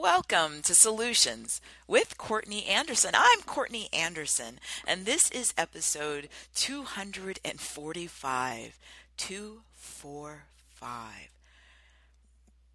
Welcome 0.00 0.62
to 0.62 0.76
Solutions 0.76 1.60
with 1.88 2.18
Courtney 2.18 2.66
Anderson. 2.66 3.10
I'm 3.14 3.40
Courtney 3.40 3.88
Anderson, 3.92 4.60
and 4.86 5.04
this 5.04 5.28
is 5.32 5.52
episode 5.58 6.28
245. 6.54 8.78
245. 9.16 11.02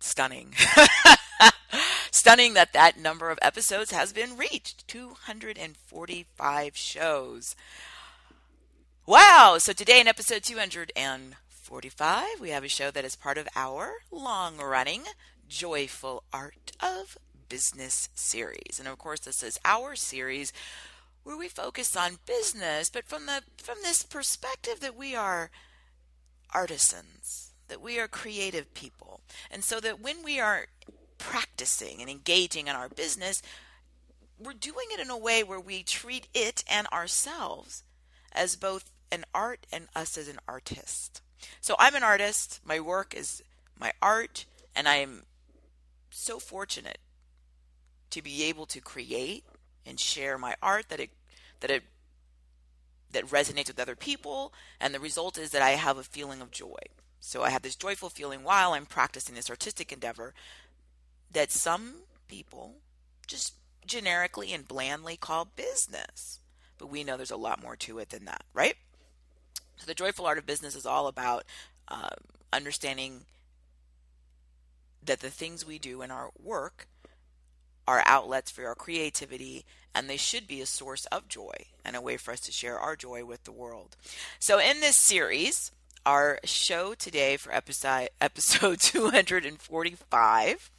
Stunning. 0.01 0.53
Stunning 2.11 2.55
that 2.55 2.73
that 2.73 2.99
number 2.99 3.29
of 3.29 3.39
episodes 3.41 3.91
has 3.91 4.11
been 4.11 4.35
reached 4.35 4.85
245 4.89 6.75
shows. 6.75 7.55
Wow! 9.05 9.55
So 9.59 9.71
today 9.71 10.01
in 10.01 10.09
episode 10.09 10.43
245, 10.43 12.25
we 12.41 12.49
have 12.49 12.65
a 12.65 12.67
show 12.67 12.91
that 12.91 13.05
is 13.05 13.15
part 13.15 13.37
of 13.37 13.47
our 13.55 13.99
long 14.11 14.57
running 14.57 15.03
Joyful 15.47 16.23
Art 16.31 16.71
of 16.79 17.17
Business 17.49 18.09
series. 18.13 18.79
And 18.79 18.87
of 18.87 18.97
course, 18.97 19.19
this 19.19 19.43
is 19.43 19.59
our 19.63 19.95
series 19.95 20.51
where 21.23 21.37
we 21.37 21.47
focus 21.47 21.95
on 21.95 22.17
business, 22.25 22.89
but 22.89 23.05
from 23.05 23.25
the 23.25 23.41
from 23.57 23.77
this 23.81 24.03
perspective 24.03 24.79
that 24.81 24.95
we 24.95 25.15
are 25.15 25.51
artisans, 26.53 27.53
that 27.67 27.81
we 27.81 27.99
are 27.99 28.07
creative 28.07 28.73
people. 28.73 29.21
And 29.49 29.63
so 29.63 29.79
that 29.79 30.01
when 30.01 30.23
we 30.23 30.39
are 30.39 30.67
practicing 31.17 32.01
and 32.01 32.09
engaging 32.09 32.67
in 32.67 32.75
our 32.75 32.89
business, 32.89 33.41
we're 34.37 34.53
doing 34.53 34.87
it 34.91 34.99
in 34.99 35.09
a 35.09 35.17
way 35.17 35.43
where 35.43 35.59
we 35.59 35.83
treat 35.83 36.27
it 36.33 36.63
and 36.69 36.87
ourselves 36.87 37.83
as 38.31 38.55
both 38.55 38.91
an 39.11 39.23
art 39.33 39.65
and 39.71 39.87
us 39.95 40.17
as 40.17 40.27
an 40.27 40.39
artist. 40.47 41.21
So 41.61 41.75
I'm 41.79 41.95
an 41.95 42.03
artist, 42.03 42.59
my 42.65 42.79
work 42.79 43.13
is 43.15 43.43
my 43.79 43.93
art, 44.01 44.45
and 44.75 44.87
I'm 44.87 45.23
so 46.13 46.39
fortunate 46.39 46.99
to 48.09 48.21
be 48.21 48.43
able 48.43 48.65
to 48.67 48.79
create 48.79 49.43
and 49.85 49.99
share 49.99 50.37
my 50.37 50.55
art 50.61 50.89
that 50.89 50.99
it 50.99 51.09
that 51.59 51.71
it 51.71 51.83
that 53.11 53.25
resonates 53.27 53.67
with 53.67 53.79
other 53.79 53.95
people 53.95 54.53
and 54.79 54.93
the 54.93 54.99
result 54.99 55.37
is 55.37 55.51
that 55.51 55.61
I 55.61 55.71
have 55.71 55.97
a 55.97 56.03
feeling 56.03 56.41
of 56.41 56.51
joy. 56.51 56.79
So 57.19 57.43
I 57.43 57.51
have 57.51 57.61
this 57.61 57.75
joyful 57.75 58.09
feeling 58.09 58.43
while 58.43 58.73
I'm 58.73 58.85
practicing 58.85 59.35
this 59.35 59.49
artistic 59.49 59.91
endeavor 59.91 60.33
that 61.31 61.51
some 61.51 62.01
people 62.27 62.75
just 63.27 63.53
generically 63.85 64.53
and 64.53 64.67
blandly 64.67 65.15
call 65.15 65.45
business. 65.45 66.39
But 66.77 66.87
we 66.87 67.03
know 67.03 67.15
there's 67.15 67.31
a 67.31 67.37
lot 67.37 67.61
more 67.61 67.75
to 67.77 67.99
it 67.99 68.09
than 68.09 68.25
that, 68.25 68.43
right? 68.53 68.75
So 69.77 69.85
the 69.85 69.93
joyful 69.93 70.25
art 70.25 70.37
of 70.37 70.45
business 70.45 70.75
is 70.75 70.85
all 70.85 71.07
about 71.07 71.45
uh, 71.87 72.09
understanding 72.51 73.25
that 75.05 75.19
the 75.19 75.29
things 75.29 75.65
we 75.65 75.79
do 75.79 76.01
in 76.01 76.11
our 76.11 76.31
work 76.41 76.87
are 77.87 78.03
outlets 78.05 78.51
for 78.51 78.65
our 78.65 78.75
creativity 78.75 79.65
and 79.93 80.09
they 80.09 80.17
should 80.17 80.47
be 80.47 80.61
a 80.61 80.65
source 80.65 81.05
of 81.07 81.27
joy 81.27 81.53
and 81.83 81.95
a 81.95 82.01
way 82.01 82.17
for 82.17 82.31
us 82.31 82.39
to 82.41 82.51
share 82.51 82.79
our 82.79 82.95
joy 82.95 83.25
with 83.25 83.43
the 83.43 83.51
world. 83.51 83.95
So 84.39 84.59
in 84.59 84.79
this 84.79 84.97
series, 84.97 85.71
our 86.05 86.39
show 86.43 86.93
today 86.93 87.37
for 87.37 87.53
episode 87.53 88.09
episode 88.21 88.79
245 88.79 90.71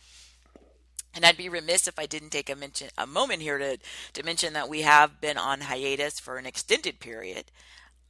and 1.14 1.24
I'd 1.24 1.36
be 1.36 1.48
remiss 1.48 1.86
if 1.86 1.98
I 1.98 2.06
didn't 2.06 2.30
take 2.30 2.50
a 2.50 2.56
mention 2.56 2.88
a 2.98 3.06
moment 3.06 3.40
here 3.40 3.58
to 3.58 3.78
to 4.12 4.22
mention 4.22 4.52
that 4.52 4.68
we 4.68 4.82
have 4.82 5.20
been 5.20 5.38
on 5.38 5.62
hiatus 5.62 6.20
for 6.20 6.36
an 6.36 6.44
extended 6.44 7.00
period 7.00 7.46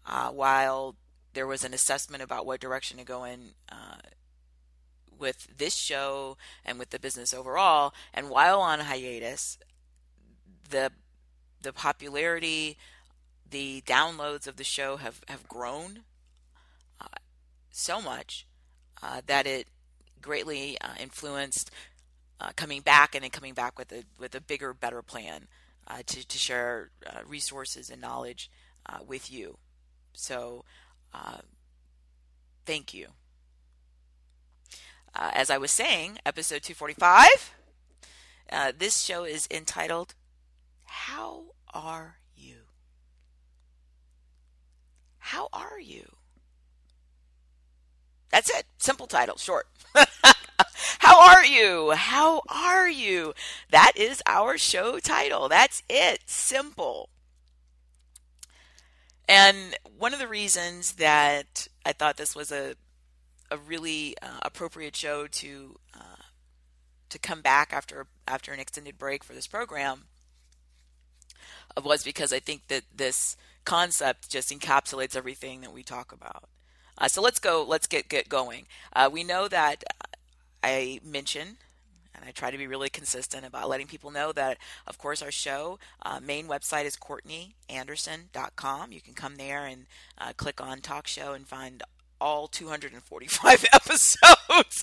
uh, 0.07 0.31
while 0.31 0.97
there 1.35 1.47
was 1.47 1.65
an 1.65 1.75
assessment 1.75 2.23
about 2.23 2.47
what 2.47 2.61
direction 2.61 2.99
to 2.99 3.05
go 3.05 3.25
in 3.25 3.51
uh, 3.71 3.99
with 5.19 5.49
this 5.57 5.75
show 5.75 6.37
and 6.65 6.79
with 6.79 6.91
the 6.91 6.99
business 6.99 7.35
overall. 7.35 7.95
And 8.13 8.31
while 8.31 8.61
on 8.61 8.81
hiatus, 8.81 9.59
the 10.71 10.91
the 11.63 11.73
popularity, 11.73 12.77
the 13.51 13.83
downloads 13.87 14.47
of 14.47 14.57
the 14.57 14.65
show 14.65 14.97
have 14.97 15.21
have 15.29 15.49
grown 15.49 16.01
uh, 17.01 17.07
so 17.71 18.01
much 18.01 18.47
uh, 19.03 19.21
that 19.27 19.47
it 19.47 19.69
greatly 20.21 20.79
uh, 20.81 20.95
influenced 21.01 21.71
uh, 22.41 22.51
coming 22.57 22.81
back 22.81 23.15
and 23.15 23.23
then 23.23 23.31
coming 23.31 23.55
back 23.55 23.79
with 23.79 23.93
a 23.93 24.05
with 24.19 24.35
a 24.35 24.41
bigger, 24.41 24.73
better 24.75 25.03
plan 25.03 25.47
uh, 25.87 26.03
to 26.07 26.27
to 26.27 26.39
share 26.39 26.91
uh, 27.07 27.21
resources 27.27 27.91
and 27.91 28.01
knowledge 28.01 28.51
with 29.07 29.33
you. 29.33 29.57
So, 30.13 30.65
thank 32.67 32.93
you. 32.93 33.09
Uh, 35.15 35.31
as 35.33 35.49
I 35.51 35.59
was 35.59 35.71
saying, 35.71 36.19
episode 36.27 36.63
245, 36.63 37.55
uh, 38.51 38.73
this 38.77 39.01
show 39.01 39.25
is 39.25 39.47
entitled, 39.51 40.15
How 40.85 41.45
Are 41.73 42.19
You? 42.35 42.57
How 45.19 45.49
Are 45.53 45.79
You? 45.79 46.17
That's 48.31 48.51
it. 48.51 48.67
Simple 48.79 49.07
title, 49.07 49.37
short. 49.37 49.69
How 50.99 51.35
are 51.35 51.45
you? 51.45 51.93
How 51.93 52.43
are 52.49 52.89
you? 52.89 53.35
That 53.71 53.93
is 53.95 54.23
our 54.27 54.59
show 54.59 54.99
title. 54.99 55.49
That's 55.49 55.83
it. 55.89 56.23
Simple. 56.27 57.11
And 59.29 59.77
one 59.97 60.13
of 60.13 60.19
the 60.19 60.27
reasons 60.27 60.95
that 60.95 61.69
I 61.87 61.93
thought 61.93 62.17
this 62.17 62.35
was 62.35 62.51
a 62.51 62.75
a 63.55 63.59
really 63.59 64.17
uh, 64.21 64.41
appropriate 64.43 64.97
show 64.97 65.27
to 65.29 65.79
uh, 65.95 66.23
to 67.09 67.19
come 67.19 67.41
back 67.41 67.73
after 67.73 68.07
after 68.27 68.53
an 68.53 68.61
extended 68.61 68.99
break 68.99 69.23
for 69.23 69.33
this 69.33 69.47
program 69.47 70.05
was 71.83 72.03
because 72.03 72.33
I 72.33 72.41
think 72.41 72.67
that 72.69 72.83
this 72.95 73.37
concept 73.65 74.29
just 74.29 74.51
encapsulates 74.51 75.17
everything 75.17 75.61
that 75.63 75.73
we 75.73 75.83
talk 75.83 76.13
about. 76.13 76.45
Uh, 76.99 77.09
so 77.09 77.23
let's 77.23 77.39
go. 77.39 77.65
Let's 77.67 77.87
get 77.87 78.09
get 78.09 78.29
going. 78.29 78.67
Uh, 78.93 79.09
we 79.13 79.25
know 79.25 79.49
that 79.49 79.85
I 80.63 81.01
mention. 81.05 81.59
And 82.17 82.25
I 82.25 82.31
try 82.31 82.53
to 82.53 82.59
be 82.59 82.69
really 82.69 82.91
consistent 82.91 83.45
about 83.45 83.69
letting 83.69 83.89
people 83.89 84.13
know 84.13 84.31
that, 84.31 84.59
of 84.87 84.99
course, 84.99 85.21
our 85.21 85.33
show 85.33 85.81
uh, 86.03 86.21
main 86.21 86.47
website 86.47 86.85
is 86.85 86.97
CourtneyAnderson.com. 86.97 88.93
You 88.93 89.01
can 89.01 89.15
come 89.15 89.35
there 89.35 89.67
and 89.67 89.87
uh, 90.17 90.33
click 90.37 90.61
on 90.61 90.81
Talk 90.81 91.09
Show 91.09 91.33
and 91.33 91.45
find 91.45 91.83
all 92.25 92.49
245 92.49 93.67
episodes 93.75 94.83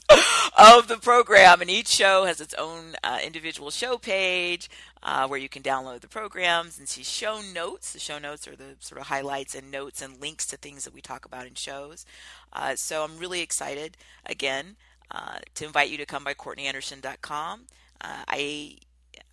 of 0.56 0.88
the 0.88 0.98
program, 1.02 1.60
and 1.60 1.72
each 1.72 1.88
show 1.88 2.26
has 2.26 2.40
its 2.40 2.54
own 2.54 2.94
uh, 3.04 3.18
individual 3.24 3.72
show 3.72 3.98
page 3.98 4.70
uh, 5.02 5.28
where 5.28 5.40
you 5.40 5.50
can 5.50 5.64
download 5.64 6.02
the 6.02 6.08
programs 6.08 6.78
and 6.78 6.88
see 6.88 7.02
show 7.02 7.42
notes. 7.42 7.94
The 7.94 8.00
show 8.00 8.20
notes 8.20 8.48
are 8.48 8.56
the 8.56 8.76
sort 8.80 9.02
of 9.02 9.08
highlights 9.08 9.56
and 9.56 9.72
notes 9.72 10.04
and 10.04 10.22
links 10.22 10.46
to 10.48 10.58
things 10.58 10.84
that 10.84 10.94
we 10.94 11.02
talk 11.02 11.26
about 11.26 11.48
in 11.48 11.56
shows. 11.56 12.06
Uh, 12.54 12.76
so 12.76 13.04
I'm 13.04 13.18
really 13.18 13.42
excited 13.42 13.98
again 14.24 14.76
uh, 15.10 15.40
to 15.56 15.66
invite 15.66 15.90
you 15.90 15.98
to 15.98 16.06
come 16.06 16.24
by 16.24 16.36
CourtneyAnderson.com. 16.36 17.62
Uh, 18.00 18.24
I 18.28 18.78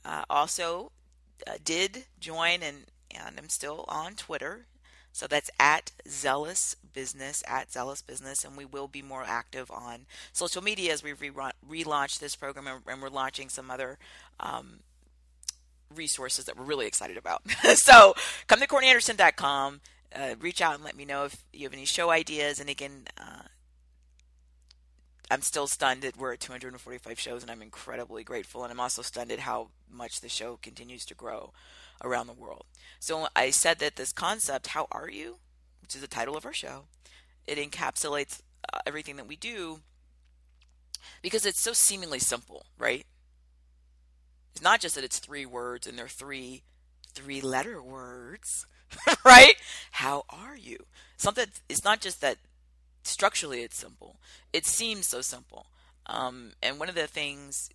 uh, 0.06 0.25
also 0.31 0.93
did 1.62 2.06
join 2.19 2.62
and 2.62 2.87
and 3.11 3.38
I'm 3.38 3.49
still 3.49 3.84
on 3.88 4.14
Twitter. 4.14 4.66
So 5.18 5.26
that's 5.26 5.50
at 5.58 5.90
Zealous 6.08 6.76
Business, 6.94 7.42
at 7.48 7.72
Zealous 7.72 8.02
Business, 8.02 8.44
and 8.44 8.56
we 8.56 8.64
will 8.64 8.86
be 8.86 9.02
more 9.02 9.24
active 9.26 9.68
on 9.68 10.06
social 10.32 10.62
media 10.62 10.92
as 10.92 11.02
we 11.02 11.12
re- 11.12 11.32
relaunch 11.68 12.20
this 12.20 12.36
program 12.36 12.68
and, 12.68 12.82
and, 12.86 13.02
we're 13.02 13.08
launching 13.08 13.48
some 13.48 13.68
other 13.68 13.98
um, 14.38 14.78
resources 15.92 16.44
that 16.44 16.56
we're 16.56 16.62
really 16.62 16.86
excited 16.86 17.16
about. 17.16 17.42
so 17.74 18.14
come 18.46 18.60
to 18.60 18.68
CourtneyAnderson.com, 18.68 19.80
uh, 20.14 20.36
reach 20.38 20.60
out 20.60 20.76
and 20.76 20.84
let 20.84 20.96
me 20.96 21.04
know 21.04 21.24
if 21.24 21.42
you 21.52 21.64
have 21.64 21.72
any 21.72 21.84
show 21.84 22.10
ideas. 22.10 22.60
And 22.60 22.70
again, 22.70 23.08
uh, 23.18 23.42
I'm 25.32 25.42
still 25.42 25.66
stunned 25.66 26.02
that 26.02 26.16
we're 26.16 26.34
at 26.34 26.40
245 26.40 27.18
shows, 27.18 27.42
and 27.42 27.50
I'm 27.50 27.60
incredibly 27.60 28.22
grateful. 28.22 28.62
And 28.62 28.70
I'm 28.70 28.78
also 28.78 29.02
stunned 29.02 29.32
at 29.32 29.40
how 29.40 29.70
much 29.90 30.20
the 30.20 30.28
show 30.28 30.60
continues 30.62 31.04
to 31.06 31.16
grow 31.16 31.52
around 32.02 32.26
the 32.26 32.32
world. 32.32 32.64
So 33.00 33.28
I 33.34 33.50
said 33.50 33.78
that 33.78 33.96
this 33.96 34.12
concept, 34.12 34.68
How 34.68 34.86
Are 34.90 35.08
You? 35.10 35.38
which 35.88 35.94
is 35.94 36.02
the 36.02 36.06
title 36.06 36.36
of 36.36 36.44
our 36.44 36.52
show, 36.52 36.84
it 37.46 37.56
encapsulates 37.56 38.42
uh, 38.70 38.80
everything 38.86 39.16
that 39.16 39.26
we 39.26 39.36
do 39.36 39.80
because 41.22 41.46
it's 41.46 41.62
so 41.62 41.72
seemingly 41.72 42.18
simple, 42.18 42.66
right? 42.78 43.06
It's 44.52 44.62
not 44.62 44.80
just 44.80 44.96
that 44.96 45.04
it's 45.04 45.18
three 45.18 45.46
words 45.46 45.86
and 45.86 45.98
they're 45.98 46.08
three 46.08 46.62
three 47.14 47.40
letter 47.40 47.82
words, 47.82 48.66
right? 49.24 49.54
How 49.92 50.24
are 50.28 50.56
you? 50.58 50.84
Something 51.16 51.46
it's 51.70 51.84
not 51.84 52.02
just 52.02 52.20
that 52.20 52.36
structurally 53.02 53.62
it's 53.62 53.78
simple. 53.78 54.20
It 54.52 54.66
seems 54.66 55.06
so 55.06 55.22
simple. 55.22 55.68
Um, 56.04 56.52
and 56.62 56.78
one 56.78 56.90
of 56.90 56.94
the 56.94 57.06
things 57.06 57.70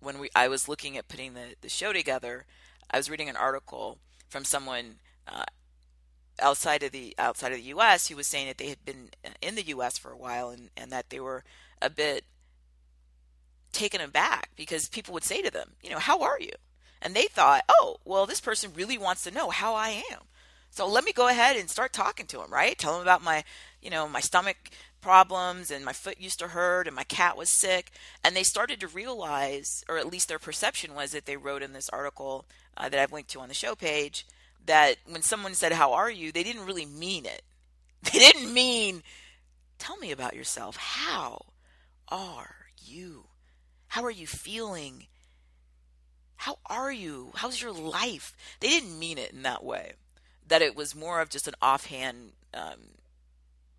when 0.00 0.18
we 0.18 0.28
I 0.34 0.48
was 0.48 0.68
looking 0.68 0.96
at 0.96 1.06
putting 1.06 1.34
the, 1.34 1.54
the 1.60 1.68
show 1.68 1.92
together, 1.92 2.46
I 2.90 2.96
was 2.96 3.10
reading 3.10 3.28
an 3.28 3.36
article 3.36 3.98
from 4.28 4.44
someone 4.44 4.96
uh, 5.26 5.44
outside 6.40 6.82
of 6.82 6.92
the 6.92 7.14
outside 7.18 7.52
of 7.52 7.58
the 7.58 7.64
U.S. 7.64 8.08
who 8.08 8.16
was 8.16 8.26
saying 8.26 8.46
that 8.48 8.58
they 8.58 8.68
had 8.68 8.84
been 8.84 9.10
in 9.40 9.54
the 9.54 9.66
U.S. 9.68 9.98
for 9.98 10.10
a 10.10 10.18
while 10.18 10.50
and, 10.50 10.70
and 10.76 10.90
that 10.90 11.10
they 11.10 11.20
were 11.20 11.44
a 11.80 11.90
bit 11.90 12.24
taken 13.72 14.00
aback 14.00 14.50
because 14.56 14.88
people 14.88 15.12
would 15.14 15.24
say 15.24 15.42
to 15.42 15.50
them, 15.50 15.72
you 15.82 15.90
know, 15.90 15.98
how 15.98 16.22
are 16.22 16.40
you? 16.40 16.52
And 17.02 17.14
they 17.14 17.26
thought, 17.26 17.64
oh, 17.68 17.98
well, 18.04 18.24
this 18.24 18.40
person 18.40 18.72
really 18.74 18.96
wants 18.96 19.24
to 19.24 19.30
know 19.30 19.50
how 19.50 19.74
I 19.74 20.02
am. 20.10 20.20
So 20.70 20.88
let 20.88 21.04
me 21.04 21.12
go 21.12 21.28
ahead 21.28 21.56
and 21.56 21.70
start 21.70 21.92
talking 21.92 22.26
to 22.26 22.42
him, 22.42 22.50
right? 22.50 22.76
Tell 22.76 22.96
him 22.96 23.02
about 23.02 23.22
my, 23.22 23.44
you 23.80 23.90
know, 23.90 24.08
my 24.08 24.20
stomach 24.20 24.56
problems 25.04 25.70
and 25.70 25.84
my 25.84 25.92
foot 25.92 26.18
used 26.18 26.38
to 26.38 26.48
hurt 26.48 26.86
and 26.86 26.96
my 26.96 27.04
cat 27.04 27.36
was 27.36 27.50
sick. 27.50 27.92
And 28.24 28.34
they 28.34 28.42
started 28.42 28.80
to 28.80 28.88
realize, 28.88 29.84
or 29.86 29.98
at 29.98 30.10
least 30.10 30.28
their 30.28 30.38
perception 30.38 30.94
was 30.94 31.12
that 31.12 31.26
they 31.26 31.36
wrote 31.36 31.62
in 31.62 31.74
this 31.74 31.90
article 31.90 32.46
uh, 32.76 32.88
that 32.88 32.98
I've 32.98 33.12
linked 33.12 33.30
to 33.30 33.40
on 33.40 33.48
the 33.48 33.54
show 33.54 33.74
page, 33.74 34.26
that 34.64 34.96
when 35.06 35.20
someone 35.20 35.54
said, 35.54 35.72
How 35.72 35.92
are 35.92 36.10
you? 36.10 36.32
they 36.32 36.42
didn't 36.42 36.66
really 36.66 36.86
mean 36.86 37.26
it. 37.26 37.42
They 38.12 38.18
didn't 38.18 38.52
mean, 38.52 39.02
Tell 39.78 39.96
me 39.98 40.10
about 40.10 40.34
yourself. 40.34 40.76
How 40.76 41.44
are 42.08 42.66
you? 42.82 43.26
How 43.88 44.04
are 44.04 44.10
you 44.10 44.26
feeling? 44.26 45.06
How 46.36 46.58
are 46.66 46.92
you? 46.92 47.32
How's 47.34 47.60
your 47.60 47.72
life? 47.72 48.34
They 48.60 48.68
didn't 48.68 48.98
mean 48.98 49.18
it 49.18 49.32
in 49.32 49.42
that 49.42 49.64
way. 49.64 49.92
That 50.48 50.62
it 50.62 50.74
was 50.74 50.94
more 50.94 51.20
of 51.20 51.28
just 51.28 51.48
an 51.48 51.54
offhand, 51.60 52.32
um, 52.52 52.80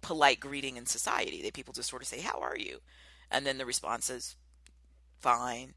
polite 0.06 0.40
greeting 0.40 0.78
in 0.78 0.86
society. 0.86 1.42
That 1.42 1.54
people 1.54 1.74
just 1.74 1.90
sort 1.90 2.02
of 2.02 2.08
say, 2.08 2.22
How 2.22 2.40
are 2.40 2.58
you? 2.58 2.80
And 3.32 3.46
then 3.46 3.58
the 3.58 3.66
response 3.66 4.10
is, 4.10 4.36
Fine. 5.20 5.74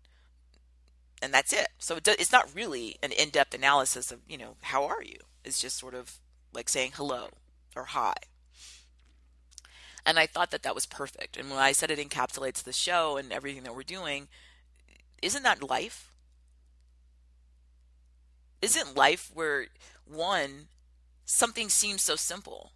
And 1.22 1.32
that's 1.32 1.52
it. 1.52 1.69
So 1.78 1.96
it 1.96 2.04
do, 2.04 2.14
it's 2.19 2.30
not 2.30 2.54
really 2.54 2.96
an 3.02 3.10
in 3.12 3.30
depth 3.30 3.54
analysis 3.54 4.12
of, 4.12 4.20
you 4.28 4.38
know, 4.38 4.56
how 4.60 4.84
are 4.84 5.02
you? 5.02 5.19
It's 5.44 5.60
just 5.60 5.78
sort 5.78 5.94
of 5.94 6.19
like 6.52 6.69
saying 6.69 6.92
hello 6.94 7.30
or 7.75 7.84
hi. 7.84 8.14
And 10.06 10.19
I 10.19 10.26
thought 10.26 10.52
that 10.52 10.62
that 10.62 10.74
was 10.74 10.86
perfect. 10.86 11.36
And 11.36 11.50
when 11.50 11.58
I 11.58 11.72
said 11.72 11.90
it 11.90 11.98
encapsulates 11.98 12.62
the 12.62 12.72
show 12.72 13.16
and 13.16 13.32
everything 13.32 13.64
that 13.64 13.74
we're 13.74 13.82
doing, 13.82 14.28
isn't 15.22 15.42
that 15.42 15.69
life? 15.69 16.12
Isn't 18.62 18.96
life 18.96 19.31
where 19.34 19.66
one, 20.04 20.69
something 21.24 21.69
seems 21.69 22.02
so 22.02 22.16
simple? 22.16 22.72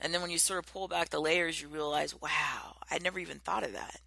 And 0.00 0.12
then 0.12 0.20
when 0.20 0.30
you 0.30 0.38
sort 0.38 0.58
of 0.58 0.72
pull 0.72 0.88
back 0.88 1.10
the 1.10 1.20
layers, 1.20 1.60
you 1.60 1.68
realize, 1.68 2.14
wow, 2.20 2.76
I 2.90 2.98
never 2.98 3.18
even 3.18 3.38
thought 3.38 3.64
of 3.64 3.72
that. 3.72 4.00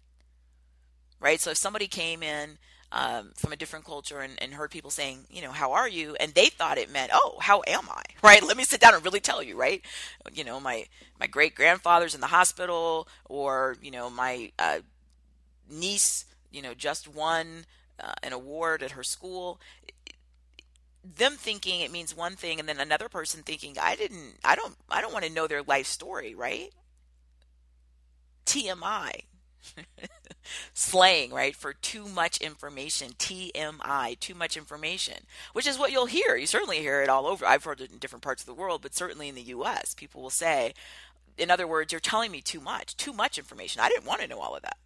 Right? 1.18 1.40
So 1.40 1.50
if 1.50 1.58
somebody 1.58 1.88
came 1.88 2.22
in 2.22 2.58
um, 2.92 3.32
from 3.36 3.52
a 3.52 3.56
different 3.56 3.84
culture 3.84 4.20
and, 4.20 4.32
and, 4.42 4.52
heard 4.52 4.70
people 4.70 4.90
saying, 4.90 5.26
you 5.30 5.42
know, 5.42 5.52
how 5.52 5.72
are 5.72 5.88
you? 5.88 6.16
And 6.18 6.34
they 6.34 6.46
thought 6.46 6.76
it 6.76 6.90
meant, 6.90 7.12
oh, 7.14 7.36
how 7.40 7.62
am 7.66 7.88
I? 7.88 8.02
Right? 8.22 8.42
Let 8.42 8.56
me 8.56 8.64
sit 8.64 8.80
down 8.80 8.94
and 8.94 9.04
really 9.04 9.20
tell 9.20 9.42
you, 9.42 9.56
right? 9.56 9.82
You 10.32 10.44
know, 10.44 10.60
my, 10.60 10.86
my 11.18 11.26
great 11.26 11.54
grandfather's 11.54 12.14
in 12.14 12.20
the 12.20 12.26
hospital, 12.26 13.08
or, 13.26 13.76
you 13.80 13.90
know, 13.90 14.10
my 14.10 14.52
uh, 14.58 14.80
niece, 15.70 16.26
you 16.50 16.60
know, 16.60 16.74
just 16.74 17.08
won 17.08 17.64
uh, 17.98 18.12
an 18.22 18.32
award 18.32 18.82
at 18.82 18.90
her 18.92 19.02
school. 19.02 19.58
Them 21.02 21.32
thinking 21.32 21.80
it 21.80 21.90
means 21.90 22.14
one 22.14 22.36
thing, 22.36 22.60
and 22.60 22.68
then 22.68 22.78
another 22.78 23.08
person 23.08 23.42
thinking, 23.42 23.76
I 23.80 23.96
didn't, 23.96 24.36
I 24.44 24.54
don't, 24.54 24.74
I 24.90 25.00
don't 25.00 25.12
want 25.12 25.24
to 25.24 25.32
know 25.32 25.46
their 25.46 25.62
life 25.62 25.86
story, 25.86 26.34
right? 26.34 26.70
TMI. 28.46 29.22
slang, 30.74 31.30
right? 31.30 31.54
For 31.54 31.72
too 31.72 32.06
much 32.06 32.38
information, 32.38 33.12
TMI, 33.12 34.18
too 34.18 34.34
much 34.34 34.56
information, 34.56 35.26
which 35.52 35.66
is 35.66 35.78
what 35.78 35.92
you'll 35.92 36.06
hear. 36.06 36.36
You 36.36 36.46
certainly 36.46 36.78
hear 36.78 37.02
it 37.02 37.08
all 37.08 37.26
over. 37.26 37.46
I've 37.46 37.64
heard 37.64 37.80
it 37.80 37.90
in 37.90 37.98
different 37.98 38.22
parts 38.22 38.42
of 38.42 38.46
the 38.46 38.54
world, 38.54 38.82
but 38.82 38.94
certainly 38.94 39.28
in 39.28 39.34
the 39.34 39.42
US, 39.42 39.94
people 39.94 40.22
will 40.22 40.30
say, 40.30 40.74
in 41.38 41.50
other 41.50 41.66
words, 41.66 41.92
you're 41.92 42.00
telling 42.00 42.30
me 42.30 42.40
too 42.40 42.60
much, 42.60 42.96
too 42.96 43.12
much 43.12 43.38
information. 43.38 43.80
I 43.80 43.88
didn't 43.88 44.06
want 44.06 44.20
to 44.20 44.28
know 44.28 44.40
all 44.40 44.56
of 44.56 44.62
that. 44.62 44.76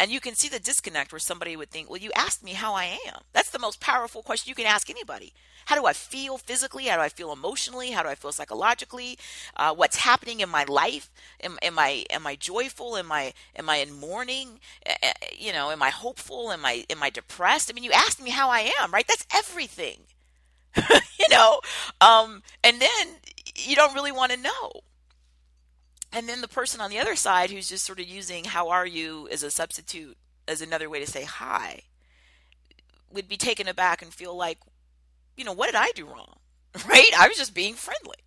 And 0.00 0.10
you 0.10 0.18
can 0.18 0.34
see 0.34 0.48
the 0.48 0.58
disconnect 0.58 1.12
where 1.12 1.18
somebody 1.18 1.56
would 1.56 1.70
think, 1.70 1.90
well, 1.90 1.98
you 1.98 2.10
asked 2.16 2.42
me 2.42 2.52
how 2.52 2.72
I 2.72 2.98
am. 3.06 3.20
That's 3.34 3.50
the 3.50 3.58
most 3.58 3.80
powerful 3.80 4.22
question 4.22 4.48
you 4.48 4.54
can 4.54 4.64
ask 4.64 4.88
anybody. 4.88 5.34
How 5.66 5.76
do 5.76 5.84
I 5.84 5.92
feel 5.92 6.38
physically? 6.38 6.86
How 6.86 6.96
do 6.96 7.02
I 7.02 7.10
feel 7.10 7.30
emotionally? 7.30 7.90
How 7.90 8.02
do 8.02 8.08
I 8.08 8.14
feel 8.14 8.32
psychologically? 8.32 9.18
Uh, 9.54 9.74
what's 9.74 9.98
happening 9.98 10.40
in 10.40 10.48
my 10.48 10.64
life? 10.64 11.10
Am, 11.42 11.58
am, 11.60 11.78
I 11.78 12.06
am 12.08 12.26
I 12.26 12.34
joyful? 12.34 12.96
Am 12.96 13.12
I 13.12 13.34
am 13.54 13.68
I 13.68 13.76
in 13.76 13.92
mourning? 13.92 14.60
Uh, 14.88 15.08
you 15.36 15.52
know, 15.52 15.70
am 15.70 15.82
I 15.82 15.90
hopeful? 15.90 16.50
Am 16.50 16.64
I 16.64 16.86
am 16.88 17.02
I 17.02 17.10
depressed? 17.10 17.70
I 17.70 17.74
mean, 17.74 17.84
you 17.84 17.92
asked 17.92 18.22
me 18.22 18.30
how 18.30 18.48
I 18.48 18.72
am, 18.80 18.90
right? 18.92 19.06
That's 19.06 19.26
everything. 19.34 19.98
you 20.76 21.26
know, 21.30 21.60
um, 22.00 22.42
and 22.64 22.80
then 22.80 23.06
you 23.54 23.76
don't 23.76 23.94
really 23.94 24.12
want 24.12 24.32
to 24.32 24.38
know 24.38 24.80
and 26.12 26.28
then 26.28 26.40
the 26.40 26.48
person 26.48 26.80
on 26.80 26.90
the 26.90 26.98
other 26.98 27.16
side 27.16 27.50
who's 27.50 27.68
just 27.68 27.84
sort 27.84 28.00
of 28.00 28.08
using 28.08 28.44
how 28.44 28.68
are 28.68 28.86
you 28.86 29.28
as 29.30 29.42
a 29.42 29.50
substitute 29.50 30.16
as 30.48 30.60
another 30.60 30.88
way 30.88 31.00
to 31.00 31.06
say 31.06 31.24
hi 31.24 31.82
would 33.12 33.28
be 33.28 33.36
taken 33.36 33.68
aback 33.68 34.02
and 34.02 34.12
feel 34.12 34.36
like 34.36 34.58
you 35.36 35.44
know 35.44 35.52
what 35.52 35.66
did 35.66 35.74
i 35.74 35.90
do 35.94 36.06
wrong? 36.06 36.36
Right? 36.88 37.10
I 37.18 37.26
was 37.26 37.36
just 37.36 37.52
being 37.52 37.74
friendly. 37.74 38.18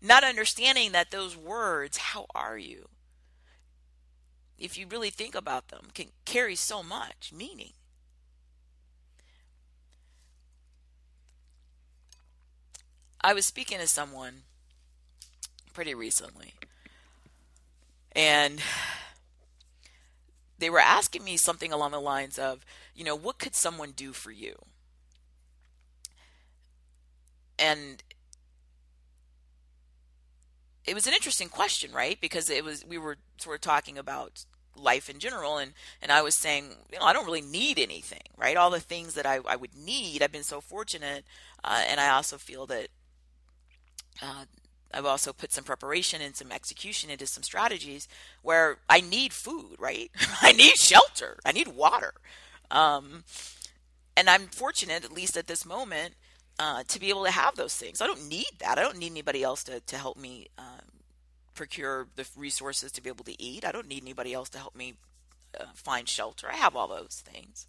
Not 0.00 0.22
understanding 0.22 0.92
that 0.92 1.10
those 1.10 1.36
words 1.36 1.96
how 1.96 2.26
are 2.32 2.56
you 2.56 2.88
if 4.58 4.78
you 4.78 4.86
really 4.86 5.10
think 5.10 5.34
about 5.34 5.68
them 5.68 5.88
can 5.94 6.06
carry 6.24 6.54
so 6.54 6.82
much 6.82 7.32
meaning. 7.34 7.72
I 13.20 13.34
was 13.34 13.44
speaking 13.44 13.78
to 13.78 13.88
someone 13.88 14.42
pretty 15.76 15.94
recently. 15.94 16.54
And 18.12 18.62
they 20.58 20.70
were 20.70 20.80
asking 20.80 21.22
me 21.22 21.36
something 21.36 21.70
along 21.70 21.90
the 21.90 22.00
lines 22.00 22.38
of, 22.38 22.64
you 22.94 23.04
know, 23.04 23.14
what 23.14 23.38
could 23.38 23.54
someone 23.54 23.90
do 23.90 24.14
for 24.14 24.30
you? 24.30 24.56
And 27.58 28.02
it 30.86 30.94
was 30.94 31.06
an 31.06 31.12
interesting 31.12 31.50
question, 31.50 31.92
right? 31.92 32.18
Because 32.22 32.48
it 32.48 32.64
was 32.64 32.82
we 32.86 32.96
were 32.96 33.18
sort 33.36 33.56
of 33.56 33.60
talking 33.60 33.98
about 33.98 34.46
life 34.74 35.10
in 35.10 35.18
general 35.18 35.58
and 35.58 35.72
and 36.00 36.10
I 36.12 36.20
was 36.22 36.34
saying 36.34 36.70
you 36.92 36.98
know 36.98 37.04
I 37.06 37.14
don't 37.14 37.24
really 37.24 37.40
need 37.40 37.78
anything 37.78 38.28
right 38.36 38.58
all 38.58 38.68
the 38.68 38.78
things 38.78 39.14
that 39.14 39.24
I, 39.24 39.38
I 39.48 39.56
would 39.56 39.74
need 39.74 40.22
I've 40.22 40.30
been 40.30 40.42
so 40.42 40.60
fortunate 40.60 41.24
uh, 41.64 41.82
and 41.88 41.98
I 41.98 42.10
also 42.10 42.36
feel 42.36 42.66
that 42.66 42.88
uh, 44.20 44.44
I've 44.92 45.06
also 45.06 45.32
put 45.32 45.52
some 45.52 45.64
preparation 45.64 46.22
and 46.22 46.36
some 46.36 46.52
execution 46.52 47.10
into 47.10 47.26
some 47.26 47.42
strategies 47.42 48.08
where 48.42 48.78
I 48.88 49.00
need 49.00 49.32
food, 49.32 49.76
right? 49.78 50.10
I 50.40 50.52
need 50.52 50.76
shelter. 50.76 51.38
I 51.44 51.52
need 51.52 51.68
water. 51.68 52.14
Um, 52.70 53.24
and 54.16 54.30
I'm 54.30 54.46
fortunate, 54.46 55.04
at 55.04 55.12
least 55.12 55.36
at 55.36 55.46
this 55.46 55.66
moment, 55.66 56.14
uh, 56.58 56.84
to 56.88 56.98
be 56.98 57.10
able 57.10 57.24
to 57.24 57.30
have 57.30 57.56
those 57.56 57.74
things. 57.74 58.00
I 58.00 58.06
don't 58.06 58.28
need 58.28 58.46
that. 58.60 58.78
I 58.78 58.82
don't 58.82 58.98
need 58.98 59.12
anybody 59.12 59.42
else 59.42 59.62
to, 59.64 59.80
to 59.80 59.98
help 59.98 60.16
me 60.16 60.48
um, 60.56 61.02
procure 61.54 62.06
the 62.16 62.26
resources 62.36 62.92
to 62.92 63.02
be 63.02 63.10
able 63.10 63.24
to 63.24 63.42
eat. 63.42 63.64
I 63.64 63.72
don't 63.72 63.88
need 63.88 64.02
anybody 64.02 64.32
else 64.32 64.48
to 64.50 64.58
help 64.58 64.74
me 64.74 64.94
uh, 65.58 65.64
find 65.74 66.08
shelter. 66.08 66.48
I 66.50 66.56
have 66.56 66.74
all 66.76 66.88
those 66.88 67.22
things. 67.24 67.66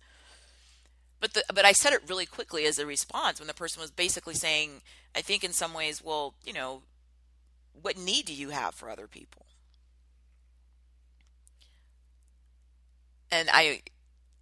But 1.20 1.34
the, 1.34 1.44
but 1.54 1.66
I 1.66 1.72
said 1.72 1.94
it 1.94 2.08
really 2.08 2.28
quickly 2.28 2.66
as 2.66 2.78
a 2.78 2.86
response 2.86 3.40
when 3.40 3.48
the 3.48 3.54
person 3.54 3.82
was 3.82 3.92
basically 3.92 4.36
saying, 4.36 4.82
I 5.16 5.22
think 5.22 5.44
in 5.44 5.52
some 5.52 5.74
ways, 5.74 6.04
well, 6.04 6.36
you 6.46 6.54
know, 6.54 6.84
what 7.82 7.98
need 7.98 8.26
do 8.26 8.34
you 8.34 8.50
have 8.50 8.76
for 8.76 8.90
other 8.90 9.08
people? 9.08 9.46
And 13.32 13.50
I 13.52 13.82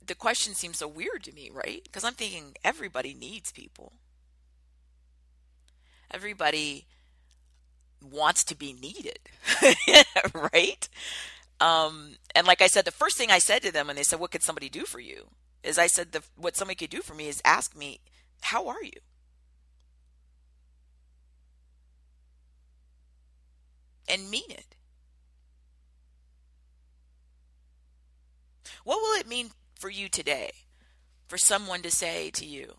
the 0.05 0.15
question 0.15 0.53
seems 0.53 0.77
so 0.77 0.87
weird 0.87 1.23
to 1.23 1.33
me, 1.33 1.49
right? 1.51 1.81
Because 1.83 2.03
I'm 2.03 2.13
thinking 2.13 2.55
everybody 2.63 3.13
needs 3.13 3.51
people. 3.51 3.93
Everybody 6.11 6.85
wants 8.01 8.43
to 8.45 8.55
be 8.55 8.73
needed, 8.73 9.19
right? 10.53 10.87
Um, 11.59 12.15
and 12.35 12.45
like 12.45 12.61
I 12.61 12.67
said, 12.67 12.85
the 12.85 12.91
first 12.91 13.17
thing 13.17 13.31
I 13.31 13.39
said 13.39 13.63
to 13.63 13.71
them 13.71 13.87
when 13.87 13.95
they 13.95 14.03
said, 14.03 14.19
"What 14.19 14.31
could 14.31 14.43
somebody 14.43 14.69
do 14.69 14.85
for 14.85 14.99
you?" 14.99 15.27
is 15.63 15.77
I 15.79 15.87
said, 15.87 16.11
the, 16.11 16.21
"What 16.35 16.55
somebody 16.55 16.75
could 16.75 16.89
do 16.89 17.01
for 17.01 17.15
me 17.15 17.27
is 17.27 17.41
ask 17.43 17.75
me, 17.75 17.99
how 18.41 18.67
are 18.67 18.83
you?" 18.83 19.01
And 24.07 24.29
mean 24.29 24.49
it. 24.49 24.75
What 28.83 29.01
will 29.01 29.19
it 29.19 29.27
mean 29.27 29.49
for 29.79 29.89
you 29.89 30.09
today 30.09 30.51
for 31.27 31.37
someone 31.37 31.81
to 31.81 31.91
say 31.91 32.29
to 32.31 32.45
you, 32.45 32.75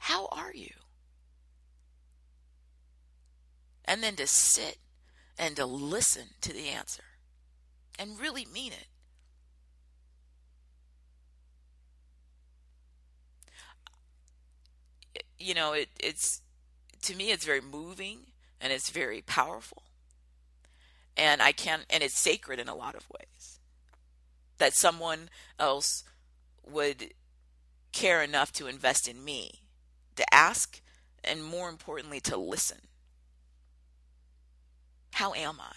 How 0.00 0.26
are 0.26 0.52
you? 0.54 0.70
And 3.84 4.02
then 4.02 4.16
to 4.16 4.26
sit 4.26 4.78
and 5.38 5.56
to 5.56 5.66
listen 5.66 6.28
to 6.42 6.52
the 6.52 6.68
answer 6.68 7.02
and 7.98 8.20
really 8.20 8.46
mean 8.52 8.72
it. 8.72 8.86
You 15.38 15.54
know, 15.54 15.72
it, 15.72 15.88
it's 15.98 16.42
to 17.02 17.16
me, 17.16 17.32
it's 17.32 17.44
very 17.44 17.60
moving 17.60 18.26
and 18.60 18.72
it's 18.72 18.90
very 18.90 19.22
powerful. 19.22 19.82
And 21.16 21.42
I 21.42 21.52
can, 21.52 21.80
and 21.90 22.02
it's 22.02 22.18
sacred 22.18 22.58
in 22.58 22.68
a 22.68 22.74
lot 22.74 22.94
of 22.94 23.08
ways. 23.10 23.58
That 24.58 24.74
someone 24.74 25.28
else 25.58 26.04
would 26.64 27.14
care 27.92 28.22
enough 28.22 28.52
to 28.54 28.66
invest 28.66 29.08
in 29.08 29.24
me, 29.24 29.62
to 30.16 30.34
ask, 30.34 30.80
and 31.22 31.44
more 31.44 31.68
importantly, 31.68 32.20
to 32.20 32.36
listen. 32.36 32.78
How 35.14 35.34
am 35.34 35.60
I? 35.60 35.74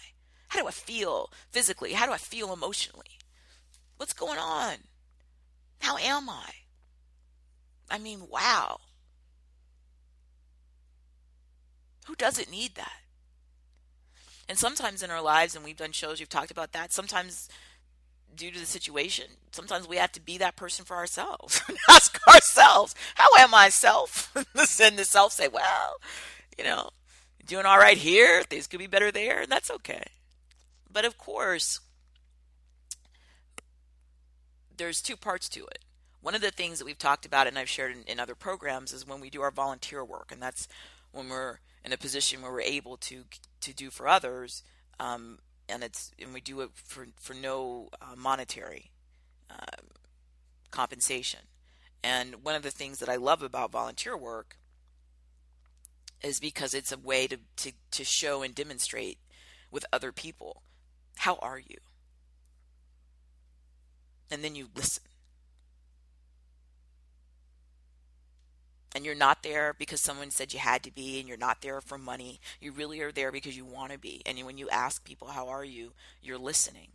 How 0.48 0.60
do 0.60 0.68
I 0.68 0.72
feel 0.72 1.30
physically? 1.50 1.92
How 1.92 2.06
do 2.06 2.12
I 2.12 2.18
feel 2.18 2.52
emotionally? 2.52 3.18
What's 3.96 4.12
going 4.12 4.38
on? 4.38 4.76
How 5.80 5.98
am 5.98 6.28
I? 6.30 6.50
I 7.90 7.98
mean, 7.98 8.28
wow. 8.30 8.78
Who 12.06 12.14
doesn't 12.14 12.50
need 12.50 12.76
that? 12.76 13.00
And 14.48 14.58
sometimes 14.58 15.02
in 15.02 15.10
our 15.10 15.22
lives, 15.22 15.56
and 15.56 15.64
we've 15.64 15.76
done 15.76 15.92
shows, 15.92 16.20
we've 16.20 16.28
talked 16.28 16.50
about 16.50 16.72
that, 16.72 16.92
sometimes 16.92 17.48
due 18.34 18.50
to 18.50 18.58
the 18.58 18.66
situation, 18.66 19.26
sometimes 19.50 19.88
we 19.88 19.96
have 19.96 20.12
to 20.12 20.20
be 20.20 20.38
that 20.38 20.56
person 20.56 20.84
for 20.84 20.96
ourselves. 20.96 21.62
Ask 21.88 22.20
ourselves, 22.28 22.94
how 23.14 23.28
am 23.38 23.54
I 23.54 23.70
self? 23.70 24.32
Then 24.78 24.96
the 24.96 25.04
self 25.04 25.32
say, 25.32 25.48
well, 25.48 25.96
you 26.58 26.64
know, 26.64 26.90
doing 27.46 27.66
all 27.66 27.78
right 27.78 27.96
here, 27.96 28.42
things 28.42 28.66
could 28.66 28.78
be 28.78 28.86
better 28.86 29.10
there, 29.10 29.40
and 29.40 29.50
that's 29.50 29.70
okay. 29.70 30.02
But 30.90 31.04
of 31.04 31.18
course, 31.18 31.80
there's 34.76 35.00
two 35.00 35.16
parts 35.16 35.48
to 35.50 35.64
it. 35.66 35.78
One 36.20 36.34
of 36.34 36.40
the 36.40 36.50
things 36.50 36.78
that 36.78 36.84
we've 36.84 36.98
talked 36.98 37.24
about 37.24 37.46
and 37.46 37.58
I've 37.58 37.68
shared 37.68 37.92
in, 37.92 38.02
in 38.04 38.20
other 38.20 38.34
programs 38.34 38.92
is 38.92 39.06
when 39.06 39.20
we 39.20 39.30
do 39.30 39.42
our 39.42 39.50
volunteer 39.50 40.04
work, 40.04 40.30
and 40.30 40.42
that's 40.42 40.68
when 41.12 41.28
we're 41.28 41.58
in 41.86 41.92
a 41.92 41.96
position 41.96 42.42
where 42.42 42.52
we're 42.52 42.60
able 42.60 42.96
to 42.96 43.24
to 43.60 43.72
do 43.72 43.90
for 43.90 44.08
others, 44.08 44.64
um, 44.98 45.38
and 45.68 45.84
it's 45.84 46.10
and 46.20 46.34
we 46.34 46.40
do 46.40 46.60
it 46.60 46.70
for 46.74 47.06
for 47.16 47.32
no 47.32 47.88
uh, 48.02 48.16
monetary 48.16 48.90
uh, 49.48 49.82
compensation. 50.70 51.40
And 52.02 52.44
one 52.44 52.54
of 52.54 52.62
the 52.62 52.70
things 52.70 52.98
that 52.98 53.08
I 53.08 53.16
love 53.16 53.42
about 53.42 53.72
volunteer 53.72 54.16
work 54.16 54.58
is 56.22 56.40
because 56.40 56.74
it's 56.74 56.92
a 56.92 56.98
way 56.98 57.26
to, 57.26 57.38
to, 57.56 57.72
to 57.90 58.04
show 58.04 58.42
and 58.42 58.54
demonstrate 58.54 59.18
with 59.70 59.84
other 59.92 60.12
people 60.12 60.62
how 61.16 61.36
are 61.36 61.58
you? 61.58 61.78
And 64.30 64.44
then 64.44 64.54
you 64.54 64.68
listen. 64.74 65.02
And 68.96 69.04
you're 69.04 69.14
not 69.14 69.42
there 69.42 69.74
because 69.78 70.00
someone 70.00 70.30
said 70.30 70.54
you 70.54 70.58
had 70.58 70.82
to 70.82 70.90
be 70.90 71.20
and 71.20 71.28
you're 71.28 71.36
not 71.36 71.60
there 71.60 71.82
for 71.82 71.98
money. 71.98 72.40
You 72.60 72.72
really 72.72 73.00
are 73.02 73.12
there 73.12 73.30
because 73.30 73.56
you 73.56 73.66
want 73.66 73.92
to 73.92 73.98
be 73.98 74.22
and 74.24 74.38
when 74.46 74.56
you 74.58 74.68
ask 74.70 75.04
people 75.04 75.28
how 75.28 75.48
are 75.48 75.64
you? 75.64 75.92
you're 76.22 76.38
listening 76.38 76.88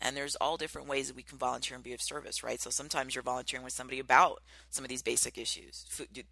and 0.00 0.16
there's 0.16 0.36
all 0.36 0.56
different 0.56 0.88
ways 0.88 1.08
that 1.08 1.16
we 1.16 1.22
can 1.22 1.38
volunteer 1.38 1.74
and 1.74 1.84
be 1.84 1.92
of 1.92 2.02
service 2.02 2.42
right? 2.42 2.60
So 2.60 2.70
sometimes 2.70 3.14
you're 3.14 3.22
volunteering 3.22 3.64
with 3.64 3.72
somebody 3.72 3.98
about 3.98 4.42
some 4.70 4.84
of 4.84 4.88
these 4.88 5.02
basic 5.02 5.38
issues. 5.38 5.84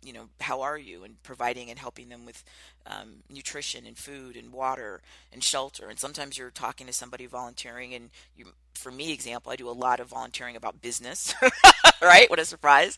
You 0.03 0.13
know 0.13 0.29
how 0.41 0.63
are 0.63 0.79
you? 0.79 1.05
And 1.05 1.23
providing 1.23 1.71
and 1.71 1.79
helping 1.79 2.09
them 2.09 2.25
with 2.25 2.45
um, 2.87 3.23
nutrition 3.31 3.87
and 3.87 3.97
food 3.97 4.37
and 4.37 4.53
water 4.53 5.03
and 5.33 5.43
shelter. 5.43 5.89
And 5.89 5.99
sometimes 5.99 6.39
you're 6.39 6.51
talking 6.51 6.87
to 6.87 6.93
somebody 6.93 7.27
volunteering 7.27 7.95
and 7.95 8.11
you 8.37 8.47
for 8.75 8.91
me 8.91 9.13
example 9.13 9.53
i 9.53 9.57
do 9.57 9.69
a 9.69 9.71
lot 9.71 10.01
of 10.01 10.09
volunteering 10.09 10.57
about 10.57 10.83
business 10.83 11.33
right? 12.05 12.29
What 12.31 12.39
a 12.39 12.45
surprise. 12.45 12.97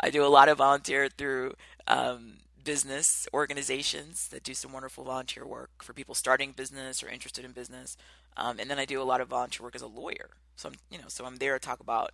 I 0.00 0.10
do 0.10 0.24
a 0.24 0.28
lot 0.28 0.48
of 0.48 0.58
volunteer 0.58 1.08
through 1.08 1.54
um, 1.86 2.34
business 2.64 3.28
organizations 3.34 4.28
that 4.28 4.42
do 4.42 4.54
some 4.54 4.72
wonderful 4.72 5.04
volunteer 5.04 5.46
work 5.46 5.70
for 5.82 5.92
people 5.92 6.14
starting 6.14 6.52
business 6.52 7.02
or 7.02 7.08
interested 7.08 7.44
in 7.44 7.52
business. 7.52 7.96
Um, 8.36 8.58
and 8.58 8.70
then 8.70 8.78
I 8.78 8.84
do 8.84 9.00
a 9.00 9.04
lot 9.04 9.20
of 9.20 9.28
volunteer 9.28 9.64
work 9.64 9.74
as 9.74 9.82
a 9.82 9.86
lawyer. 9.86 10.30
So 10.56 10.68
I'm, 10.68 10.74
you 10.90 10.98
know, 10.98 11.08
so 11.08 11.24
I'm 11.24 11.36
there 11.36 11.58
to 11.58 11.58
talk 11.58 11.80
about 11.80 12.12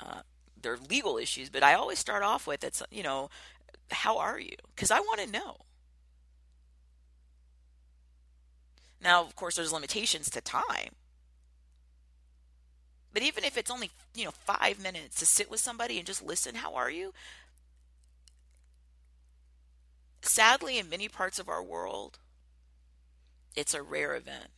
uh, 0.00 0.20
their 0.60 0.76
legal 0.76 1.18
issues. 1.18 1.48
But 1.48 1.62
I 1.62 1.74
always 1.74 1.98
start 1.98 2.22
off 2.22 2.46
with, 2.46 2.64
it's, 2.64 2.82
you 2.90 3.02
know, 3.02 3.30
how 3.90 4.18
are 4.18 4.38
you? 4.38 4.56
Because 4.74 4.90
I 4.90 5.00
want 5.00 5.20
to 5.20 5.30
know. 5.30 5.56
Now, 9.02 9.22
of 9.22 9.34
course, 9.34 9.56
there's 9.56 9.72
limitations 9.72 10.30
to 10.30 10.40
time. 10.40 10.94
But 13.12 13.22
even 13.22 13.44
if 13.44 13.58
it's 13.58 13.70
only, 13.70 13.90
you 14.14 14.24
know, 14.24 14.30
five 14.30 14.82
minutes 14.82 15.18
to 15.18 15.26
sit 15.26 15.50
with 15.50 15.60
somebody 15.60 15.98
and 15.98 16.06
just 16.06 16.24
listen, 16.24 16.54
how 16.54 16.74
are 16.74 16.90
you? 16.90 17.12
Sadly, 20.22 20.78
in 20.78 20.88
many 20.88 21.08
parts 21.08 21.38
of 21.38 21.48
our 21.48 21.62
world, 21.62 22.18
it's 23.54 23.74
a 23.74 23.82
rare 23.82 24.14
event 24.14 24.50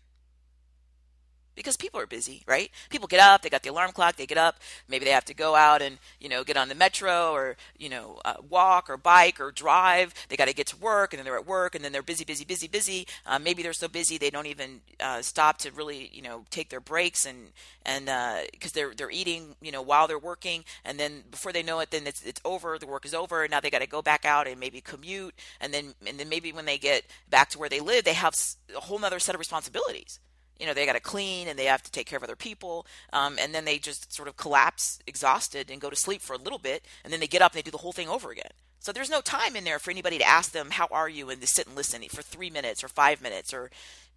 because 1.55 1.77
people 1.77 2.01
are 2.01 2.07
busy, 2.07 2.43
right? 2.47 2.71
People 2.91 3.09
get 3.09 3.21
up, 3.21 3.43
they 3.43 3.51
got 3.51 3.63
the 3.63 3.71
alarm 3.71 3.93
clock, 3.93 4.17
they 4.17 4.27
get 4.27 4.39
up, 4.39 4.57
maybe 4.89 5.05
they 5.05 5.11
have 5.11 5.25
to 5.27 5.35
go 5.35 5.55
out 5.55 5.83
and, 5.83 5.99
you 6.21 6.29
know, 6.29 6.45
get 6.45 6.57
on 6.57 6.69
the 6.69 6.75
metro 6.75 7.33
or, 7.33 7.57
you 7.79 7.89
know, 7.89 8.21
uh, 8.25 8.35
walk 8.49 8.91
or 8.91 8.97
bike 8.97 9.41
or 9.41 9.51
drive. 9.51 10.15
They 10.29 10.37
got 10.37 10.49
to 10.49 10.55
get 10.55 10.67
to 10.69 10.77
work 10.77 11.13
and 11.13 11.19
then 11.19 11.25
they're 11.25 11.39
at 11.39 11.47
work 11.47 11.75
and 11.75 11.85
then 11.85 11.93
they're 11.93 12.03
busy, 12.03 12.25
busy, 12.25 12.45
busy, 12.45 12.69
busy. 12.69 13.07
Uh, 13.27 13.39
maybe 13.39 13.63
they're 13.63 13.73
so 13.73 13.89
busy 13.89 14.19
they 14.19 14.31
don't 14.31 14.47
even 14.47 14.81
uh, 15.01 15.23
stop 15.23 15.59
to 15.59 15.71
really, 15.73 16.11
you 16.13 16.23
know, 16.23 16.45
take 16.51 16.69
their 16.69 16.81
breaks 16.81 17.27
and, 17.27 17.53
and, 17.85 18.07
because 18.53 18.73
uh, 18.73 18.75
they're, 18.75 18.95
they're 18.95 19.11
eating, 19.11 19.55
you 19.61 19.73
know, 19.73 19.83
while 19.83 20.09
they're 20.09 20.19
working. 20.19 20.65
And 20.85 20.99
then 20.99 21.23
before 21.31 21.53
they 21.53 21.63
know 21.63 21.81
it, 21.81 21.91
then 21.91 22.07
it's, 22.07 22.23
it's 22.23 22.41
over, 22.45 22.79
the 22.79 22.87
work 22.87 23.05
is 23.05 23.15
over. 23.15 23.43
And 23.43 23.51
now 23.51 23.61
they 23.61 23.71
got 23.71 23.83
to 23.83 23.87
go 23.87 24.03
back 24.03 24.25
out 24.25 24.47
and 24.47 24.59
maybe 24.59 24.81
commute. 24.81 25.35
And 25.61 25.73
then, 25.73 25.95
and 26.07 26.19
then 26.19 26.29
maybe 26.29 26.53
when 26.53 26.65
they 26.65 26.79
get 26.79 27.05
back 27.31 27.51
to 27.51 27.59
where 27.59 27.69
they 27.69 27.81
live, 27.81 28.05
they 28.05 28.15
have 28.15 28.35
a 28.77 28.81
whole 28.81 28.99
nother 28.99 29.19
set 29.19 29.35
of 29.35 29.39
responsibilities 29.39 30.19
you 30.59 30.67
know 30.67 30.75
they 30.75 30.87
got 30.87 30.93
to 30.93 31.01
clean 31.01 31.49
and 31.49 31.59
they 31.59 31.65
have 31.65 31.83
to 31.83 31.91
take 31.91 32.07
care 32.07 32.17
of 32.17 32.23
other 32.23 32.37
people 32.37 32.87
um, 33.13 33.37
and 33.41 33.55
then 33.55 33.65
they 33.65 33.79
just 33.79 34.13
sort 34.13 34.29
of 34.29 34.37
collapse 34.37 35.01
exhausted 35.07 35.71
and 35.71 35.81
go 35.81 35.91
to 35.91 35.97
sleep 35.97 36.21
for 36.21 36.35
a 36.35 36.39
little 36.39 36.59
bit 36.59 36.85
and 37.03 37.13
then 37.13 37.21
they 37.21 37.27
get 37.27 37.43
up 37.43 37.53
and 37.53 37.59
they 37.59 37.63
do 37.63 37.71
the 37.71 37.79
whole 37.79 37.93
thing 37.93 38.09
over 38.09 38.31
again. 38.31 38.51
So 38.79 38.93
there's 38.93 39.11
no 39.11 39.21
time 39.21 39.57
in 39.57 39.65
there 39.65 39.79
for 39.79 39.91
anybody 39.91 40.19
to 40.19 40.29
ask 40.29 40.53
them 40.53 40.71
how 40.71 40.89
are 40.91 41.09
you? 41.09 41.31
and 41.31 41.41
to 41.41 41.47
sit 41.47 41.67
and 41.67 41.77
listen 41.77 42.03
for 42.11 42.23
three 42.23 42.51
minutes 42.51 42.85
or 42.85 42.89
five 42.89 43.23
minutes 43.23 43.53
or 43.53 43.71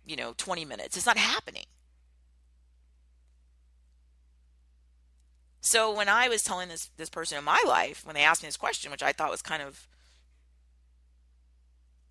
you 0.05 0.15
know 0.15 0.33
20 0.37 0.65
minutes. 0.65 0.97
It's 0.97 1.05
not 1.05 1.17
happening. 1.17 1.65
So 5.61 5.93
when 5.93 6.07
i 6.07 6.29
was 6.29 6.43
telling 6.43 6.69
this 6.69 6.91
this 6.97 7.09
person 7.09 7.37
in 7.37 7.43
my 7.43 7.61
life 7.67 8.05
when 8.05 8.15
they 8.15 8.23
asked 8.23 8.41
me 8.41 8.47
this 8.47 8.55
question 8.55 8.89
which 8.89 9.03
i 9.03 9.11
thought 9.11 9.31
was 9.31 9.41
kind 9.41 9.61
of 9.61 9.85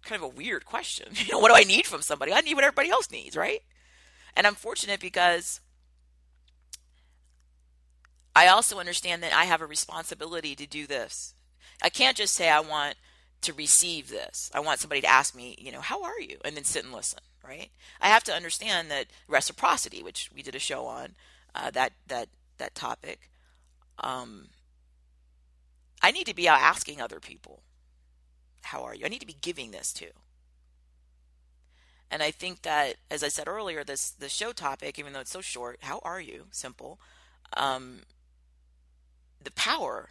kind 0.03 0.23
of 0.23 0.31
a 0.31 0.35
weird 0.35 0.67
question 0.67 1.09
you 1.15 1.33
know 1.33 1.39
what 1.39 1.49
do 1.49 1.55
i 1.55 1.63
need 1.63 1.87
from 1.87 2.03
somebody? 2.03 2.35
I 2.35 2.43
need 2.43 2.55
what 2.55 2.65
everybody 2.65 2.91
else 2.91 3.11
needs 3.11 3.35
right 3.35 3.63
and 4.37 4.47
I'm 4.47 4.55
fortunate 4.55 5.01
because 5.01 5.61
I 8.35 8.49
also 8.49 8.79
understand 8.79 9.23
that 9.23 9.33
I 9.33 9.45
have 9.45 9.63
a 9.63 9.67
responsibility 9.67 10.55
to 10.55 10.67
do 10.67 10.87
this. 10.87 11.35
I 11.83 11.89
can't 11.89 12.17
just 12.17 12.35
say 12.35 12.51
I 12.51 12.61
want 12.61 12.97
to 13.43 13.55
receive 13.55 14.11
this. 14.11 14.51
I 14.55 14.61
want 14.61 14.81
somebody 14.81 15.01
to 15.01 15.07
ask 15.07 15.35
me, 15.35 15.57
you 15.59 15.73
know, 15.73 15.81
how 15.81 16.03
are 16.03 16.21
you? 16.21 16.39
And 16.45 16.57
then 16.57 16.65
sit 16.65 16.85
and 16.85 16.93
listen, 16.93 17.21
right? 17.47 17.71
I 18.01 18.09
have 18.09 18.25
to 18.25 18.35
understand 18.35 18.91
that 18.91 19.07
reciprocity, 19.27 20.03
which 20.03 20.31
we 20.35 20.43
did 20.43 20.55
a 20.55 20.61
show 20.61 20.85
on 20.85 21.15
uh, 21.55 21.71
that 21.71 21.93
that 22.09 22.29
that 22.59 22.75
topic. 22.75 23.31
Um, 23.99 24.49
I 26.03 26.11
need 26.11 26.27
to 26.27 26.35
be 26.35 26.49
out 26.49 26.61
asking 26.61 27.01
other 27.01 27.21
people, 27.21 27.63
how 28.63 28.83
are 28.83 28.95
you? 28.95 29.07
I 29.07 29.09
need 29.09 29.21
to 29.21 29.27
be 29.27 29.37
giving 29.41 29.71
this 29.71 29.93
too. 29.93 30.11
And 32.11 32.23
I 32.23 32.31
think 32.31 32.63
that, 32.63 32.97
as 33.11 33.25
I 33.25 33.29
said 33.29 33.49
earlier, 33.49 33.83
this 33.83 34.11
the 34.11 34.29
show 34.29 34.53
topic, 34.53 34.99
even 34.99 35.13
though 35.13 35.21
it's 35.21 35.31
so 35.31 35.41
short, 35.41 35.79
how 35.83 36.01
are 36.05 36.21
you? 36.21 36.47
Simple. 36.51 37.01
Um, 37.57 38.03
the 39.43 39.51
power. 39.53 40.11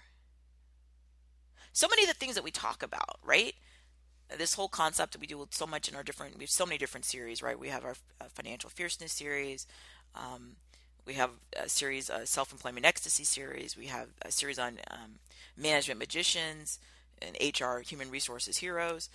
So 1.72 1.88
many 1.90 2.04
of 2.04 2.10
the 2.10 2.16
things 2.16 2.36
that 2.36 2.44
we 2.44 2.52
talk 2.52 2.84
about, 2.84 3.20
right? 3.24 3.54
This 4.38 4.56
whole 4.56 4.68
concept 4.70 5.14
that 5.14 5.22
we 5.22 5.28
do 5.28 5.46
so 5.52 5.68
much 5.68 5.88
in 5.88 5.96
our 5.96 6.04
different, 6.04 6.38
we 6.38 6.44
have 6.44 6.50
so 6.50 6.66
many 6.66 6.78
different 6.78 7.06
series, 7.06 7.42
right? 7.42 7.60
We 7.60 7.70
have 7.70 7.86
our 7.86 7.96
uh, 8.20 8.26
financial 8.34 8.70
fierceness 8.70 9.12
series. 9.12 9.68
Um, 10.16 10.56
we 11.06 11.14
have 11.14 11.32
a 11.62 11.70
series, 11.70 12.10
a 12.10 12.26
self-employment 12.26 12.86
ecstasy 12.86 13.24
series. 13.24 13.78
We 13.78 13.88
have 13.88 14.08
a 14.22 14.32
series 14.32 14.58
on 14.58 14.80
um, 14.90 15.20
management 15.58 16.00
magicians 16.00 16.80
and 17.22 17.38
HR 17.42 17.80
human 17.80 18.10
resources 18.10 18.58
heroes 18.58 19.10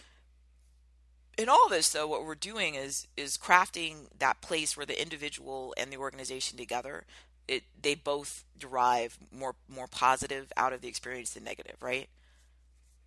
in 1.41 1.49
all 1.49 1.69
this 1.69 1.89
though 1.91 2.07
what 2.07 2.25
we're 2.25 2.35
doing 2.35 2.75
is 2.75 3.07
is 3.17 3.37
crafting 3.37 4.07
that 4.19 4.41
place 4.41 4.77
where 4.77 4.87
the 4.87 5.01
individual 5.01 5.75
and 5.79 5.93
the 5.93 5.97
organization 5.97 6.59
together 6.59 7.05
it 7.51 7.65
they 7.83 7.97
both 7.97 8.45
derive 8.59 9.19
more 9.33 9.57
more 9.69 9.89
positive 9.89 10.53
out 10.57 10.73
of 10.73 10.81
the 10.81 10.89
experience 10.89 11.35
than 11.35 11.45
negative, 11.45 11.77
right? 11.83 12.09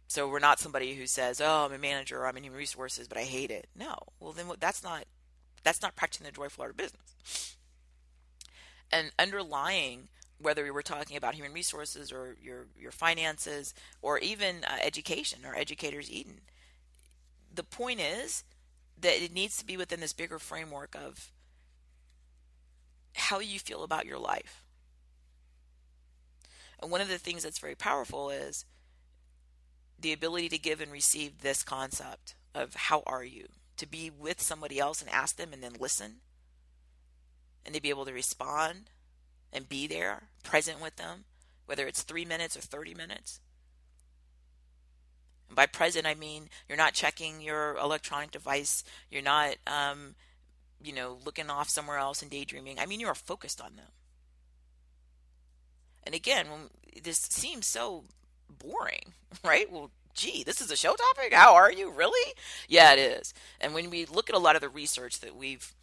So 0.08 0.28
we're 0.28 0.40
not 0.40 0.60
somebody 0.60 0.96
who 0.96 1.08
says, 1.08 1.40
"Oh, 1.40 1.66
I'm 1.66 1.72
a 1.72 1.78
manager, 1.78 2.20
or 2.20 2.28
I'm 2.28 2.36
in 2.38 2.44
human 2.44 2.60
resources, 2.60 3.08
but 3.08 3.18
I 3.18 3.24
hate 3.24 3.52
it." 3.52 3.68
No, 3.74 3.96
well 4.20 4.34
then 4.34 4.48
that's 4.60 4.84
not 4.84 5.06
that's 5.64 5.82
not 5.82 5.96
practicing 5.96 6.26
the 6.26 6.32
joyful 6.32 6.64
art 6.64 6.72
of 6.72 6.78
business. 6.78 7.56
And 8.92 9.12
underlying 9.18 10.10
whether 10.38 10.64
we 10.64 10.72
were 10.72 10.84
talking 10.84 11.16
about 11.16 11.36
human 11.36 11.54
resources 11.54 12.12
or 12.12 12.36
your 12.44 12.68
your 12.78 12.92
finances 12.92 13.74
or 14.02 14.18
even 14.20 14.66
uh, 14.66 14.76
education 14.84 15.46
or 15.46 15.56
educators 15.56 16.12
Eden, 16.12 16.42
the 17.54 17.64
point 17.64 18.00
is 18.00 18.44
that 19.00 19.22
it 19.22 19.34
needs 19.34 19.58
to 19.58 19.66
be 19.66 19.78
within 19.78 20.00
this 20.00 20.14
bigger 20.14 20.40
framework 20.40 20.96
of 20.96 21.32
how 23.16 23.40
you 23.40 23.60
feel 23.60 23.84
about 23.84 24.06
your 24.06 24.18
life. 24.18 24.64
And 26.82 26.92
one 26.92 27.02
of 27.02 27.10
the 27.10 27.18
things 27.18 27.44
that's 27.44 27.60
very 27.60 27.76
powerful 27.76 28.30
is 28.30 28.66
the 30.00 30.14
ability 30.14 30.50
to 30.50 30.58
give 30.58 30.82
and 30.82 30.92
receive 30.92 31.40
this 31.40 31.64
concept 31.64 32.36
of 32.54 32.76
how 32.76 33.04
are 33.06 33.24
you? 33.24 33.48
To 33.78 33.88
be 33.88 34.10
with 34.10 34.42
somebody 34.42 34.80
else 34.80 35.02
and 35.02 35.10
ask 35.10 35.38
them 35.38 35.54
and 35.54 35.64
then 35.64 35.74
listen 35.80 36.18
and 37.66 37.74
to 37.74 37.82
be 37.82 37.90
able 37.90 38.06
to 38.06 38.14
respond 38.14 38.90
and 39.52 39.70
be 39.70 39.88
there, 39.88 40.24
present 40.44 40.82
with 40.82 40.98
them, 40.98 41.26
whether 41.66 41.88
it's 41.88 42.04
three 42.04 42.26
minutes 42.26 42.58
or 42.58 42.62
30 42.62 42.94
minutes. 42.96 43.40
And 45.48 45.56
by 45.56 45.66
present, 45.66 46.06
I 46.06 46.16
mean 46.16 46.50
you're 46.68 46.78
not 46.78 46.94
checking 46.94 47.42
your 47.42 47.78
electronic 47.78 48.32
device, 48.32 48.84
you're 49.10 49.22
not, 49.22 49.56
um, 49.68 50.16
you 50.82 50.94
know, 50.94 51.18
looking 51.26 51.50
off 51.50 51.70
somewhere 51.70 51.98
else 51.98 52.22
and 52.22 52.32
daydreaming. 52.32 52.80
I 52.80 52.86
mean, 52.86 53.00
you 53.00 53.08
are 53.08 53.16
focused 53.16 53.62
on 53.62 53.76
them. 53.76 53.92
And 56.06 56.14
again, 56.14 56.48
this 57.02 57.18
seems 57.18 57.66
so 57.66 58.04
boring, 58.50 59.14
right? 59.44 59.72
Well, 59.72 59.92
gee, 60.14 60.44
this 60.44 60.62
is 60.62 60.72
a 60.72 60.76
show 60.76 60.96
topic? 60.96 61.34
How 61.34 61.56
are 61.56 61.72
you? 61.72 61.90
Really? 61.90 62.34
Yeah, 62.68 62.94
it 62.94 63.00
is. 63.00 63.34
And 63.60 63.74
when 63.74 63.90
we 63.90 64.06
look 64.06 64.30
at 64.30 64.36
a 64.36 64.40
lot 64.40 64.56
of 64.56 64.62
the 64.62 64.70
research 64.70 65.20
that 65.22 65.36
we've 65.36 65.74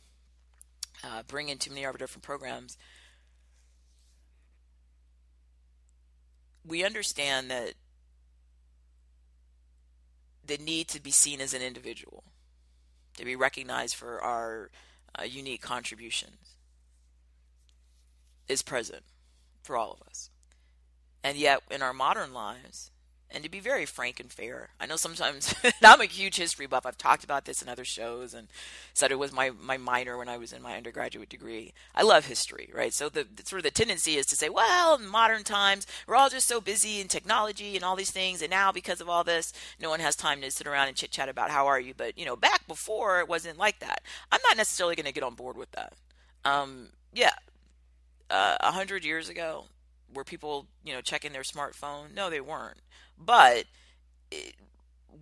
uh, 1.02 1.22
bring 1.26 1.48
into 1.48 1.70
many 1.70 1.84
of 1.84 1.94
our 1.94 1.98
different 1.98 2.22
programs, 2.22 2.76
we 6.64 6.84
understand 6.84 7.50
that 7.50 7.74
the 10.50 10.58
need 10.58 10.88
to 10.88 11.00
be 11.00 11.12
seen 11.12 11.40
as 11.40 11.54
an 11.54 11.62
individual, 11.62 12.24
to 13.16 13.24
be 13.24 13.36
recognized 13.36 13.94
for 13.94 14.20
our 14.20 14.70
uh, 15.18 15.22
unique 15.22 15.62
contributions, 15.62 16.56
is 18.48 18.60
present 18.60 19.02
for 19.62 19.76
all 19.76 19.92
of 19.92 20.06
us. 20.08 20.30
And 21.22 21.38
yet, 21.38 21.60
in 21.70 21.82
our 21.82 21.92
modern 21.92 22.34
lives, 22.34 22.90
and 23.32 23.44
to 23.44 23.50
be 23.50 23.60
very 23.60 23.86
frank 23.86 24.18
and 24.18 24.30
fair, 24.30 24.70
I 24.80 24.86
know 24.86 24.96
sometimes 24.96 25.54
I'm 25.82 26.00
a 26.00 26.06
huge 26.06 26.36
history 26.36 26.66
buff. 26.66 26.84
I've 26.84 26.98
talked 26.98 27.24
about 27.24 27.44
this 27.44 27.62
in 27.62 27.68
other 27.68 27.84
shows 27.84 28.34
and 28.34 28.48
said 28.92 29.12
it 29.12 29.18
was 29.18 29.32
my, 29.32 29.50
my 29.50 29.76
minor 29.76 30.18
when 30.18 30.28
I 30.28 30.36
was 30.36 30.52
in 30.52 30.62
my 30.62 30.76
undergraduate 30.76 31.28
degree. 31.28 31.72
I 31.94 32.02
love 32.02 32.26
history, 32.26 32.70
right? 32.74 32.92
So 32.92 33.08
the, 33.08 33.24
the 33.24 33.44
sort 33.44 33.60
of 33.60 33.64
the 33.64 33.70
tendency 33.70 34.16
is 34.16 34.26
to 34.26 34.36
say, 34.36 34.48
well, 34.48 34.96
in 34.96 35.06
modern 35.06 35.44
times, 35.44 35.86
we're 36.06 36.16
all 36.16 36.28
just 36.28 36.48
so 36.48 36.60
busy 36.60 37.00
in 37.00 37.08
technology 37.08 37.76
and 37.76 37.84
all 37.84 37.96
these 37.96 38.10
things, 38.10 38.42
and 38.42 38.50
now 38.50 38.72
because 38.72 39.00
of 39.00 39.08
all 39.08 39.24
this, 39.24 39.52
no 39.80 39.90
one 39.90 40.00
has 40.00 40.16
time 40.16 40.40
to 40.40 40.50
sit 40.50 40.66
around 40.66 40.88
and 40.88 40.96
chit 40.96 41.10
chat 41.10 41.28
about 41.28 41.50
how 41.50 41.66
are 41.66 41.80
you. 41.80 41.94
But 41.96 42.18
you 42.18 42.24
know, 42.24 42.36
back 42.36 42.66
before 42.66 43.20
it 43.20 43.28
wasn't 43.28 43.58
like 43.58 43.78
that. 43.80 44.02
I'm 44.32 44.40
not 44.44 44.56
necessarily 44.56 44.96
going 44.96 45.06
to 45.06 45.12
get 45.12 45.22
on 45.22 45.34
board 45.34 45.56
with 45.56 45.70
that. 45.72 45.94
Um, 46.44 46.88
yeah, 47.12 47.32
uh, 48.30 48.56
a 48.60 48.66
uh, 48.66 48.72
hundred 48.72 49.04
years 49.04 49.28
ago, 49.28 49.66
were 50.14 50.24
people 50.24 50.66
you 50.84 50.92
know 50.92 51.00
checking 51.00 51.32
their 51.32 51.42
smartphone? 51.42 52.14
No, 52.14 52.30
they 52.30 52.40
weren't. 52.40 52.80
But 53.18 53.64
it, 54.30 54.54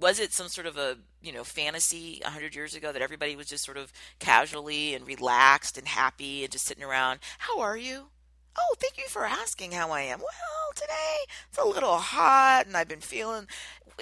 was 0.01 0.19
it 0.19 0.33
some 0.33 0.49
sort 0.49 0.67
of 0.67 0.77
a 0.77 0.99
you 1.23 1.33
know 1.33 1.45
fantasy 1.45 2.21
100 2.23 2.55
years 2.55 2.75
ago 2.75 2.93
that 2.93 3.03
everybody 3.03 3.37
was 3.37 3.47
just 3.47 3.65
sort 3.65 3.77
of 3.77 3.93
casually 4.19 4.95
and 4.95 5.07
relaxed 5.07 5.79
and 5.79 5.89
happy 5.89 6.45
and 6.45 6.53
just 6.53 6.67
sitting 6.67 6.85
around 6.85 7.21
how 7.39 7.61
are 7.61 7.77
you? 7.77 8.09
Oh 8.57 8.75
thank 8.79 8.99
you 8.99 9.05
for 9.09 9.25
asking 9.25 9.73
how 9.73 9.91
i 9.91 10.03
am. 10.03 10.19
Well 10.19 10.73
today 10.75 11.33
it's 11.49 11.59
a 11.59 11.65
little 11.65 11.97
hot 11.97 12.65
and 12.67 12.77
i've 12.77 12.89
been 12.89 13.01
feeling 13.01 13.47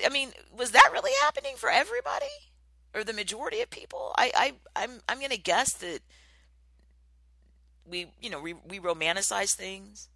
i 0.05 0.09
mean 0.09 0.33
was 0.57 0.73
that 0.73 0.91
really 0.93 1.13
happening 1.23 1.55
for 1.57 1.71
everybody? 1.71 2.27
Or 2.95 3.05
the 3.05 3.13
majority 3.13 3.61
of 3.61 3.71
people? 3.71 4.15
I, 4.17 4.33
I 4.35 4.53
i'm 4.85 5.01
i'm 5.09 5.19
going 5.19 5.31
to 5.31 5.39
guess 5.39 5.73
that 5.75 6.01
we 7.89 8.07
you 8.21 8.31
know 8.31 8.41
we, 8.41 8.55
we 8.69 8.81
romanticize 8.81 9.55
things 9.55 10.09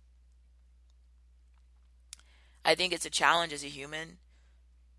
I 2.65 2.75
think 2.75 2.93
it's 2.93 3.07
a 3.07 3.11
challenge 3.11 3.53
as 3.53 3.65
a 3.65 3.69
human 3.69 4.19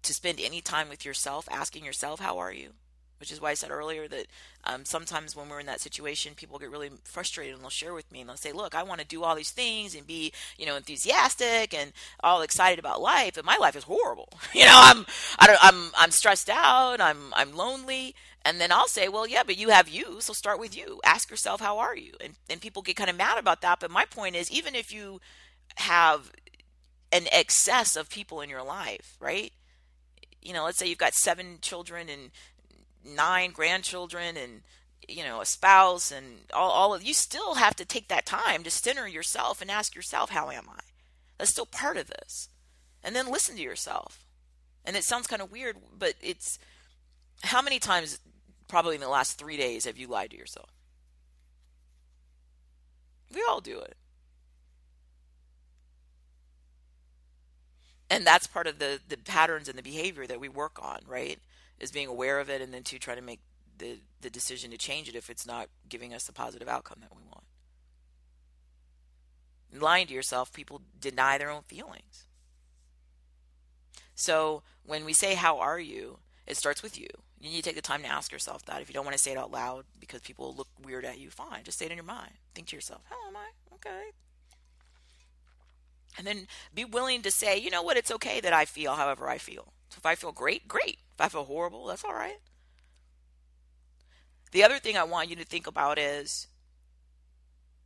to 0.04 0.14
spend 0.14 0.40
any 0.40 0.62
time 0.62 0.90
with 0.90 1.06
yourself, 1.06 1.48
asking 1.52 1.86
yourself, 1.86 2.20
How 2.20 2.38
are 2.38 2.52
you? 2.54 2.72
Which 3.20 3.32
is 3.32 3.40
why 3.40 3.52
I 3.52 3.54
said 3.54 3.70
earlier 3.70 4.08
that 4.08 4.26
um, 4.64 4.84
sometimes 4.84 5.36
when 5.36 5.48
we're 5.48 5.60
in 5.60 5.68
that 5.68 5.80
situation, 5.80 6.34
people 6.34 6.58
get 6.58 6.72
really 6.72 6.90
frustrated 7.04 7.54
and 7.54 7.62
they'll 7.62 7.70
share 7.70 7.94
with 7.94 8.12
me 8.12 8.20
and 8.20 8.28
they'll 8.28 8.36
say, 8.36 8.52
Look, 8.52 8.74
I 8.74 8.82
want 8.82 9.00
to 9.00 9.06
do 9.06 9.24
all 9.24 9.36
these 9.36 9.52
things 9.52 9.94
and 9.94 10.08
be, 10.08 10.32
you 10.58 10.66
know, 10.66 10.76
enthusiastic 10.76 11.74
and 11.74 11.94
all 12.24 12.42
excited 12.42 12.80
about 12.80 13.00
life, 13.02 13.34
but 13.36 13.46
my 13.46 13.58
life 13.58 13.76
is 13.76 13.84
horrible. 13.84 14.30
You 14.54 14.66
know, 14.66 14.80
I'm, 14.84 15.06
I 15.40 15.48
don't, 15.48 15.60
I'm, 15.62 15.92
I'm 15.98 16.12
stressed 16.12 16.50
out. 16.50 17.00
I'm, 17.00 17.34
I'm 17.34 17.56
lonely. 17.56 18.16
And 18.44 18.60
then 18.60 18.72
I'll 18.72 18.88
say, 18.88 19.08
well, 19.08 19.28
yeah, 19.28 19.44
but 19.46 19.58
you 19.58 19.70
have 19.70 19.88
you, 19.88 20.20
so 20.20 20.34
start 20.34 20.60
with 20.60 20.76
you. 20.76 21.00
Ask 21.06 21.30
yourself, 21.30 21.62
how 21.62 21.78
are 21.78 21.96
you? 21.96 22.14
And 22.20 22.34
and 22.50 22.60
people 22.60 22.82
get 22.82 22.96
kind 22.96 23.10
of 23.10 23.16
mad 23.16 23.38
about 23.38 23.62
that. 23.62 23.80
But 23.80 23.92
my 23.92 24.06
point 24.06 24.36
is, 24.36 24.52
even 24.52 24.74
if 24.76 24.92
you 24.92 25.22
have 25.78 26.32
an 27.12 27.28
excess 27.32 27.96
of 27.96 28.10
people 28.10 28.42
in 28.42 28.50
your 28.50 28.64
life, 28.64 29.16
right? 29.20 29.52
You 30.42 30.54
know, 30.54 30.64
let's 30.64 30.78
say 30.78 30.88
you've 30.88 30.98
got 30.98 31.14
seven 31.14 31.60
children 31.62 32.08
and 32.10 32.32
nine 33.04 33.52
grandchildren 33.52 34.38
and 34.38 34.62
you 35.08 35.24
know 35.24 35.42
a 35.42 35.46
spouse 35.46 36.12
and 36.12 36.42
all, 36.54 36.70
all 36.70 36.94
of 36.94 37.04
you 37.04 37.14
still 37.14 37.56
have 37.56 37.76
to 37.76 37.86
take 37.86 38.08
that 38.08 38.26
time 38.26 38.64
to 38.64 38.70
center 38.70 39.08
yourself 39.08 39.62
and 39.62 39.72
ask 39.72 39.96
yourself 39.96 40.30
how 40.30 40.50
am 40.52 40.66
i? 40.70 40.80
That's 41.38 41.52
still 41.52 41.66
part 41.66 41.98
of 41.98 42.08
this. 42.08 42.50
And 43.04 43.16
then 43.16 43.32
listen 43.32 43.56
to 43.56 43.64
yourself. 43.64 44.28
And 44.86 44.96
it 44.96 45.04
sounds 45.04 45.28
kind 45.28 45.42
of 45.42 45.52
weird 45.52 45.78
but 45.98 46.14
it's 46.22 46.60
how 47.44 47.62
many 47.62 47.80
times 47.80 48.20
probably 48.68 48.96
in 48.96 49.02
the 49.02 49.10
last 49.10 49.38
three 49.40 49.58
days 49.58 49.86
have 49.86 49.98
you 49.98 50.08
lied 50.08 50.32
to 50.32 50.38
yourself? 50.38 50.70
We 53.34 53.44
all 53.50 53.62
do 53.62 53.80
it 53.80 53.98
and 58.12 58.28
that's 58.28 58.46
part 58.46 58.68
of 58.68 58.78
the 58.78 59.00
the 59.08 59.18
patterns 59.18 59.68
and 59.68 59.78
the 59.78 59.84
behavior 59.84 60.28
that 60.28 60.40
we 60.40 60.50
work 60.50 60.78
on 60.82 61.00
right? 61.08 61.40
Is 61.80 61.92
being 61.92 62.08
aware 62.08 62.40
of 62.40 62.50
it 62.50 62.62
and 62.62 62.72
then 62.72 62.84
to 62.84 63.00
try 63.00 63.16
to 63.16 63.22
make 63.22 63.40
the 63.78 64.00
the 64.22 64.30
decision 64.30 64.70
to 64.72 64.78
change 64.78 65.10
it 65.10 65.16
if 65.16 65.30
it's 65.30 65.48
not 65.48 65.70
giving 65.90 66.14
us 66.14 66.26
the 66.26 66.34
positive 66.34 66.68
outcome 66.68 67.00
that 67.02 67.16
we 67.16 67.24
want. 67.24 67.46
Lying 69.74 70.08
to 70.08 70.14
yourself 70.14 70.54
people 70.54 70.82
deny 71.00 71.38
their 71.38 71.50
own 71.50 71.64
feelings. 71.64 72.28
So 74.14 74.62
when 74.86 75.06
we 75.06 75.14
say 75.14 75.34
how 75.36 75.58
are 75.60 75.80
you? 75.80 76.20
it 76.48 76.58
starts 76.58 76.84
with 76.84 77.00
you. 77.00 77.08
You 77.40 77.50
need 77.50 77.58
to 77.58 77.62
take 77.64 77.76
the 77.76 77.82
time 77.82 78.02
to 78.02 78.10
ask 78.10 78.32
yourself 78.32 78.66
that. 78.66 78.82
If 78.82 78.90
you 78.90 78.94
don't 78.94 79.06
want 79.06 79.16
to 79.16 79.24
say 79.24 79.32
it 79.32 79.38
out 79.38 79.52
loud 79.52 79.86
because 80.00 80.22
people 80.22 80.54
look 80.54 80.68
weird 80.84 81.06
at 81.06 81.18
you 81.18 81.30
fine. 81.30 81.64
Just 81.64 81.80
say 81.80 81.86
it 81.86 81.92
in 81.92 81.98
your 81.98 82.04
mind. 82.04 82.34
Think 82.54 82.68
to 82.68 82.76
yourself 82.76 83.02
how 83.10 83.28
am 83.28 83.38
i? 83.38 83.50
Okay 83.76 84.12
and 86.18 86.28
then 86.28 86.48
be 86.74 86.86
willing 86.86 87.22
to 87.22 87.32
say, 87.32 87.58
you 87.58 87.70
know 87.70 87.82
what, 87.82 87.98
it's 87.98 88.12
okay 88.12 88.40
that 88.42 88.54
I 88.54 88.66
feel 88.66 88.94
however 88.94 89.30
I 89.30 89.38
feel. 89.38 89.74
So 89.90 89.98
if 89.98 90.06
I 90.06 90.16
feel 90.16 90.32
great, 90.32 90.68
great. 90.68 91.00
If 91.14 91.22
I 91.22 91.28
feel 91.30 91.46
horrible, 91.46 91.86
that's 91.88 92.04
all 92.04 92.14
right. 92.14 92.40
The 94.52 94.64
other 94.64 94.80
thing 94.80 94.98
I 94.98 95.04
want 95.04 95.30
you 95.30 95.36
to 95.38 95.46
think 95.46 95.68
about 95.68 95.98
is 95.98 96.48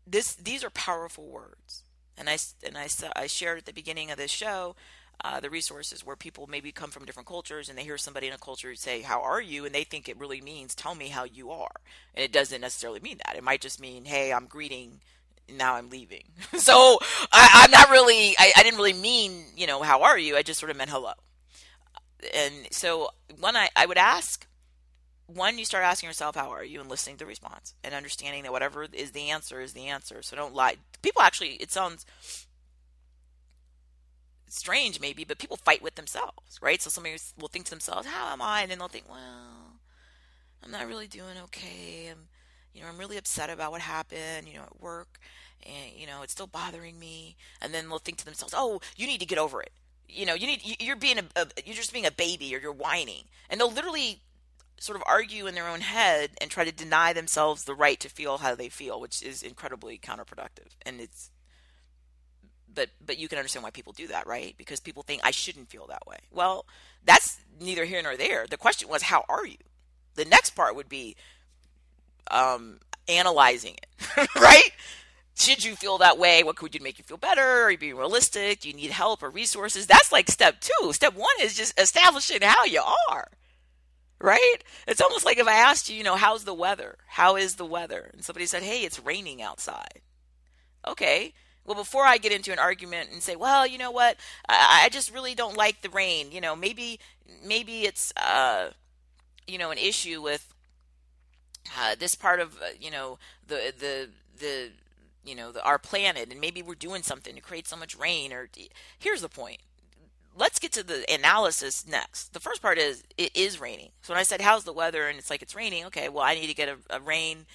this 0.08 0.36
these 0.36 0.64
are 0.64 0.70
powerful 0.70 1.28
words. 1.28 1.84
And 2.18 2.30
I 2.30 2.38
and 2.66 2.78
I 2.78 2.88
I 3.16 3.28
shared 3.28 3.58
at 3.60 3.66
the 3.66 3.74
beginning 3.74 4.10
of 4.12 4.18
this 4.18 4.32
show 4.32 4.76
uh, 5.24 5.40
the 5.40 5.50
resources 5.50 6.06
where 6.06 6.16
people 6.16 6.48
maybe 6.48 6.72
come 6.72 6.92
from 6.92 7.06
different 7.06 7.28
cultures 7.28 7.70
and 7.70 7.78
they 7.78 7.84
hear 7.84 7.98
somebody 7.98 8.28
in 8.28 8.34
a 8.34 8.38
culture 8.38 8.74
say, 8.76 9.02
How 9.02 9.22
are 9.22 9.42
you? 9.42 9.66
And 9.66 9.74
they 9.74 9.84
think 9.84 10.08
it 10.08 10.20
really 10.20 10.42
means, 10.42 10.76
Tell 10.76 10.96
me 10.96 11.08
how 11.08 11.24
you 11.24 11.52
are. 11.52 11.72
And 12.14 12.24
it 12.24 12.32
doesn't 12.32 12.62
necessarily 12.62 13.00
mean 13.00 13.20
that. 13.26 13.36
It 13.36 13.44
might 13.44 13.62
just 13.62 13.80
mean, 13.80 14.06
Hey, 14.06 14.34
I'm 14.34 14.46
greeting 14.46 15.02
now 15.50 15.76
I'm 15.76 15.90
leaving. 15.90 16.24
so 16.58 17.00
I, 17.32 17.64
am 17.66 17.72
not 17.72 17.90
really, 17.90 18.36
I, 18.38 18.54
I, 18.56 18.64
didn't 18.64 18.78
really 18.78 18.94
mean, 18.94 19.46
you 19.56 19.68
know, 19.68 19.82
how 19.82 20.04
are 20.04 20.18
you? 20.18 20.36
I 20.36 20.42
just 20.42 20.60
sort 20.60 20.70
of 20.70 20.78
meant 20.78 20.90
hello. 20.90 21.14
And 22.34 22.54
so 22.72 23.10
when 23.40 23.56
I, 23.56 23.70
I 23.76 23.86
would 23.86 23.98
ask, 23.98 24.48
one, 25.28 25.58
you 25.58 25.66
start 25.66 25.84
asking 25.84 26.08
yourself, 26.08 26.36
how 26.36 26.52
are 26.52 26.64
you? 26.64 26.80
And 26.80 26.90
listening 26.90 27.18
to 27.18 27.26
the 27.26 27.30
response 27.30 27.74
and 27.84 27.94
understanding 27.94 28.44
that 28.44 28.52
whatever 28.52 28.86
is 28.92 29.12
the 29.12 29.30
answer 29.30 29.62
is 29.62 29.74
the 29.74 29.88
answer. 29.88 30.22
So 30.22 30.36
don't 30.36 30.54
lie. 30.54 30.78
People 31.02 31.22
actually, 31.22 31.54
it 31.54 31.72
sounds 31.72 32.06
strange 34.48 35.00
maybe, 35.00 35.24
but 35.24 35.40
people 35.40 35.58
fight 35.58 35.82
with 35.82 35.96
themselves, 35.96 36.60
right? 36.62 36.82
So 36.82 36.90
somebody 36.90 37.18
will 37.40 37.48
think 37.48 37.66
to 37.66 37.72
themselves, 37.72 38.08
how 38.08 38.32
am 38.32 38.42
I? 38.42 38.62
And 38.62 38.72
then 38.72 38.80
they'll 38.80 38.88
think, 38.88 39.10
well, 39.10 39.80
I'm 40.64 40.72
not 40.72 40.88
really 40.88 41.08
doing 41.08 41.38
okay. 41.46 42.10
I'm, 42.12 42.28
you 42.76 42.82
know, 42.82 42.90
I'm 42.90 42.98
really 42.98 43.18
upset 43.18 43.50
about 43.50 43.72
what 43.72 43.82
happened, 43.82 44.48
you 44.48 44.56
know, 44.56 44.64
at 44.64 44.82
work. 44.82 45.20
And, 45.66 45.94
you 45.98 46.06
know, 46.06 46.22
it's 46.22 46.34
still 46.34 46.46
bothering 46.46 47.00
me. 47.00 47.38
And 47.62 47.74
then 47.74 47.88
they'll 47.88 48.00
think 48.00 48.18
to 48.20 48.26
themselves, 48.26 48.54
oh, 48.56 48.82
you 48.98 49.08
need 49.08 49.22
to 49.22 49.26
get 49.26 49.38
over 49.38 49.62
it. 49.62 49.72
You 50.08 50.26
know, 50.26 50.36
you 50.36 50.46
need, 50.46 50.62
you're 50.80 50.96
being 50.96 51.18
a, 51.18 51.24
a 51.36 51.48
you're 51.66 51.76
just 51.76 51.94
being 51.94 52.06
a 52.06 52.12
baby 52.12 52.54
or 52.54 52.60
you're 52.60 52.74
whining. 52.74 53.24
And 53.50 53.60
they'll 53.60 53.72
literally 53.72 54.22
sort 54.78 54.98
of 54.98 55.04
argue 55.08 55.48
in 55.48 55.56
their 55.56 55.70
own 55.70 55.80
head 55.80 56.32
and 56.42 56.52
try 56.52 56.66
to 56.66 56.72
deny 56.72 57.14
themselves 57.14 57.64
the 57.64 57.74
right 57.74 58.00
to 58.02 58.10
feel 58.10 58.40
how 58.40 58.54
they 58.56 58.70
feel, 58.70 59.00
which 59.00 59.24
is 59.24 59.42
incredibly 59.42 59.98
counterproductive. 59.98 60.76
And 60.86 61.00
it's, 61.00 61.32
but 62.72 62.90
but 63.04 63.18
you 63.18 63.30
can 63.30 63.38
understand 63.38 63.64
why 63.64 63.70
people 63.70 63.94
do 63.94 64.08
that, 64.08 64.28
right? 64.28 64.54
Because 64.58 64.82
people 64.82 65.02
think 65.02 65.22
I 65.24 65.32
shouldn't 65.32 65.70
feel 65.70 65.88
that 65.88 66.06
way. 66.06 66.18
Well, 66.30 66.66
that's 67.06 67.40
neither 67.62 67.86
here 67.86 68.04
nor 68.04 68.18
there. 68.18 68.46
The 68.48 68.58
question 68.58 68.90
was, 68.90 69.04
how 69.04 69.24
are 69.30 69.48
you? 69.48 69.58
The 70.16 70.26
next 70.26 70.52
part 70.52 70.76
would 70.76 70.90
be 70.90 71.16
um, 72.32 72.80
analyzing 73.08 73.76
it, 73.76 74.30
right? 74.36 74.72
Should 75.38 75.66
you 75.66 75.76
feel 75.76 75.98
that 75.98 76.18
way? 76.18 76.44
What 76.44 76.56
could 76.56 76.74
you 76.74 76.82
make 76.82 76.98
you 76.98 77.04
feel 77.04 77.18
better? 77.18 77.42
Are 77.42 77.72
you 77.72 77.78
being 77.78 77.98
realistic? 77.98 78.62
Do 78.62 78.70
you 78.70 78.76
need 78.76 78.92
help 78.92 79.22
or 79.22 79.30
resources? 79.30 79.86
That's 79.86 80.12
like 80.12 80.30
step 80.30 80.62
two. 80.62 80.94
Step 80.94 81.14
one 81.14 81.28
is 81.42 81.56
just 81.56 81.78
establishing 81.80 82.42
how 82.42 82.64
you 82.64 82.82
are 83.12 83.30
right? 84.20 84.58
It's 84.88 85.02
almost 85.02 85.26
like 85.26 85.38
if 85.38 85.48
I 85.48 85.54
asked 85.54 85.90
you, 85.90 85.96
you 85.96 86.04
know, 86.04 86.16
how's 86.16 86.46
the 86.46 86.54
weather? 86.54 86.98
How 87.08 87.36
is 87.36 87.56
the 87.56 87.66
weather? 87.66 88.10
And 88.14 88.24
somebody 88.24 88.46
said, 88.46 88.64
hey, 88.64 88.82
it's 88.82 89.00
raining 89.00 89.42
outside. 89.42 90.02
Okay. 90.88 91.34
Well, 91.66 91.76
before 91.76 92.06
I 92.06 92.18
get 92.18 92.32
into 92.32 92.52
an 92.52 92.60
argument 92.60 93.10
and 93.12 93.22
say, 93.22 93.36
well, 93.36 93.66
you 93.66 93.78
know 93.78 93.92
what, 93.92 94.18
I, 94.48 94.84
I 94.86 94.90
just 94.90 95.14
really 95.14 95.36
don't 95.36 95.58
like 95.58 95.82
the 95.82 95.90
rain. 95.90 96.32
You 96.32 96.42
know, 96.42 96.56
maybe 96.56 97.00
maybe 97.44 97.82
it's 97.84 98.14
uh, 98.18 98.70
you 99.48 99.58
know 99.58 99.72
an 99.72 99.80
issue 99.80 100.22
with 100.22 100.54
uh, 101.80 101.96
this 101.98 102.16
part 102.16 102.40
of 102.40 102.58
uh, 102.58 102.68
you 102.80 102.92
know 102.92 103.20
the 103.48 103.74
the 103.78 104.10
the 104.40 104.72
you 105.24 105.36
know 105.36 105.52
the, 105.52 105.64
our 105.64 105.80
planet, 105.80 106.30
and 106.32 106.40
maybe 106.40 106.62
we're 106.62 106.76
doing 106.76 107.04
something 107.04 107.36
to 107.36 107.42
create 107.42 107.68
so 107.68 107.76
much 107.76 107.98
rain. 107.98 108.32
Or 108.32 108.50
here's 109.00 109.22
the 109.22 109.30
point: 109.30 109.60
let's 110.36 110.60
get 110.60 110.72
to 110.74 110.84
the 110.84 111.06
analysis 111.12 111.88
next. 111.88 112.34
The 112.34 112.40
first 112.40 112.62
part 112.62 112.78
is 112.78 113.04
it 113.18 113.36
is 113.36 113.60
raining. 113.60 113.90
So 114.02 114.14
when 114.14 114.20
I 114.20 114.24
said 114.24 114.42
how's 114.42 114.64
the 114.64 114.74
weather 114.74 115.08
and 115.08 115.18
it's 115.18 115.30
like 115.30 115.42
it's 115.42 115.56
raining, 115.56 115.86
okay, 115.86 116.10
well 116.10 116.24
I 116.24 116.36
need 116.36 116.48
to 116.48 116.54
get 116.54 116.70
a, 116.70 116.78
a 116.90 117.00
rain 117.00 117.46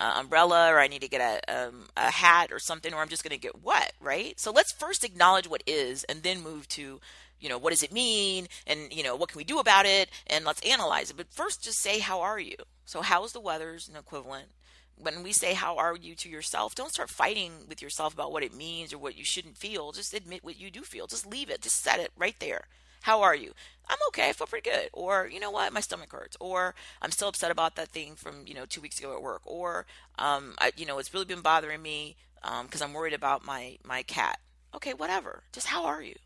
uh, 0.00 0.14
umbrella 0.16 0.72
or 0.72 0.80
I 0.80 0.88
need 0.88 1.02
to 1.02 1.08
get 1.08 1.20
a 1.20 1.68
um, 1.68 1.84
a 1.96 2.10
hat 2.10 2.50
or 2.50 2.58
something 2.58 2.94
or 2.94 3.00
I'm 3.00 3.08
just 3.08 3.22
going 3.22 3.38
to 3.38 3.38
get 3.38 3.62
wet, 3.62 3.92
right? 4.00 4.40
So 4.40 4.50
let's 4.50 4.72
first 4.72 5.04
acknowledge 5.04 5.48
what 5.48 5.62
is 5.66 6.04
and 6.04 6.22
then 6.22 6.42
move 6.42 6.66
to 6.68 7.00
you 7.38 7.48
know 7.48 7.58
what 7.58 7.70
does 7.70 7.82
it 7.82 7.92
mean 7.92 8.48
and 8.66 8.92
you 8.92 9.02
know 9.02 9.14
what 9.14 9.28
can 9.28 9.38
we 9.38 9.44
do 9.44 9.58
about 9.58 9.86
it 9.86 10.10
and 10.26 10.44
let's 10.44 10.62
analyze 10.62 11.10
it. 11.10 11.16
But 11.16 11.32
first 11.32 11.62
just 11.62 11.78
say 11.78 11.98
how 11.98 12.20
are 12.22 12.40
you? 12.40 12.56
So 12.86 13.02
how's 13.02 13.32
the 13.32 13.40
weather's 13.40 13.88
an 13.88 13.96
equivalent. 13.96 14.48
When 14.96 15.22
we 15.22 15.32
say 15.32 15.54
how 15.54 15.76
are 15.76 15.96
you 15.96 16.14
to 16.16 16.28
yourself? 16.28 16.74
don't 16.74 16.92
start 16.92 17.10
fighting 17.10 17.52
with 17.68 17.82
yourself 17.82 18.14
about 18.14 18.32
what 18.32 18.42
it 18.42 18.54
means 18.54 18.92
or 18.92 18.98
what 18.98 19.16
you 19.16 19.24
shouldn't 19.24 19.58
feel. 19.58 19.92
Just 19.92 20.14
admit 20.14 20.44
what 20.44 20.58
you 20.58 20.70
do 20.70 20.82
feel. 20.82 21.06
Just 21.06 21.26
leave 21.26 21.50
it. 21.50 21.62
Just 21.62 21.82
set 21.82 22.00
it 22.00 22.10
right 22.16 22.36
there 22.40 22.64
how 23.02 23.22
are 23.22 23.34
you? 23.34 23.52
I'm 23.88 23.98
okay 24.08 24.28
i 24.28 24.32
feel 24.32 24.46
pretty 24.46 24.70
good. 24.70 24.88
Or 24.92 25.28
you 25.30 25.40
know 25.40 25.50
what 25.50 25.72
my 25.72 25.80
stomach 25.80 26.12
hurts. 26.12 26.36
Or 26.40 26.74
i'm 27.02 27.10
still 27.10 27.28
upset 27.28 27.50
about 27.50 27.76
that 27.76 27.88
thing 27.88 28.14
from 28.14 28.44
you 28.46 28.54
know 28.54 28.66
two 28.66 28.80
weeks 28.80 28.98
ago 28.98 29.14
at 29.14 29.22
work. 29.22 29.42
Or 29.44 29.86
um 30.18 30.54
I, 30.58 30.72
you 30.76 30.86
know 30.86 30.98
it's 30.98 31.12
really 31.12 31.26
been 31.26 31.40
bothering 31.40 31.82
me 31.82 32.16
because 32.42 32.80
um, 32.82 32.90
i'm 32.90 32.94
worried 32.94 33.14
about 33.14 33.44
my 33.44 33.78
my 33.84 34.02
cat. 34.02 34.38
Okay 34.74 34.94
whatever. 34.94 35.42
Just 35.52 35.68
how 35.68 35.86
are 35.86 36.02
you? 36.02 36.16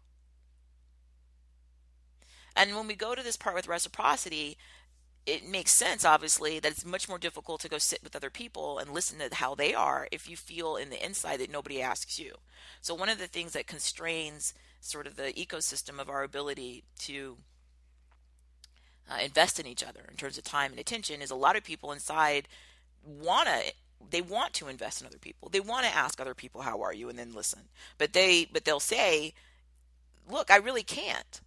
And 2.56 2.76
when 2.76 2.86
we 2.86 2.94
go 2.94 3.14
to 3.14 3.22
this 3.22 3.36
part 3.36 3.56
with 3.56 3.66
reciprocity 3.66 4.56
it 5.26 5.48
makes 5.48 5.72
sense, 5.72 6.04
obviously, 6.04 6.58
that 6.58 6.72
it's 6.72 6.84
much 6.84 7.08
more 7.08 7.18
difficult 7.18 7.60
to 7.62 7.68
go 7.68 7.78
sit 7.78 8.02
with 8.02 8.14
other 8.14 8.30
people 8.30 8.78
and 8.78 8.90
listen 8.90 9.18
to 9.18 9.34
how 9.34 9.54
they 9.54 9.72
are 9.74 10.06
if 10.12 10.28
you 10.28 10.36
feel 10.36 10.76
in 10.76 10.90
the 10.90 11.04
inside 11.04 11.40
that 11.40 11.50
nobody 11.50 11.80
asks 11.80 12.18
you. 12.18 12.34
So, 12.82 12.94
one 12.94 13.08
of 13.08 13.18
the 13.18 13.26
things 13.26 13.52
that 13.52 13.66
constrains 13.66 14.52
sort 14.84 15.06
of 15.06 15.16
the 15.16 15.32
ecosystem 15.32 15.98
of 15.98 16.10
our 16.10 16.22
ability 16.22 16.84
to 16.98 17.36
uh, 19.10 19.18
invest 19.22 19.58
in 19.58 19.66
each 19.66 19.82
other 19.82 20.00
in 20.10 20.16
terms 20.16 20.38
of 20.38 20.44
time 20.44 20.70
and 20.70 20.80
attention 20.80 21.22
is 21.22 21.30
a 21.30 21.36
lot 21.36 21.56
of 21.56 21.64
people 21.64 21.92
inside 21.92 22.48
want 23.04 23.48
to 23.48 23.72
they 24.10 24.20
want 24.20 24.52
to 24.52 24.68
invest 24.68 25.00
in 25.00 25.06
other 25.06 25.18
people. 25.18 25.48
They 25.48 25.60
want 25.60 25.86
to 25.86 25.94
ask 25.94 26.20
other 26.20 26.34
people 26.34 26.60
how 26.60 26.82
are 26.82 26.92
you? 26.92 27.08
and 27.08 27.18
then 27.18 27.32
listen. 27.32 27.60
But 27.96 28.12
they 28.12 28.46
but 28.52 28.64
they'll 28.64 28.80
say 28.80 29.34
look 30.30 30.50
i 30.50 30.56
really 30.56 30.82
can't 30.82 31.40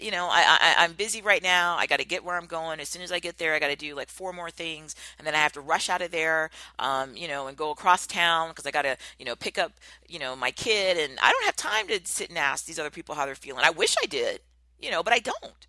you 0.00 0.10
know, 0.10 0.28
I, 0.30 0.42
I 0.60 0.84
I'm 0.84 0.92
busy 0.92 1.22
right 1.22 1.42
now. 1.42 1.76
I 1.76 1.86
got 1.86 1.98
to 1.98 2.04
get 2.04 2.24
where 2.24 2.36
I'm 2.36 2.46
going. 2.46 2.80
As 2.80 2.88
soon 2.88 3.02
as 3.02 3.12
I 3.12 3.18
get 3.18 3.38
there, 3.38 3.54
I 3.54 3.58
got 3.58 3.68
to 3.68 3.76
do 3.76 3.94
like 3.94 4.08
four 4.08 4.32
more 4.32 4.50
things, 4.50 4.94
and 5.18 5.26
then 5.26 5.34
I 5.34 5.38
have 5.38 5.52
to 5.52 5.60
rush 5.60 5.88
out 5.88 6.02
of 6.02 6.10
there, 6.10 6.50
um, 6.78 7.16
you 7.16 7.28
know, 7.28 7.46
and 7.46 7.56
go 7.56 7.70
across 7.70 8.06
town 8.06 8.50
because 8.50 8.66
I 8.66 8.70
got 8.70 8.82
to, 8.82 8.96
you 9.18 9.24
know, 9.24 9.36
pick 9.36 9.58
up, 9.58 9.72
you 10.08 10.18
know, 10.18 10.34
my 10.36 10.50
kid, 10.50 10.96
and 10.98 11.18
I 11.20 11.30
don't 11.32 11.44
have 11.44 11.56
time 11.56 11.88
to 11.88 12.00
sit 12.04 12.28
and 12.28 12.38
ask 12.38 12.64
these 12.66 12.78
other 12.78 12.90
people 12.90 13.14
how 13.14 13.26
they're 13.26 13.34
feeling. 13.34 13.64
I 13.64 13.70
wish 13.70 13.94
I 14.02 14.06
did, 14.06 14.40
you 14.78 14.90
know, 14.90 15.02
but 15.02 15.12
I 15.12 15.18
don't. 15.18 15.66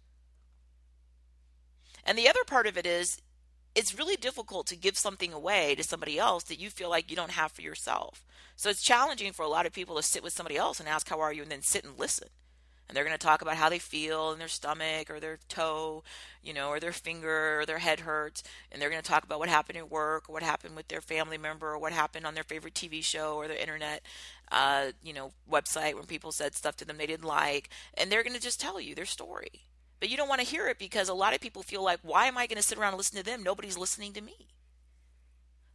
And 2.06 2.18
the 2.18 2.30
other 2.30 2.44
part 2.46 2.68
of 2.68 2.78
it 2.78 2.86
is, 2.86 3.22
it's 3.74 3.98
really 3.98 4.16
difficult 4.18 4.68
to 4.68 4.76
give 4.76 4.98
something 4.98 5.32
away 5.32 5.76
to 5.76 5.84
somebody 5.84 6.20
else 6.20 6.44
that 6.46 6.60
you 6.60 6.70
feel 6.70 6.90
like 6.90 7.10
you 7.10 7.16
don't 7.16 7.32
have 7.32 7.52
for 7.52 7.62
yourself. 7.62 8.26
So 8.56 8.70
it's 8.70 8.82
challenging 8.82 9.32
for 9.32 9.44
a 9.44 9.48
lot 9.48 9.66
of 9.66 9.72
people 9.72 9.96
to 9.96 10.04
sit 10.04 10.24
with 10.24 10.34
somebody 10.34 10.58
else 10.58 10.80
and 10.80 10.90
ask, 10.90 11.08
How 11.08 11.22
are 11.22 11.32
you? 11.32 11.42
and 11.42 11.52
then 11.52 11.62
sit 11.62 11.86
and 11.86 11.98
listen 11.98 12.28
and 12.92 12.98
they're 12.98 13.06
going 13.06 13.18
to 13.18 13.26
talk 13.26 13.42
about 13.42 13.56
how 13.56 13.70
they 13.70 13.80
feel 13.80 14.34
in 14.34 14.40
their 14.40 14.50
stomach 14.50 15.10
or 15.10 15.22
their 15.22 15.40
toe, 15.48 16.04
you 16.44 16.54
know, 16.54 16.68
or 16.68 16.78
their 16.82 16.92
finger 16.92 17.62
or 17.62 17.66
their 17.66 17.78
head 17.78 18.02
hurts, 18.02 18.44
and 18.70 18.82
they're 18.82 18.90
going 18.90 19.02
to 19.02 19.08
talk 19.08 19.24
about 19.24 19.40
what 19.40 19.48
happened 19.48 19.78
at 19.78 19.90
work 19.90 20.28
or 20.28 20.34
what 20.34 20.44
happened 20.44 20.76
with 20.76 20.90
their 20.90 21.00
family 21.00 21.38
member 21.38 21.70
or 21.70 21.80
what 21.80 21.94
happened 21.94 22.26
on 22.26 22.34
their 22.34 22.44
favorite 22.44 22.74
TV 22.74 23.02
show 23.02 23.36
or 23.36 23.48
their 23.48 23.56
internet, 23.56 24.02
uh, 24.52 24.88
you 25.02 25.14
know, 25.14 25.32
website 25.50 25.96
when 25.96 26.04
people 26.04 26.34
said 26.34 26.54
stuff 26.54 26.76
to 26.76 26.84
them 26.84 26.98
they 26.98 27.08
didn't 27.08 27.24
like, 27.24 27.70
and 27.94 28.12
they're 28.12 28.24
going 28.24 28.36
to 28.36 28.42
just 28.42 28.60
tell 28.60 28.78
you 28.78 28.94
their 28.94 29.06
story. 29.06 29.64
But 30.02 30.10
you 30.10 30.18
don't 30.18 30.28
want 30.28 30.42
to 30.42 30.48
hear 30.48 30.68
it 30.68 30.78
because 30.78 31.08
a 31.08 31.14
lot 31.14 31.34
of 31.34 31.40
people 31.40 31.64
feel 31.64 31.86
like, 31.86 32.00
why 32.02 32.26
am 32.26 32.38
I 32.38 32.46
going 32.46 32.58
to 32.58 32.62
sit 32.62 32.78
around 32.78 32.90
and 32.90 32.98
listen 32.98 33.18
to 33.20 33.24
them? 33.24 33.42
Nobody's 33.42 33.78
listening 33.78 34.12
to 34.12 34.22
me. 34.22 34.50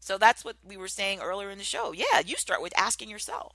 So 0.00 0.18
that's 0.18 0.44
what 0.44 0.56
we 0.62 0.76
were 0.76 0.86
saying 0.86 1.20
earlier 1.20 1.48
in 1.48 1.56
the 1.56 1.64
show. 1.64 1.92
Yeah, 1.92 2.20
you 2.26 2.36
start 2.36 2.60
with 2.60 2.76
asking 2.76 3.08
yourself. 3.08 3.54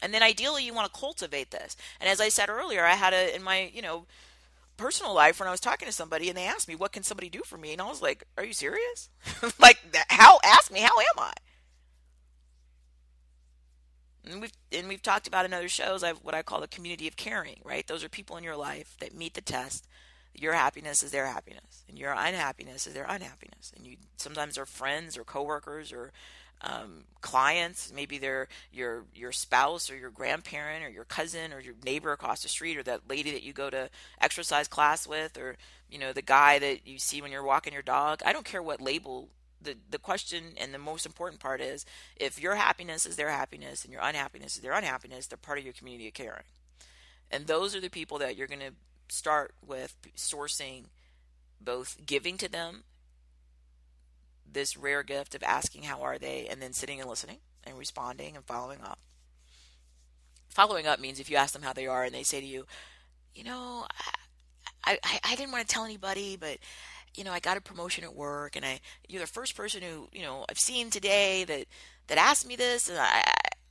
And 0.00 0.12
then 0.12 0.22
ideally 0.22 0.64
you 0.64 0.74
want 0.74 0.92
to 0.92 0.98
cultivate 0.98 1.50
this. 1.50 1.76
And 2.00 2.08
as 2.08 2.20
I 2.20 2.28
said 2.28 2.50
earlier, 2.50 2.84
I 2.84 2.94
had 2.94 3.12
a 3.12 3.34
in 3.34 3.42
my, 3.42 3.70
you 3.72 3.82
know, 3.82 4.06
personal 4.76 5.14
life 5.14 5.40
when 5.40 5.48
I 5.48 5.52
was 5.52 5.60
talking 5.60 5.86
to 5.86 5.92
somebody 5.92 6.28
and 6.28 6.36
they 6.36 6.46
asked 6.46 6.68
me, 6.68 6.74
"What 6.74 6.92
can 6.92 7.02
somebody 7.02 7.28
do 7.28 7.42
for 7.44 7.56
me?" 7.56 7.72
And 7.72 7.80
I 7.80 7.88
was 7.88 8.02
like, 8.02 8.24
"Are 8.36 8.44
you 8.44 8.52
serious? 8.52 9.08
like 9.58 9.78
how 10.08 10.38
ask 10.44 10.70
me, 10.70 10.80
how 10.80 10.98
am 10.98 11.18
I?" 11.18 11.32
And 14.28 14.40
we've 14.40 14.52
and 14.72 14.88
we've 14.88 15.02
talked 15.02 15.26
about 15.26 15.44
in 15.44 15.54
other 15.54 15.68
shows 15.68 16.02
I've 16.02 16.18
what 16.18 16.34
I 16.34 16.42
call 16.42 16.60
the 16.60 16.68
community 16.68 17.06
of 17.08 17.16
caring, 17.16 17.60
right? 17.64 17.86
Those 17.86 18.04
are 18.04 18.08
people 18.08 18.36
in 18.36 18.44
your 18.44 18.56
life 18.56 18.96
that 19.00 19.14
meet 19.14 19.34
the 19.34 19.40
test. 19.40 19.86
Your 20.34 20.52
happiness 20.52 21.02
is 21.02 21.12
their 21.12 21.26
happiness, 21.26 21.84
and 21.88 21.98
your 21.98 22.12
unhappiness 22.12 22.86
is 22.86 22.92
their 22.92 23.06
unhappiness. 23.08 23.72
And 23.74 23.86
you 23.86 23.96
sometimes 24.16 24.58
are 24.58 24.66
friends 24.66 25.16
or 25.16 25.24
coworkers 25.24 25.92
or 25.92 26.12
um, 26.62 27.04
clients. 27.20 27.92
Maybe 27.94 28.18
they're 28.18 28.48
your 28.72 29.04
your 29.14 29.32
spouse 29.32 29.90
or 29.90 29.96
your 29.96 30.10
grandparent 30.10 30.84
or 30.84 30.88
your 30.88 31.04
cousin 31.04 31.52
or 31.52 31.60
your 31.60 31.74
neighbor 31.84 32.12
across 32.12 32.42
the 32.42 32.48
street 32.48 32.76
or 32.76 32.82
that 32.84 33.08
lady 33.08 33.30
that 33.32 33.42
you 33.42 33.52
go 33.52 33.70
to 33.70 33.90
exercise 34.20 34.68
class 34.68 35.06
with 35.06 35.36
or 35.36 35.56
you 35.90 35.98
know 35.98 36.12
the 36.12 36.22
guy 36.22 36.58
that 36.58 36.86
you 36.86 36.98
see 36.98 37.20
when 37.22 37.32
you're 37.32 37.44
walking 37.44 37.72
your 37.72 37.82
dog. 37.82 38.22
I 38.24 38.32
don't 38.32 38.44
care 38.44 38.62
what 38.62 38.80
label. 38.80 39.28
The, 39.62 39.74
the 39.90 39.98
question 39.98 40.52
and 40.58 40.72
the 40.72 40.78
most 40.78 41.06
important 41.06 41.40
part 41.40 41.60
is 41.60 41.86
if 42.14 42.40
your 42.40 42.54
happiness 42.54 43.04
is 43.04 43.16
their 43.16 43.30
happiness 43.30 43.84
and 43.84 43.92
your 43.92 44.02
unhappiness 44.02 44.54
is 44.54 44.62
their 44.62 44.74
unhappiness, 44.74 45.26
they're 45.26 45.38
part 45.38 45.58
of 45.58 45.64
your 45.64 45.72
community 45.72 46.06
of 46.06 46.14
caring. 46.14 46.44
And 47.32 47.46
those 47.46 47.74
are 47.74 47.80
the 47.80 47.88
people 47.88 48.18
that 48.18 48.36
you're 48.36 48.46
going 48.46 48.60
to 48.60 48.74
start 49.08 49.54
with 49.66 49.96
sourcing 50.16 50.84
both 51.60 51.96
giving 52.04 52.36
to 52.38 52.48
them 52.48 52.84
this 54.56 54.76
rare 54.76 55.02
gift 55.02 55.34
of 55.34 55.42
asking 55.42 55.82
how 55.82 56.00
are 56.00 56.18
they 56.18 56.48
and 56.50 56.62
then 56.62 56.72
sitting 56.72 56.98
and 56.98 57.08
listening 57.08 57.38
and 57.62 57.78
responding 57.78 58.34
and 58.34 58.44
following 58.44 58.80
up. 58.82 58.98
Following 60.48 60.86
up 60.86 60.98
means 60.98 61.20
if 61.20 61.30
you 61.30 61.36
ask 61.36 61.52
them 61.52 61.62
how 61.62 61.74
they 61.74 61.86
are 61.86 62.04
and 62.04 62.14
they 62.14 62.22
say 62.22 62.40
to 62.40 62.46
you, 62.46 62.64
you 63.34 63.44
know, 63.44 63.86
I, 64.82 64.98
I, 65.04 65.20
I 65.24 65.36
didn't 65.36 65.52
want 65.52 65.68
to 65.68 65.72
tell 65.72 65.84
anybody, 65.84 66.38
but 66.40 66.56
you 67.14 67.22
know, 67.22 67.32
I 67.32 67.38
got 67.38 67.58
a 67.58 67.60
promotion 67.60 68.02
at 68.02 68.14
work 68.14 68.56
and 68.56 68.64
I, 68.64 68.80
you're 69.08 69.20
the 69.20 69.26
first 69.26 69.54
person 69.54 69.82
who, 69.82 70.08
you 70.10 70.22
know, 70.22 70.46
I've 70.48 70.58
seen 70.58 70.88
today 70.88 71.44
that, 71.44 71.66
that 72.06 72.18
asked 72.18 72.48
me 72.48 72.56
this 72.56 72.88
and 72.88 72.98
I, 72.98 73.24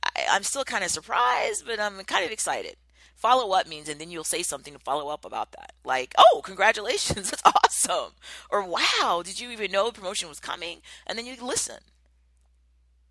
I 0.04 0.26
I'm 0.30 0.44
still 0.44 0.64
kind 0.64 0.84
of 0.84 0.90
surprised, 0.90 1.64
but 1.66 1.80
I'm 1.80 2.02
kind 2.04 2.24
of 2.24 2.30
excited. 2.30 2.76
Follow 3.16 3.52
up 3.56 3.66
means, 3.66 3.88
and 3.88 3.98
then 3.98 4.10
you'll 4.10 4.24
say 4.24 4.42
something 4.42 4.74
to 4.74 4.78
follow 4.78 5.08
up 5.08 5.24
about 5.24 5.52
that. 5.52 5.72
Like, 5.84 6.14
oh, 6.18 6.42
congratulations, 6.44 7.30
that's 7.30 7.42
awesome. 7.64 8.12
Or 8.50 8.62
wow, 8.62 9.22
did 9.24 9.40
you 9.40 9.50
even 9.50 9.72
know 9.72 9.86
the 9.86 9.98
promotion 9.98 10.28
was 10.28 10.38
coming? 10.38 10.82
And 11.06 11.18
then 11.18 11.24
you 11.24 11.34
listen. 11.40 11.78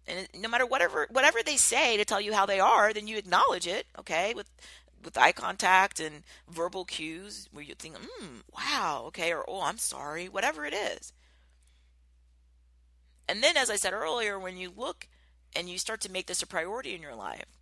And 0.08 0.28
no 0.40 0.48
matter 0.48 0.68
whatever 0.68 1.08
whatever 1.10 1.40
they 1.44 1.58
say 1.58 1.98
to 1.98 2.06
tell 2.06 2.22
you 2.22 2.34
how 2.34 2.46
they 2.46 2.60
are, 2.60 2.94
then 2.94 3.08
you 3.08 3.18
acknowledge 3.18 3.66
it, 3.66 3.88
okay, 3.98 4.36
with 4.36 4.48
with 5.04 5.18
eye 5.18 5.32
contact 5.32 6.00
and 6.00 6.24
verbal 6.48 6.86
cues 6.86 7.50
where 7.52 7.64
you 7.64 7.74
think, 7.74 7.96
hmm, 7.98 8.38
wow, 8.56 9.04
okay, 9.08 9.34
or 9.34 9.44
oh, 9.48 9.64
I'm 9.64 9.80
sorry, 9.80 10.30
whatever 10.30 10.66
it 10.66 10.74
is. 10.74 11.14
And 13.28 13.42
then, 13.42 13.58
as 13.58 13.72
I 13.72 13.76
said 13.76 13.94
earlier, 13.94 14.38
when 14.38 14.56
you 14.56 14.72
look 14.76 15.08
and 15.56 15.68
you 15.68 15.80
start 15.80 16.02
to 16.02 16.12
make 16.12 16.28
this 16.28 16.44
a 16.44 16.48
priority 16.48 16.94
in 16.94 17.02
your 17.02 17.16
life 17.16 17.56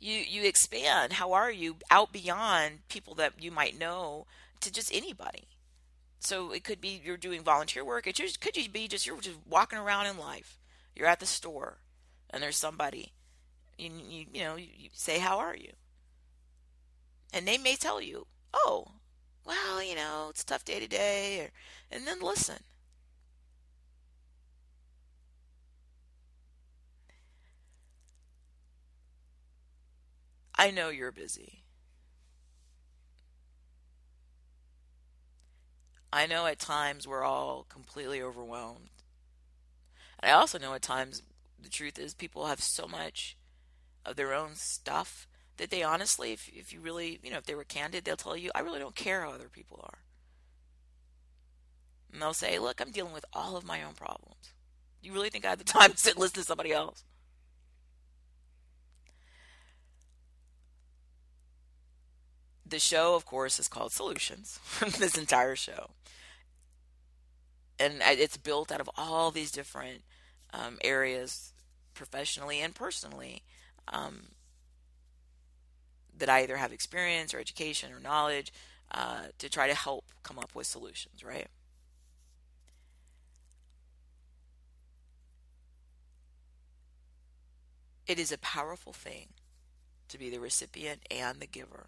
you 0.00 0.18
you 0.18 0.44
expand. 0.44 1.14
How 1.14 1.32
are 1.32 1.50
you 1.50 1.76
out 1.90 2.12
beyond 2.12 2.88
people 2.88 3.14
that 3.16 3.42
you 3.42 3.50
might 3.50 3.78
know 3.78 4.26
to 4.60 4.72
just 4.72 4.94
anybody? 4.94 5.48
So 6.20 6.52
it 6.52 6.64
could 6.64 6.80
be 6.80 7.00
you're 7.04 7.16
doing 7.16 7.42
volunteer 7.42 7.84
work. 7.84 8.06
It 8.06 8.16
just 8.16 8.40
could 8.40 8.54
be 8.72 8.88
just 8.88 9.06
you're 9.06 9.20
just 9.20 9.38
walking 9.48 9.78
around 9.78 10.06
in 10.06 10.18
life. 10.18 10.58
You're 10.94 11.08
at 11.08 11.20
the 11.20 11.26
store 11.26 11.78
and 12.30 12.42
there's 12.42 12.56
somebody 12.56 13.12
you 13.78 13.90
you, 14.08 14.26
you 14.32 14.42
know 14.42 14.56
you, 14.56 14.68
you 14.76 14.88
say 14.92 15.18
how 15.18 15.38
are 15.38 15.56
you? 15.56 15.72
And 17.32 17.46
they 17.46 17.58
may 17.58 17.76
tell 17.76 18.00
you 18.00 18.26
oh 18.52 18.88
well 19.44 19.82
you 19.82 19.94
know 19.94 20.28
it's 20.30 20.42
a 20.42 20.46
tough 20.46 20.64
day 20.64 20.80
today 20.80 21.40
or, 21.40 21.50
and 21.90 22.06
then 22.06 22.20
listen 22.20 22.58
I 30.56 30.70
know 30.70 30.88
you're 30.88 31.12
busy. 31.12 31.64
I 36.12 36.26
know 36.26 36.46
at 36.46 36.60
times 36.60 37.08
we're 37.08 37.24
all 37.24 37.66
completely 37.68 38.22
overwhelmed. 38.22 38.90
I 40.20 40.30
also 40.30 40.58
know 40.58 40.74
at 40.74 40.82
times 40.82 41.22
the 41.60 41.68
truth 41.68 41.98
is 41.98 42.14
people 42.14 42.46
have 42.46 42.60
so 42.60 42.86
much 42.86 43.36
of 44.06 44.14
their 44.14 44.32
own 44.32 44.54
stuff 44.54 45.26
that 45.56 45.70
they 45.70 45.82
honestly, 45.82 46.32
if, 46.32 46.48
if 46.48 46.72
you 46.72 46.80
really, 46.80 47.18
you 47.22 47.30
know, 47.30 47.38
if 47.38 47.46
they 47.46 47.54
were 47.54 47.64
candid, 47.64 48.04
they'll 48.04 48.16
tell 48.16 48.36
you, 48.36 48.50
I 48.54 48.60
really 48.60 48.78
don't 48.78 48.94
care 48.94 49.22
how 49.22 49.32
other 49.32 49.48
people 49.48 49.80
are. 49.82 49.98
And 52.12 52.22
they'll 52.22 52.32
say, 52.32 52.60
look, 52.60 52.80
I'm 52.80 52.92
dealing 52.92 53.12
with 53.12 53.24
all 53.32 53.56
of 53.56 53.66
my 53.66 53.82
own 53.82 53.94
problems. 53.94 54.52
You 55.02 55.12
really 55.12 55.30
think 55.30 55.44
I 55.44 55.50
have 55.50 55.58
the 55.58 55.64
time 55.64 55.90
to 55.90 55.98
sit 55.98 56.14
and 56.14 56.20
listen 56.20 56.40
to 56.40 56.46
somebody 56.46 56.72
else? 56.72 57.04
The 62.66 62.78
show, 62.78 63.14
of 63.14 63.26
course, 63.26 63.58
is 63.58 63.68
called 63.68 63.92
Solutions. 63.92 64.58
this 64.98 65.18
entire 65.18 65.56
show, 65.56 65.90
and 67.78 68.00
it's 68.02 68.36
built 68.36 68.72
out 68.72 68.80
of 68.80 68.90
all 68.96 69.30
these 69.30 69.50
different 69.50 70.02
um, 70.52 70.78
areas, 70.82 71.52
professionally 71.92 72.60
and 72.60 72.74
personally, 72.74 73.42
um, 73.88 74.28
that 76.16 76.28
I 76.28 76.42
either 76.42 76.56
have 76.56 76.72
experience 76.72 77.34
or 77.34 77.40
education 77.40 77.92
or 77.92 78.00
knowledge 78.00 78.52
uh, 78.90 79.24
to 79.38 79.48
try 79.48 79.66
to 79.66 79.74
help 79.74 80.04
come 80.22 80.38
up 80.38 80.54
with 80.54 80.66
solutions. 80.66 81.24
Right. 81.24 81.48
It 88.06 88.18
is 88.18 88.30
a 88.30 88.38
powerful 88.38 88.92
thing 88.92 89.28
to 90.08 90.18
be 90.18 90.28
the 90.28 90.38
recipient 90.38 91.00
and 91.10 91.40
the 91.40 91.46
giver 91.46 91.86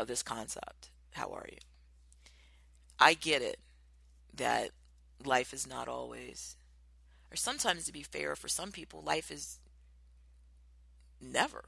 of 0.00 0.08
this 0.08 0.22
concept. 0.22 0.90
How 1.12 1.30
are 1.30 1.46
you? 1.50 1.58
I 2.98 3.14
get 3.14 3.42
it 3.42 3.58
that 4.34 4.70
life 5.24 5.52
is 5.52 5.66
not 5.66 5.88
always, 5.88 6.56
or 7.32 7.36
sometimes 7.36 7.84
to 7.86 7.92
be 7.92 8.02
fair, 8.02 8.36
for 8.36 8.48
some 8.48 8.72
people, 8.72 9.02
life 9.02 9.30
is 9.30 9.58
never 11.20 11.64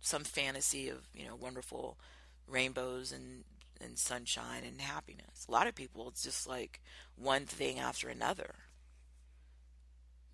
some 0.00 0.24
fantasy 0.24 0.88
of, 0.88 1.08
you 1.14 1.24
know, 1.26 1.34
wonderful 1.34 1.98
rainbows 2.46 3.10
and, 3.10 3.44
and 3.80 3.98
sunshine 3.98 4.62
and 4.66 4.80
happiness. 4.80 5.46
A 5.48 5.52
lot 5.52 5.66
of 5.66 5.74
people, 5.74 6.08
it's 6.08 6.22
just 6.22 6.46
like 6.46 6.80
one 7.16 7.46
thing 7.46 7.78
after 7.78 8.08
another. 8.08 8.54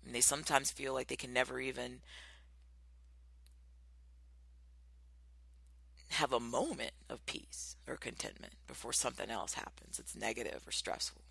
And 0.05 0.13
they 0.13 0.21
sometimes 0.21 0.71
feel 0.71 0.93
like 0.93 1.07
they 1.07 1.15
can 1.15 1.31
never 1.31 1.59
even 1.59 2.01
have 6.11 6.33
a 6.33 6.39
moment 6.39 6.91
of 7.09 7.25
peace 7.25 7.75
or 7.87 7.95
contentment 7.95 8.53
before 8.67 8.93
something 8.93 9.29
else 9.29 9.53
happens. 9.53 9.97
It's 9.97 10.15
negative 10.15 10.63
or 10.67 10.71
stressful. 10.71 11.21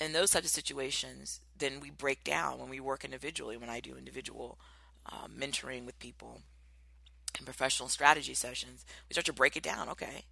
In 0.00 0.12
those 0.12 0.30
types 0.30 0.46
of 0.46 0.50
situations, 0.50 1.40
then 1.56 1.80
we 1.80 1.90
break 1.90 2.24
down 2.24 2.58
when 2.58 2.68
we 2.68 2.80
work 2.80 3.04
individually, 3.04 3.56
when 3.56 3.70
I 3.70 3.80
do 3.80 3.96
individual 3.96 4.58
uh, 5.06 5.26
mentoring 5.26 5.84
with 5.86 5.98
people 5.98 6.42
and 7.36 7.46
professional 7.46 7.88
strategy 7.88 8.34
sessions, 8.34 8.84
we 9.08 9.14
start 9.14 9.26
to 9.26 9.32
break 9.32 9.56
it 9.56 9.62
down. 9.62 9.88
Okay, 9.88 10.24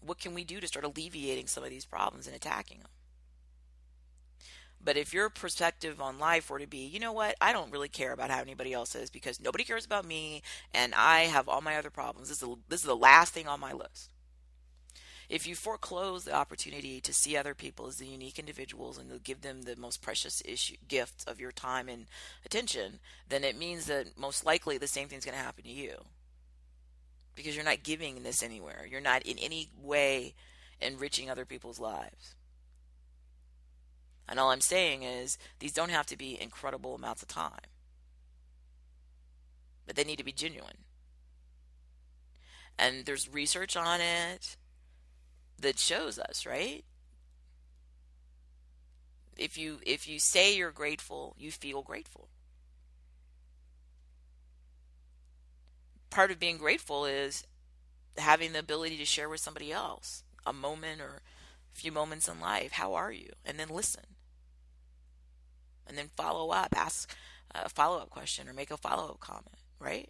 what 0.00 0.18
can 0.18 0.34
we 0.34 0.44
do 0.44 0.60
to 0.60 0.66
start 0.66 0.84
alleviating 0.84 1.46
some 1.46 1.64
of 1.64 1.70
these 1.70 1.84
problems 1.84 2.26
and 2.26 2.36
attacking 2.36 2.78
them? 2.78 2.88
But 4.82 4.96
if 4.96 5.12
your 5.12 5.28
perspective 5.28 6.00
on 6.00 6.18
life 6.18 6.48
were 6.48 6.58
to 6.58 6.66
be, 6.66 6.86
you 6.86 7.00
know 7.00 7.12
what, 7.12 7.36
I 7.40 7.52
don't 7.52 7.70
really 7.70 7.88
care 7.88 8.12
about 8.12 8.30
how 8.30 8.40
anybody 8.40 8.72
else 8.72 8.94
is 8.94 9.10
because 9.10 9.40
nobody 9.40 9.64
cares 9.64 9.84
about 9.84 10.06
me 10.06 10.42
and 10.72 10.94
I 10.94 11.20
have 11.20 11.48
all 11.48 11.60
my 11.60 11.76
other 11.76 11.90
problems. 11.90 12.28
This 12.28 12.40
is 12.40 12.48
the, 12.48 12.56
this 12.68 12.80
is 12.80 12.86
the 12.86 12.96
last 12.96 13.34
thing 13.34 13.46
on 13.46 13.60
my 13.60 13.72
list. 13.72 14.10
If 15.28 15.46
you 15.46 15.54
foreclose 15.54 16.24
the 16.24 16.34
opportunity 16.34 17.00
to 17.02 17.12
see 17.12 17.36
other 17.36 17.54
people 17.54 17.86
as 17.86 17.96
the 17.96 18.06
unique 18.06 18.38
individuals 18.38 18.98
and 18.98 19.22
give 19.22 19.42
them 19.42 19.62
the 19.62 19.76
most 19.76 20.02
precious 20.02 20.42
issue, 20.44 20.74
gift 20.88 21.24
of 21.28 21.38
your 21.38 21.52
time 21.52 21.88
and 21.88 22.06
attention, 22.44 22.98
then 23.28 23.44
it 23.44 23.56
means 23.56 23.86
that 23.86 24.18
most 24.18 24.44
likely 24.44 24.76
the 24.76 24.88
same 24.88 25.06
thing's 25.06 25.24
going 25.24 25.36
to 25.36 25.42
happen 25.42 25.62
to 25.64 25.70
you. 25.70 26.04
Because 27.36 27.54
you're 27.54 27.64
not 27.64 27.84
giving 27.84 28.22
this 28.22 28.42
anywhere. 28.42 28.84
You're 28.90 29.00
not 29.00 29.22
in 29.22 29.38
any 29.38 29.68
way 29.80 30.34
enriching 30.80 31.30
other 31.30 31.44
people's 31.44 31.78
lives. 31.78 32.34
And 34.30 34.38
all 34.38 34.52
I'm 34.52 34.60
saying 34.60 35.02
is 35.02 35.36
these 35.58 35.72
don't 35.72 35.90
have 35.90 36.06
to 36.06 36.16
be 36.16 36.40
incredible 36.40 36.94
amounts 36.94 37.20
of 37.20 37.28
time, 37.28 37.66
but 39.84 39.96
they 39.96 40.04
need 40.04 40.18
to 40.18 40.24
be 40.24 40.32
genuine. 40.32 40.84
And 42.78 43.04
there's 43.04 43.28
research 43.28 43.76
on 43.76 44.00
it 44.00 44.56
that 45.58 45.80
shows 45.80 46.16
us, 46.16 46.46
right? 46.46 46.84
If 49.36 49.58
you 49.58 49.80
if 49.84 50.08
you 50.08 50.20
say 50.20 50.56
you're 50.56 50.70
grateful, 50.70 51.34
you 51.36 51.50
feel 51.50 51.82
grateful. 51.82 52.28
Part 56.08 56.30
of 56.30 56.38
being 56.38 56.56
grateful 56.56 57.04
is 57.04 57.44
having 58.16 58.52
the 58.52 58.58
ability 58.60 58.96
to 58.98 59.04
share 59.04 59.28
with 59.28 59.40
somebody 59.40 59.72
else 59.72 60.22
a 60.46 60.52
moment 60.52 61.00
or 61.00 61.22
a 61.74 61.78
few 61.78 61.90
moments 61.90 62.28
in 62.28 62.38
life. 62.38 62.72
How 62.72 62.94
are 62.94 63.10
you? 63.10 63.30
And 63.44 63.58
then 63.58 63.68
listen 63.68 64.04
and 65.90 65.98
then 65.98 66.08
follow 66.16 66.50
up, 66.50 66.68
ask 66.76 67.12
a 67.52 67.68
follow 67.68 67.98
up 67.98 68.08
question 68.08 68.48
or 68.48 68.54
make 68.54 68.70
a 68.70 68.76
follow 68.76 69.10
up 69.10 69.20
comment, 69.20 69.58
right? 69.80 70.08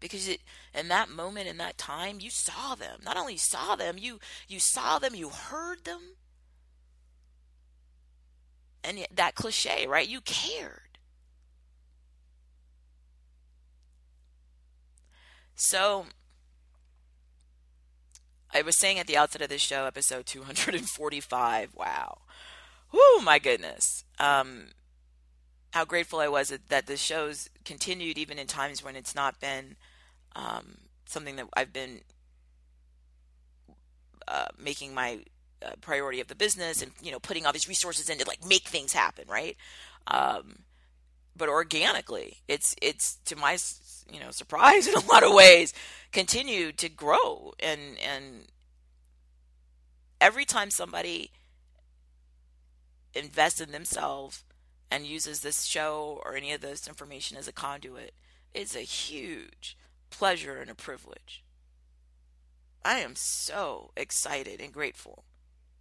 Because 0.00 0.28
it 0.28 0.40
in 0.74 0.88
that 0.88 1.10
moment 1.10 1.46
in 1.46 1.58
that 1.58 1.76
time 1.76 2.18
you 2.20 2.30
saw 2.30 2.74
them. 2.74 3.00
Not 3.04 3.18
only 3.18 3.36
saw 3.36 3.76
them, 3.76 3.96
you 3.98 4.18
you 4.48 4.58
saw 4.58 4.98
them, 4.98 5.14
you 5.14 5.28
heard 5.28 5.84
them. 5.84 6.00
And 8.82 9.06
that 9.14 9.34
cliche, 9.34 9.86
right? 9.86 10.08
You 10.08 10.20
cared. 10.22 10.98
So 15.54 16.06
I 18.54 18.62
was 18.62 18.78
saying 18.78 18.98
at 18.98 19.06
the 19.06 19.16
outset 19.16 19.42
of 19.42 19.48
this 19.48 19.60
show, 19.60 19.84
episode 19.84 20.24
245, 20.24 21.74
wow. 21.74 22.18
Whoo, 22.92 23.20
my 23.22 23.38
goodness. 23.38 24.04
Um, 24.18 24.68
how 25.72 25.84
grateful 25.84 26.20
I 26.20 26.28
was 26.28 26.48
that, 26.48 26.68
that 26.68 26.86
the 26.86 26.96
show's 26.96 27.50
continued 27.64 28.18
even 28.18 28.38
in 28.38 28.46
times 28.46 28.82
when 28.82 28.96
it's 28.96 29.14
not 29.14 29.40
been 29.40 29.76
um, 30.34 30.78
something 31.06 31.36
that 31.36 31.46
I've 31.54 31.72
been 31.72 32.00
uh, 34.26 34.46
making 34.58 34.94
my 34.94 35.20
uh, 35.64 35.72
priority 35.80 36.20
of 36.20 36.28
the 36.28 36.34
business 36.34 36.82
and 36.82 36.92
you 37.02 37.10
know 37.10 37.18
putting 37.18 37.44
all 37.44 37.52
these 37.52 37.68
resources 37.68 38.08
in 38.08 38.18
to 38.18 38.26
like 38.26 38.46
make 38.46 38.64
things 38.68 38.92
happen, 38.92 39.24
right? 39.28 39.56
Um, 40.06 40.60
but 41.36 41.48
organically, 41.48 42.38
it's 42.48 42.74
it's 42.80 43.16
to 43.26 43.36
my 43.36 43.58
you 44.12 44.20
know 44.20 44.30
surprise 44.30 44.86
in 44.86 44.94
a 44.94 45.06
lot 45.06 45.24
of 45.24 45.32
ways 45.32 45.74
continued 46.12 46.78
to 46.78 46.88
grow 46.88 47.52
and 47.60 47.80
and 47.98 48.46
every 50.20 50.44
time 50.44 50.70
somebody 50.70 51.30
invest 53.14 53.60
in 53.60 53.72
themselves 53.72 54.44
and 54.90 55.06
uses 55.06 55.40
this 55.40 55.64
show 55.64 56.20
or 56.24 56.34
any 56.34 56.52
of 56.52 56.60
this 56.60 56.88
information 56.88 57.36
as 57.36 57.48
a 57.48 57.52
conduit 57.52 58.14
is 58.54 58.74
a 58.74 58.80
huge 58.80 59.76
pleasure 60.10 60.58
and 60.58 60.70
a 60.70 60.74
privilege. 60.74 61.44
I 62.84 63.00
am 63.00 63.14
so 63.16 63.90
excited 63.96 64.60
and 64.60 64.72
grateful. 64.72 65.24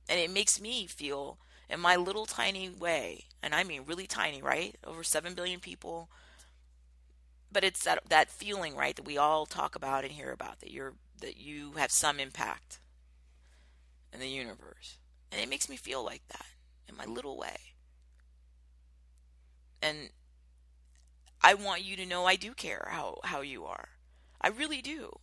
And 0.09 0.19
it 0.19 0.31
makes 0.31 0.59
me 0.59 0.87
feel 0.87 1.39
in 1.69 1.79
my 1.79 1.95
little 1.95 2.25
tiny 2.25 2.69
way, 2.69 3.25
and 3.43 3.53
I 3.53 3.63
mean 3.63 3.83
really 3.85 4.07
tiny, 4.07 4.41
right? 4.41 4.75
Over 4.85 5.03
7 5.03 5.33
billion 5.33 5.59
people. 5.59 6.09
But 7.51 7.63
it's 7.63 7.83
that 7.83 8.03
that 8.09 8.29
feeling, 8.29 8.75
right, 8.75 8.95
that 8.95 9.05
we 9.05 9.17
all 9.17 9.45
talk 9.45 9.75
about 9.75 10.03
and 10.03 10.13
hear 10.13 10.31
about 10.31 10.59
that 10.59 10.71
you're 10.71 10.93
that 11.21 11.37
you 11.37 11.73
have 11.77 11.91
some 11.91 12.19
impact 12.19 12.79
in 14.13 14.19
the 14.19 14.29
universe 14.29 14.97
And 15.31 15.41
it 15.41 15.49
makes 15.49 15.67
me 15.67 15.75
feel 15.75 16.03
like 16.03 16.21
that 16.29 16.45
in 16.87 16.95
my 16.95 17.05
little 17.05 17.37
way. 17.37 17.57
And 19.81 20.09
I 21.41 21.53
want 21.53 21.83
you 21.83 21.95
to 21.95 22.05
know 22.05 22.25
I 22.25 22.35
do 22.35 22.53
care 22.53 22.87
how, 22.91 23.19
how 23.23 23.41
you 23.41 23.65
are. 23.65 23.89
I 24.41 24.49
really 24.49 24.81
do. 24.81 25.19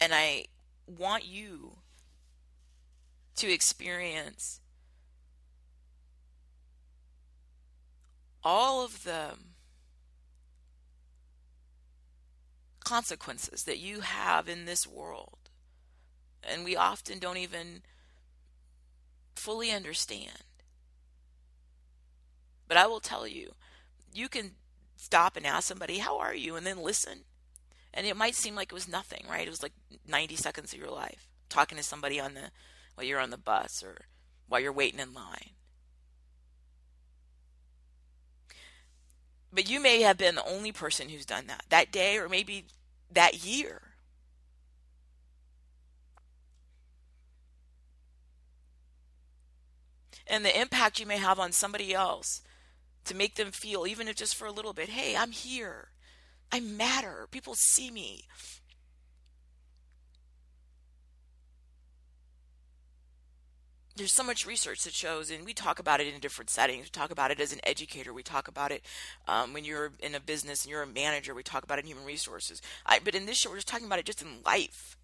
And 0.00 0.12
I 0.14 0.44
want 0.86 1.24
you 1.26 1.78
to 3.36 3.50
experience 3.50 4.60
all 8.42 8.84
of 8.84 9.04
the 9.04 9.30
consequences 12.86 13.64
that 13.64 13.78
you 13.78 14.00
have 14.00 14.48
in 14.48 14.64
this 14.64 14.86
world. 14.86 15.50
And 16.42 16.64
we 16.64 16.76
often 16.76 17.18
don't 17.18 17.36
even 17.36 17.82
fully 19.34 19.72
understand. 19.72 20.44
But 22.68 22.76
I 22.76 22.86
will 22.86 23.00
tell 23.00 23.26
you, 23.26 23.54
you 24.14 24.28
can 24.28 24.52
stop 24.94 25.36
and 25.36 25.44
ask 25.44 25.66
somebody, 25.66 25.98
How 25.98 26.18
are 26.18 26.34
you? 26.34 26.54
and 26.54 26.64
then 26.64 26.80
listen. 26.80 27.24
And 27.92 28.06
it 28.06 28.16
might 28.16 28.36
seem 28.36 28.54
like 28.54 28.70
it 28.70 28.74
was 28.74 28.88
nothing, 28.88 29.24
right? 29.28 29.46
It 29.46 29.50
was 29.50 29.64
like 29.64 29.72
90 30.06 30.36
seconds 30.36 30.72
of 30.72 30.78
your 30.78 30.90
life 30.90 31.28
talking 31.48 31.78
to 31.78 31.84
somebody 31.84 32.20
on 32.20 32.34
the 32.34 32.50
while 32.94 33.06
you're 33.06 33.20
on 33.20 33.30
the 33.30 33.36
bus 33.36 33.82
or 33.82 34.06
while 34.48 34.60
you're 34.60 34.72
waiting 34.72 35.00
in 35.00 35.12
line. 35.12 35.50
But 39.52 39.68
you 39.68 39.80
may 39.80 40.02
have 40.02 40.18
been 40.18 40.36
the 40.36 40.46
only 40.46 40.70
person 40.70 41.08
who's 41.08 41.26
done 41.26 41.48
that 41.48 41.64
that 41.70 41.90
day 41.90 42.18
or 42.18 42.28
maybe 42.28 42.66
that 43.10 43.44
year. 43.44 43.82
And 50.26 50.44
the 50.44 50.60
impact 50.60 50.98
you 50.98 51.06
may 51.06 51.18
have 51.18 51.38
on 51.38 51.52
somebody 51.52 51.94
else 51.94 52.42
to 53.04 53.14
make 53.14 53.36
them 53.36 53.52
feel, 53.52 53.86
even 53.86 54.08
if 54.08 54.16
just 54.16 54.34
for 54.34 54.46
a 54.46 54.52
little 54.52 54.72
bit, 54.72 54.88
hey, 54.88 55.16
I'm 55.16 55.30
here. 55.30 55.90
I 56.50 56.60
matter. 56.60 57.28
People 57.30 57.54
see 57.54 57.90
me. 57.90 58.24
There's 63.96 64.12
so 64.12 64.22
much 64.22 64.46
research 64.46 64.84
that 64.84 64.92
shows, 64.92 65.30
and 65.30 65.44
we 65.44 65.54
talk 65.54 65.78
about 65.78 66.00
it 66.00 66.12
in 66.12 66.20
different 66.20 66.50
settings. 66.50 66.84
We 66.84 66.90
talk 66.90 67.10
about 67.10 67.30
it 67.30 67.40
as 67.40 67.52
an 67.52 67.60
educator. 67.64 68.12
We 68.12 68.22
talk 68.22 68.46
about 68.48 68.70
it 68.70 68.84
um, 69.26 69.52
when 69.52 69.64
you're 69.64 69.92
in 70.00 70.14
a 70.14 70.20
business 70.20 70.64
and 70.64 70.70
you're 70.70 70.82
a 70.82 70.86
manager. 70.86 71.34
We 71.34 71.42
talk 71.42 71.64
about 71.64 71.78
it 71.78 71.84
in 71.84 71.88
human 71.88 72.04
resources. 72.04 72.60
I, 72.84 73.00
but 73.02 73.14
in 73.14 73.26
this 73.26 73.38
show, 73.38 73.50
we're 73.50 73.56
just 73.56 73.68
talking 73.68 73.86
about 73.86 73.98
it 73.98 74.04
just 74.04 74.22
in 74.22 74.42
life. 74.44 74.96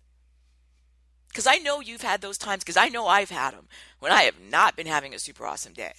Because 1.28 1.46
I 1.46 1.56
know 1.56 1.80
you've 1.80 2.02
had 2.02 2.20
those 2.20 2.36
times, 2.36 2.62
because 2.62 2.76
I 2.76 2.88
know 2.88 3.06
I've 3.06 3.30
had 3.30 3.54
them, 3.54 3.68
when 3.98 4.12
I 4.12 4.22
have 4.22 4.40
not 4.50 4.76
been 4.76 4.86
having 4.86 5.14
a 5.14 5.18
super 5.18 5.46
awesome 5.46 5.72
day. 5.72 5.94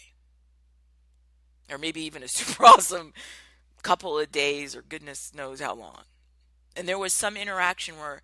Or 1.72 1.80
maybe 1.80 2.02
even 2.02 2.22
a 2.22 2.28
super 2.30 2.66
awesome 2.66 3.14
couple 3.82 4.18
of 4.20 4.32
days, 4.32 4.76
or 4.76 4.84
goodness 4.84 5.34
knows 5.34 5.60
how 5.60 5.74
long. 5.74 6.04
And 6.76 6.88
there 6.88 7.00
was 7.00 7.14
some 7.14 7.36
interaction 7.36 7.98
where 7.98 8.22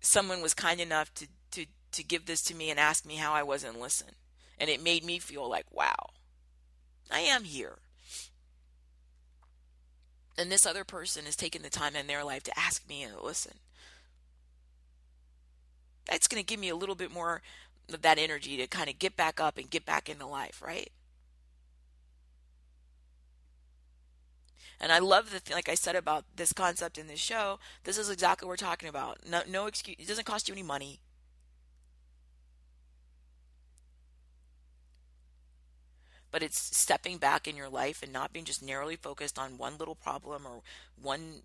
someone 0.00 0.42
was 0.42 0.54
kind 0.54 0.80
enough 0.80 1.12
to 1.14 1.26
to 1.52 1.66
give 1.98 2.26
this 2.26 2.42
to 2.42 2.54
me 2.54 2.70
and 2.70 2.78
ask 2.78 3.04
me 3.04 3.16
how 3.16 3.32
I 3.32 3.42
was 3.42 3.64
and 3.64 3.78
listen. 3.78 4.08
And 4.58 4.70
it 4.70 4.82
made 4.82 5.04
me 5.04 5.18
feel 5.18 5.48
like, 5.48 5.66
wow, 5.70 6.10
I 7.10 7.20
am 7.20 7.44
here. 7.44 7.78
And 10.38 10.50
this 10.50 10.66
other 10.66 10.84
person 10.84 11.26
is 11.26 11.36
taking 11.36 11.62
the 11.62 11.70
time 11.70 11.96
in 11.96 12.06
their 12.06 12.24
life 12.24 12.42
to 12.44 12.58
ask 12.58 12.88
me 12.88 13.02
and 13.02 13.14
listen. 13.22 13.54
That's 16.06 16.28
going 16.28 16.42
to 16.42 16.46
give 16.46 16.60
me 16.60 16.68
a 16.68 16.76
little 16.76 16.94
bit 16.94 17.12
more 17.12 17.42
of 17.92 18.02
that 18.02 18.18
energy 18.18 18.56
to 18.56 18.66
kind 18.66 18.88
of 18.88 18.98
get 18.98 19.16
back 19.16 19.40
up 19.40 19.58
and 19.58 19.68
get 19.68 19.84
back 19.84 20.08
into 20.08 20.26
life, 20.26 20.62
right? 20.64 20.90
And 24.80 24.90
I 24.90 24.98
love 24.98 25.30
the 25.30 25.40
thing, 25.40 25.54
like 25.54 25.68
I 25.68 25.74
said 25.74 25.94
about 25.94 26.24
this 26.36 26.54
concept 26.54 26.96
in 26.96 27.06
this 27.06 27.20
show. 27.20 27.58
This 27.84 27.98
is 27.98 28.08
exactly 28.08 28.46
what 28.46 28.52
we're 28.52 28.56
talking 28.56 28.88
about. 28.88 29.18
No, 29.28 29.42
no 29.46 29.66
excuse. 29.66 29.96
It 29.98 30.08
doesn't 30.08 30.24
cost 30.24 30.48
you 30.48 30.54
any 30.54 30.62
money. 30.62 31.00
But 36.30 36.42
it's 36.42 36.76
stepping 36.76 37.18
back 37.18 37.48
in 37.48 37.56
your 37.56 37.68
life 37.68 38.02
and 38.02 38.12
not 38.12 38.32
being 38.32 38.44
just 38.44 38.62
narrowly 38.62 38.96
focused 38.96 39.38
on 39.38 39.58
one 39.58 39.76
little 39.78 39.94
problem 39.94 40.46
or 40.46 40.62
one 41.00 41.42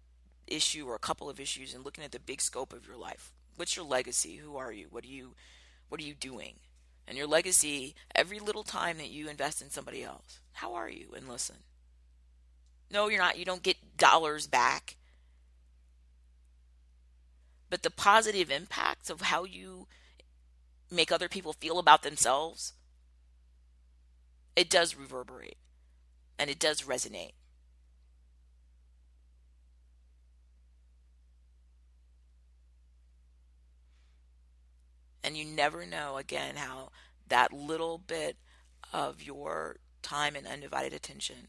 issue 0.48 0.86
or 0.88 0.96
a 0.96 1.00
couple 1.00 1.30
of 1.30 1.40
issues 1.40 1.74
and 1.74 1.84
looking 1.84 2.04
at 2.04 2.12
the 2.12 2.20
big 2.20 2.42
scope 2.42 2.74
of 2.74 2.88
your 2.88 2.98
life. 2.98 3.32
What's 3.56 3.76
your 3.76 3.86
legacy? 3.86 4.36
Who 4.36 4.58
are 4.58 4.72
you? 4.72 4.88
What 4.90 5.04
are 5.04 5.10
you 5.10 5.34
what 5.90 6.02
are 6.02 6.06
you 6.06 6.14
doing? 6.14 6.56
And 7.08 7.18
your 7.18 7.28
legacy 7.28 7.96
every 8.14 8.40
little 8.40 8.64
time 8.64 8.98
that 8.98 9.10
you 9.10 9.30
invest 9.30 9.62
in 9.62 9.70
somebody 9.70 10.04
else. 10.04 10.40
How 10.54 10.74
are 10.74 10.90
you? 10.90 11.14
And 11.16 11.28
listen. 11.28 11.58
No, 12.92 13.08
you're 13.08 13.22
not. 13.22 13.38
You 13.38 13.46
don't 13.46 13.64
get 13.64 13.98
dollars 13.98 14.48
back. 14.48 14.98
But 17.70 17.84
the 17.84 17.92
positive 17.92 18.52
impacts 18.52 19.10
of 19.10 19.22
how 19.22 19.44
you 19.44 19.88
make 20.92 21.12
other 21.12 21.28
people 21.28 21.54
feel 21.54 21.80
about 21.80 22.04
themselves 22.04 22.74
it 24.56 24.70
does 24.70 24.96
reverberate 24.96 25.58
and 26.40 26.50
it 26.50 26.60
does 26.60 26.82
resonate. 26.82 27.34
And 35.24 35.36
you 35.36 35.44
never 35.46 35.86
know, 35.88 36.18
again, 36.18 36.56
how 36.56 36.90
that 37.28 37.52
little 37.52 37.98
bit 37.98 38.38
of 38.94 39.24
your 39.24 39.78
time 40.04 40.36
and 40.36 40.46
undivided 40.46 40.94
attention 40.94 41.48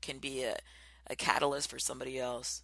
can 0.00 0.18
be 0.18 0.42
a, 0.42 0.56
a 1.06 1.14
catalyst 1.14 1.70
for 1.70 1.78
somebody 1.78 2.18
else 2.18 2.62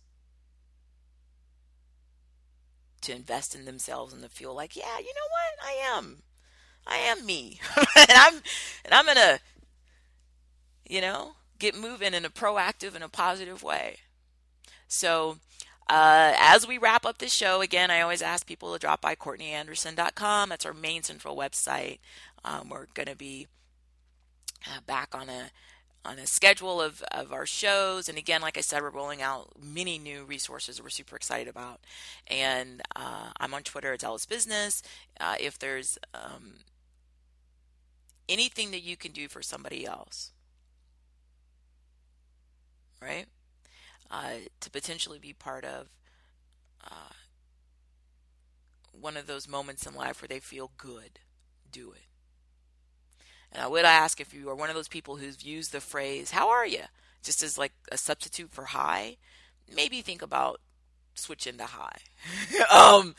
to 3.03 3.15
invest 3.15 3.55
in 3.55 3.65
themselves 3.65 4.13
and 4.13 4.23
to 4.23 4.29
feel 4.29 4.55
like, 4.55 4.75
yeah, 4.75 4.99
you 4.99 5.13
know 5.15 5.29
what? 5.31 5.65
I 5.65 5.97
am. 5.97 6.23
I 6.87 6.97
am 6.97 7.25
me. 7.25 7.61
and 7.97 8.11
I'm 8.11 8.35
and 8.85 8.95
I'm 8.95 9.07
gonna, 9.07 9.41
you 10.89 11.01
know, 11.01 11.33
get 11.59 11.77
moving 11.77 12.15
in 12.15 12.25
a 12.25 12.31
proactive 12.31 12.95
and 12.95 13.05
a 13.05 13.09
positive 13.09 13.63
way. 13.63 13.99
So 14.89 15.39
uh, 15.89 16.35
as 16.39 16.67
we 16.67 16.79
wrap 16.79 17.05
up 17.05 17.19
this 17.19 17.35
show, 17.35 17.61
again, 17.61 17.91
I 17.91 18.01
always 18.01 18.23
ask 18.23 18.47
people 18.47 18.73
to 18.73 18.79
drop 18.79 19.01
by 19.01 19.15
CourtneyAnderson.com. 19.15 20.49
That's 20.49 20.67
our 20.67 20.75
main 20.75 21.03
central 21.03 21.37
website. 21.37 21.99
Um, 22.45 22.69
we're 22.69 22.87
going 22.95 23.09
to 23.09 23.17
be 23.17 23.47
uh, 24.67 24.81
back 24.87 25.15
on 25.15 25.29
a 25.29 25.51
on 26.05 26.19
a 26.19 26.27
schedule 26.27 26.81
of, 26.81 27.03
of 27.13 27.33
our 27.33 27.47
shows. 27.47 28.09
And 28.09 28.19
again, 28.19 28.41
like 28.41 28.59
I 28.59 28.61
said, 28.61 28.83
we're 28.83 28.91
rolling 28.91 29.23
out 29.23 29.51
many 29.63 29.99
new 29.99 30.25
resources 30.25 30.83
we're 30.83 30.89
super 30.89 31.15
excited 31.15 31.47
about. 31.47 31.81
And 32.27 32.83
uh, 32.97 33.31
I'm 33.39 33.55
on 33.55 33.63
Twitter, 33.63 33.93
it's 33.93 34.03
Ellis 34.03 34.27
Business. 34.27 34.83
Uh, 35.21 35.37
if 35.39 35.61
there's 35.61 35.99
um, 36.13 36.55
anything 38.33 38.71
that 38.71 38.83
you 38.83 38.97
can 38.97 39.13
do 39.13 39.29
for 39.29 39.43
somebody 39.43 39.87
else, 39.87 40.33
right? 43.01 43.27
Uh, 44.11 44.49
to 44.61 44.71
potentially 44.71 45.19
be 45.19 45.33
part 45.33 45.65
of 45.65 45.89
uh, 46.85 47.15
one 48.93 49.17
of 49.17 49.27
those 49.27 49.49
moments 49.49 49.87
in 49.87 49.95
life 49.95 50.21
where 50.21 50.29
they 50.29 50.41
feel 50.41 50.71
good, 50.77 51.19
do 51.71 51.93
it. 51.93 52.07
And 53.51 53.63
I 53.63 53.67
would 53.67 53.85
ask 53.85 54.21
if 54.21 54.33
you 54.33 54.49
are 54.49 54.55
one 54.55 54.71
of 54.71 54.75
those 54.75 54.89
people 54.89 55.17
who's 55.17 55.45
used 55.45 55.73
the 55.73 55.81
phrase, 55.81 56.31
How 56.31 56.51
are 56.51 56.67
you? 56.67 56.85
just 57.23 57.43
as 57.43 57.57
like 57.57 57.73
a 57.91 57.97
substitute 57.97 58.51
for 58.51 58.65
hi, 58.67 59.17
maybe 59.75 60.01
think 60.01 60.23
about 60.23 60.61
switching 61.15 61.57
to 61.59 61.65
hi. 61.65 61.97
um, 62.71 63.15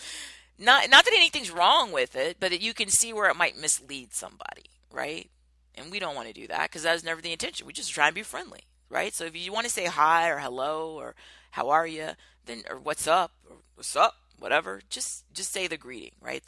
not, 0.59 0.89
not 0.89 1.05
that 1.05 1.13
anything's 1.13 1.51
wrong 1.51 1.91
with 1.91 2.15
it, 2.15 2.37
but 2.39 2.59
you 2.61 2.73
can 2.73 2.89
see 2.89 3.13
where 3.13 3.29
it 3.29 3.35
might 3.35 3.57
mislead 3.57 4.13
somebody 4.13 4.63
right? 4.93 5.29
And 5.75 5.91
we 5.91 5.99
don't 5.99 6.15
want 6.15 6.27
to 6.27 6.33
do 6.33 6.47
that 6.47 6.69
because 6.69 6.83
that 6.83 6.93
was 6.93 7.03
never 7.03 7.21
the 7.21 7.31
intention. 7.31 7.67
We 7.67 7.73
just 7.73 7.91
try 7.91 8.07
and 8.07 8.15
be 8.15 8.23
friendly, 8.23 8.61
right? 8.89 9.13
So 9.13 9.25
if 9.25 9.35
you 9.35 9.51
want 9.51 9.65
to 9.65 9.71
say 9.71 9.85
hi 9.85 10.29
or 10.29 10.37
hello 10.37 10.95
or 10.95 11.15
how 11.51 11.69
are 11.69 11.87
you, 11.87 12.09
then 12.45 12.63
or 12.69 12.77
what's 12.77 13.07
up 13.07 13.31
or 13.49 13.57
what's 13.75 13.95
up, 13.95 14.15
whatever, 14.39 14.81
just 14.89 15.25
just 15.33 15.51
say 15.51 15.67
the 15.67 15.77
greeting, 15.77 16.13
right? 16.21 16.43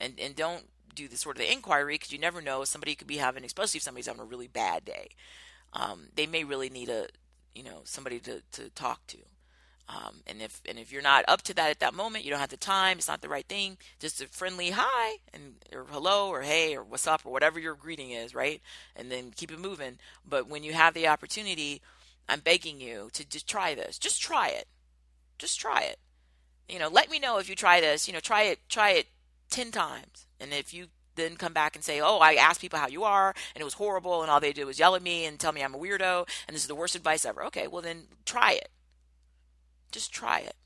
And 0.00 0.18
and 0.18 0.34
don't 0.34 0.64
do 0.94 1.08
the 1.08 1.16
sort 1.16 1.36
of 1.36 1.42
the 1.42 1.52
inquiry 1.52 1.94
because 1.94 2.12
you 2.12 2.18
never 2.18 2.40
know 2.40 2.64
somebody 2.64 2.94
could 2.94 3.06
be 3.06 3.18
having, 3.18 3.44
especially 3.44 3.78
if 3.78 3.82
somebody's 3.82 4.06
having 4.06 4.22
a 4.22 4.24
really 4.24 4.48
bad 4.48 4.84
day. 4.84 5.10
Um, 5.72 6.08
they 6.14 6.26
may 6.26 6.44
really 6.44 6.70
need 6.70 6.88
a 6.88 7.08
you 7.54 7.62
know 7.62 7.82
somebody 7.84 8.18
to 8.20 8.42
to 8.52 8.70
talk 8.70 9.06
to. 9.08 9.18
Um, 9.88 10.22
and 10.26 10.40
if 10.40 10.62
and 10.66 10.78
if 10.78 10.90
you're 10.90 11.02
not 11.02 11.24
up 11.28 11.42
to 11.42 11.54
that 11.54 11.70
at 11.70 11.80
that 11.80 11.94
moment, 11.94 12.24
you 12.24 12.30
don't 12.30 12.40
have 12.40 12.48
the 12.48 12.56
time. 12.56 12.98
It's 12.98 13.08
not 13.08 13.20
the 13.20 13.28
right 13.28 13.46
thing. 13.46 13.76
Just 13.98 14.22
a 14.22 14.26
friendly 14.28 14.70
hi 14.70 15.18
and 15.32 15.56
or 15.72 15.84
hello 15.90 16.28
or 16.30 16.42
hey 16.42 16.74
or 16.74 16.82
what's 16.82 17.06
up 17.06 17.22
or 17.24 17.32
whatever 17.32 17.60
your 17.60 17.74
greeting 17.74 18.10
is, 18.10 18.34
right? 18.34 18.62
And 18.96 19.10
then 19.10 19.32
keep 19.36 19.52
it 19.52 19.60
moving. 19.60 19.98
But 20.26 20.48
when 20.48 20.62
you 20.64 20.72
have 20.72 20.94
the 20.94 21.08
opportunity, 21.08 21.82
I'm 22.28 22.40
begging 22.40 22.80
you 22.80 23.10
to 23.12 23.28
just 23.28 23.46
try 23.46 23.74
this. 23.74 23.98
Just 23.98 24.22
try 24.22 24.48
it. 24.48 24.68
Just 25.38 25.60
try 25.60 25.82
it. 25.82 25.98
You 26.68 26.78
know, 26.78 26.88
let 26.88 27.10
me 27.10 27.18
know 27.18 27.36
if 27.38 27.48
you 27.50 27.54
try 27.54 27.80
this. 27.80 28.08
You 28.08 28.14
know, 28.14 28.20
try 28.20 28.44
it. 28.44 28.60
Try 28.70 28.92
it 28.92 29.08
ten 29.50 29.70
times, 29.70 30.26
and 30.40 30.52
if 30.52 30.72
you 30.72 30.86
then 31.16 31.36
come 31.36 31.52
back 31.52 31.76
and 31.76 31.84
say, 31.84 32.00
"Oh, 32.00 32.18
I 32.18 32.34
asked 32.34 32.60
people 32.60 32.78
how 32.78 32.88
you 32.88 33.04
are, 33.04 33.34
and 33.54 33.60
it 33.60 33.64
was 33.64 33.74
horrible, 33.74 34.22
and 34.22 34.30
all 34.30 34.40
they 34.40 34.52
did 34.52 34.64
was 34.64 34.78
yell 34.78 34.94
at 34.94 35.02
me 35.02 35.26
and 35.26 35.38
tell 35.38 35.52
me 35.52 35.62
I'm 35.62 35.74
a 35.74 35.78
weirdo, 35.78 36.26
and 36.48 36.54
this 36.54 36.62
is 36.62 36.68
the 36.68 36.74
worst 36.74 36.94
advice 36.94 37.24
ever." 37.24 37.44
Okay, 37.44 37.66
well 37.66 37.82
then 37.82 38.04
try 38.24 38.52
it. 38.52 38.70
Just 39.94 40.12
try 40.12 40.40
it. 40.40 40.56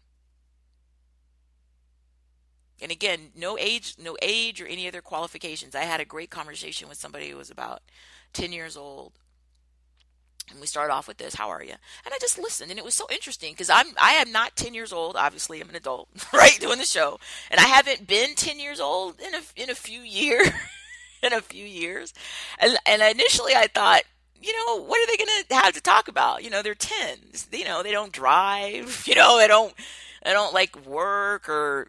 And 2.81 2.91
again, 2.91 3.33
no 3.37 3.59
age, 3.59 3.95
no 4.03 4.17
age 4.23 4.63
or 4.63 4.67
any 4.67 4.89
other 4.89 5.03
qualifications. 5.03 5.75
I 5.75 5.83
had 5.83 6.01
a 6.01 6.07
great 6.07 6.31
conversation 6.31 6.89
with 6.89 6.97
somebody 6.97 7.29
who 7.29 7.37
was 7.37 7.51
about 7.51 7.83
10 8.33 8.53
years 8.53 8.75
old. 8.75 9.13
And 10.51 10.61
we 10.63 10.67
started 10.67 10.95
off 10.95 11.07
with 11.07 11.19
this, 11.19 11.35
how 11.35 11.51
are 11.51 11.63
you? 11.63 11.75
And 12.07 12.15
I 12.15 12.17
just 12.23 12.39
listened 12.39 12.71
and 12.71 12.79
it 12.79 12.85
was 12.87 12.95
so 12.95 13.07
interesting 13.11 13.53
because 13.53 13.69
I'm 13.69 13.89
I 14.01 14.13
am 14.13 14.33
not 14.33 14.57
10 14.57 14.73
years 14.73 14.95
old, 14.95 15.15
obviously 15.15 15.61
I'm 15.61 15.69
an 15.69 15.77
adult, 15.77 16.09
right, 16.33 16.59
doing 16.59 16.79
the 16.79 16.87
show. 16.87 17.21
And 17.51 17.61
I 17.61 17.65
haven't 17.65 18.07
been 18.07 18.35
10 18.35 18.59
years 18.59 18.81
old 18.81 19.21
in 19.21 19.35
a 19.35 19.43
in 19.57 19.69
a 19.69 19.75
few 19.75 20.01
years. 20.01 20.49
in 21.23 21.35
a 21.35 21.43
few 21.43 21.67
years. 21.67 22.15
And 22.59 22.79
and 22.87 23.03
initially 23.03 23.55
I 23.55 23.67
thought, 23.67 24.05
you 24.41 24.53
know, 24.53 24.83
what 24.83 25.01
are 25.01 25.07
they 25.11 25.17
going 25.17 25.45
to 25.49 25.55
have 25.55 25.75
to 25.75 25.81
talk 25.81 26.09
about? 26.09 26.45
You 26.45 26.51
know, 26.51 26.63
they're 26.63 26.75
10s. 26.75 27.47
You 27.53 27.65
know, 27.65 27.83
they 27.83 27.93
don't 27.93 28.13
drive, 28.13 29.05
you 29.07 29.15
know, 29.15 29.39
they 29.39 29.49
don't 29.49 29.75
they 30.25 30.33
don't 30.33 30.55
like 30.55 30.87
work 30.87 31.49
or 31.49 31.89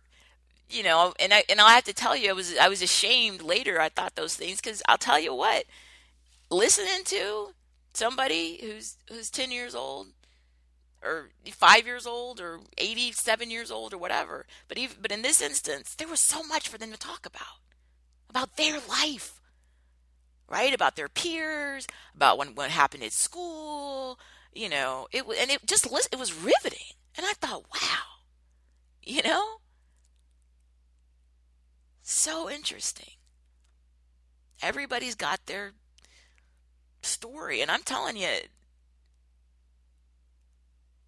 you 0.69 0.83
know, 0.83 1.13
and 1.19 1.33
I 1.33 1.43
and 1.49 1.59
I 1.59 1.73
have 1.73 1.83
to 1.85 1.93
tell 1.93 2.15
you, 2.15 2.29
I 2.29 2.33
was 2.33 2.55
I 2.57 2.67
was 2.69 2.81
ashamed 2.81 3.41
later. 3.41 3.81
I 3.81 3.89
thought 3.89 4.15
those 4.15 4.35
things 4.35 4.61
because 4.61 4.83
I'll 4.87 4.97
tell 4.97 5.19
you 5.19 5.33
what, 5.33 5.65
listening 6.49 7.03
to 7.05 7.53
somebody 7.93 8.59
who's 8.61 8.97
who's 9.09 9.31
ten 9.31 9.51
years 9.51 9.73
old, 9.73 10.07
or 11.03 11.29
five 11.51 11.87
years 11.87 12.05
old, 12.05 12.39
or 12.39 12.59
eighty 12.77 13.11
seven 13.11 13.49
years 13.49 13.71
old, 13.71 13.93
or 13.93 13.97
whatever. 13.97 14.45
But 14.67 14.77
even 14.77 14.97
but 15.01 15.11
in 15.11 15.23
this 15.23 15.41
instance, 15.41 15.95
there 15.95 16.07
was 16.07 16.19
so 16.19 16.43
much 16.43 16.67
for 16.67 16.77
them 16.77 16.91
to 16.91 16.99
talk 16.99 17.25
about, 17.25 17.61
about 18.29 18.55
their 18.55 18.79
life, 18.87 19.38
right? 20.49 20.73
About 20.73 20.95
their 20.95 21.09
peers, 21.09 21.87
about 22.15 22.37
when 22.37 22.55
what 22.55 22.71
happened 22.71 23.03
at 23.03 23.13
school. 23.13 24.19
You 24.53 24.69
know, 24.69 25.07
it 25.11 25.23
and 25.23 25.51
it 25.51 25.65
just 25.67 25.85
it 25.85 26.19
was 26.19 26.33
riveting, 26.33 26.95
and 27.15 27.25
I 27.25 27.33
thought, 27.33 27.65
wow, 27.73 28.03
you 29.03 29.21
know 29.21 29.59
so 32.09 32.49
interesting. 32.49 33.13
Everybody's 34.61 35.15
got 35.15 35.45
their 35.45 35.73
story. 37.01 37.61
And 37.61 37.71
I'm 37.71 37.83
telling 37.83 38.17
you, 38.17 38.39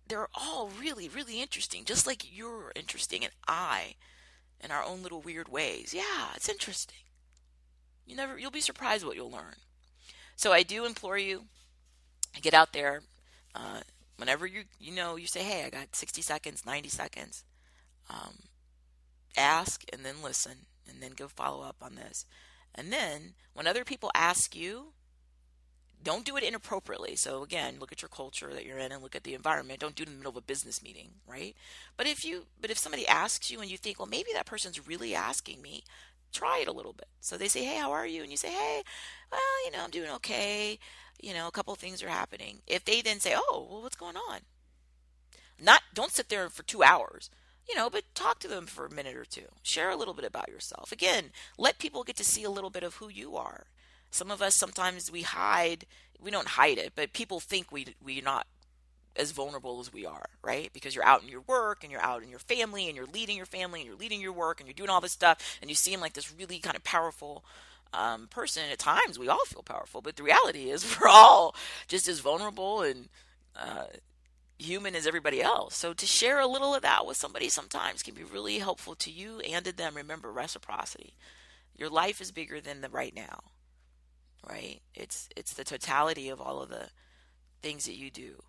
they're 0.08 0.30
all 0.34 0.70
really, 0.80 1.10
really 1.10 1.42
interesting, 1.42 1.86
just 1.86 2.06
like 2.06 2.38
you're 2.38 2.72
interesting 2.76 3.24
and 3.24 3.34
I 3.48 3.96
in 4.60 4.72
our 4.72 4.84
own 4.84 5.02
little 5.02 5.22
weird 5.22 5.50
ways. 5.50 5.94
Yeah, 5.94 6.30
it's 6.36 6.50
interesting. 6.50 7.00
You 8.06 8.16
never 8.16 8.38
you'll 8.38 8.52
be 8.52 8.62
surprised 8.62 9.06
what 9.06 9.16
you'll 9.16 9.32
learn. 9.32 9.56
So 10.36 10.52
I 10.52 10.64
do 10.64 10.86
implore 10.86 11.18
you, 11.18 11.43
get 12.41 12.54
out 12.54 12.74
there. 12.74 13.04
Uh, 13.54 13.82
whenever 14.18 14.45
you 14.45 14.64
you 14.80 14.91
know 14.93 15.16
you 15.16 15.28
say, 15.28 15.43
"Hey, 15.43 15.66
I 15.66 15.70
got 15.70 15.95
60 15.95 16.22
seconds, 16.22 16.66
90 16.66 16.89
seconds," 16.89 17.43
um, 18.10 18.43
ask 19.38 19.84
and 19.91 20.06
then 20.06 20.22
listen 20.24 20.66
and 20.88 21.02
then 21.02 21.12
go 21.12 21.28
follow 21.28 21.64
up 21.64 21.78
on 21.82 21.95
this. 21.95 22.26
And 22.74 22.91
then 22.91 23.34
when 23.54 23.68
other 23.68 23.84
people 23.84 24.12
ask 24.16 24.56
you, 24.56 24.93
don't 26.04 26.26
do 26.26 26.38
it 26.38 26.43
inappropriately. 26.43 27.16
So 27.16 27.43
again, 27.43 27.76
look 27.80 27.91
at 27.91 28.02
your 28.02 28.10
culture 28.10 28.54
that 28.54 28.66
you're 28.66 28.80
in 28.80 28.91
and 28.91 29.04
look 29.04 29.16
at 29.16 29.24
the 29.24 29.36
environment. 29.36 29.80
Don't 29.80 29.95
do 29.95 30.04
it 30.04 30.08
in 30.08 30.14
the 30.14 30.18
middle 30.18 30.32
of 30.32 30.38
a 30.38 30.41
business 30.41 30.82
meeting, 30.82 31.10
right? 31.28 31.56
But 31.97 32.08
if 32.08 32.24
you 32.24 32.45
but 32.60 32.72
if 32.72 32.78
somebody 32.78 33.08
asks 33.08 33.52
you 33.52 33.62
and 33.62 33.70
you 33.70 33.78
think, 33.78 33.99
well, 33.99 34.08
maybe 34.08 34.30
that 34.34 34.45
person's 34.45 34.88
really 34.88 35.14
asking 35.14 35.62
me, 35.62 35.84
try 36.32 36.59
it 36.59 36.67
a 36.67 36.73
little 36.73 36.93
bit. 36.93 37.07
So 37.19 37.38
they 37.38 37.47
say, 37.47 37.63
hey, 37.63 37.77
how 37.77 37.91
are 37.91 38.07
you? 38.07 38.21
And 38.21 38.32
you 38.32 38.38
say, 38.38 38.51
hey, 38.51 38.82
well, 39.32 39.65
you 39.65 39.71
know, 39.71 39.84
I'm 39.84 39.89
doing 39.89 40.09
okay. 40.11 40.79
You 41.21 41.34
know, 41.34 41.47
a 41.47 41.51
couple 41.51 41.73
things 41.75 42.01
are 42.01 42.09
happening. 42.09 42.59
If 42.67 42.86
they 42.86 43.01
then 43.01 43.19
say, 43.19 43.34
oh, 43.36 43.67
well, 43.69 43.82
what's 43.82 43.95
going 43.95 44.17
on? 44.17 44.39
Not 45.63 45.82
don't 45.93 46.11
sit 46.11 46.29
there 46.29 46.49
for 46.49 46.63
two 46.63 46.84
hours 46.84 47.29
you 47.71 47.75
know, 47.75 47.89
but 47.89 48.03
talk 48.13 48.39
to 48.39 48.47
them 48.47 48.65
for 48.65 48.86
a 48.86 48.93
minute 48.93 49.15
or 49.15 49.25
two. 49.25 49.47
Share 49.63 49.89
a 49.89 49.95
little 49.95 50.13
bit 50.13 50.25
about 50.25 50.49
yourself. 50.49 50.91
Again, 50.91 51.32
let 51.57 51.79
people 51.79 52.03
get 52.03 52.15
to 52.17 52.23
see 52.23 52.43
a 52.43 52.49
little 52.49 52.69
bit 52.69 52.84
of 52.84 52.95
who 52.95 53.09
you 53.09 53.36
are. 53.38 53.67
Some 54.09 54.29
of 54.29 54.41
us 54.41 54.55
sometimes 54.55 55.11
we 55.11 55.21
hide, 55.21 55.86
we 56.19 56.32
don't 56.32 56.49
hide 56.49 56.77
it, 56.77 56.93
but 56.95 57.13
people 57.13 57.39
think 57.39 57.71
we 57.71 57.95
we're 58.03 58.21
not 58.21 58.45
as 59.16 59.32
vulnerable 59.32 59.80
as 59.80 59.91
we 59.91 60.05
are, 60.05 60.26
right? 60.41 60.72
Because 60.74 60.95
you're 60.95 61.05
out 61.05 61.22
in 61.22 61.28
your 61.28 61.41
work 61.41 61.84
and 61.84 61.91
you're 61.91 62.01
out 62.01 62.24
in 62.24 62.30
your 62.30 62.39
family 62.39 62.88
and 62.88 62.95
you're 62.95 63.05
leading 63.05 63.38
your 63.38 63.45
family 63.45 63.82
and 63.82 63.88
you're 63.88 63.97
leading 63.97 64.22
your 64.22 64.34
work 64.34 64.59
and 64.59 64.68
you're 64.68 64.74
doing 64.74 64.89
all 64.89 65.01
this 65.01 65.12
stuff 65.12 65.57
and 65.62 65.70
you 65.70 65.76
seem 65.76 65.99
like 65.99 66.14
this 66.14 66.34
really 66.34 66.59
kind 66.59 66.76
of 66.76 66.84
powerful 66.84 67.43
um, 67.93 68.28
person. 68.28 68.64
At 68.72 68.80
times 68.80 69.20
we 69.20 69.28
all 69.28 69.43
feel 69.45 69.64
powerful, 69.64 70.01
but 70.01 70.16
the 70.16 70.24
reality 70.24 70.70
is 70.70 70.97
we're 71.01 71.09
all 71.09 71.55
just 71.88 72.07
as 72.07 72.20
vulnerable 72.20 72.82
and 72.82 73.09
uh, 73.55 73.86
human 74.57 74.95
as 74.95 75.07
everybody 75.07 75.41
else. 75.41 75.76
So 75.76 75.93
to 75.93 76.05
share 76.05 76.39
a 76.39 76.47
little 76.47 76.74
of 76.74 76.82
that 76.84 77.05
with 77.05 77.18
somebody 77.18 77.49
sometimes 77.49 78.03
can 78.03 78.14
be 78.14 78.24
really 78.24 78.59
helpful 78.59 78.95
to 78.95 79.12
you 79.12 79.39
and 79.41 79.66
to 79.66 79.76
them. 79.76 79.95
Remember 79.95 80.32
reciprocity. 80.32 81.16
Your 81.76 81.89
life 81.89 82.22
is 82.22 82.32
bigger 82.32 82.62
than 82.62 82.82
the 82.82 82.89
right 82.89 83.16
now. 83.16 83.39
Right? 84.47 84.82
It's 84.95 85.30
it's 85.36 85.53
the 85.53 85.64
totality 85.64 86.30
of 86.30 86.41
all 86.41 86.62
of 86.62 86.70
the 86.70 86.89
things 87.62 87.86
that 87.86 87.95
you 87.95 88.09
do. 88.09 88.41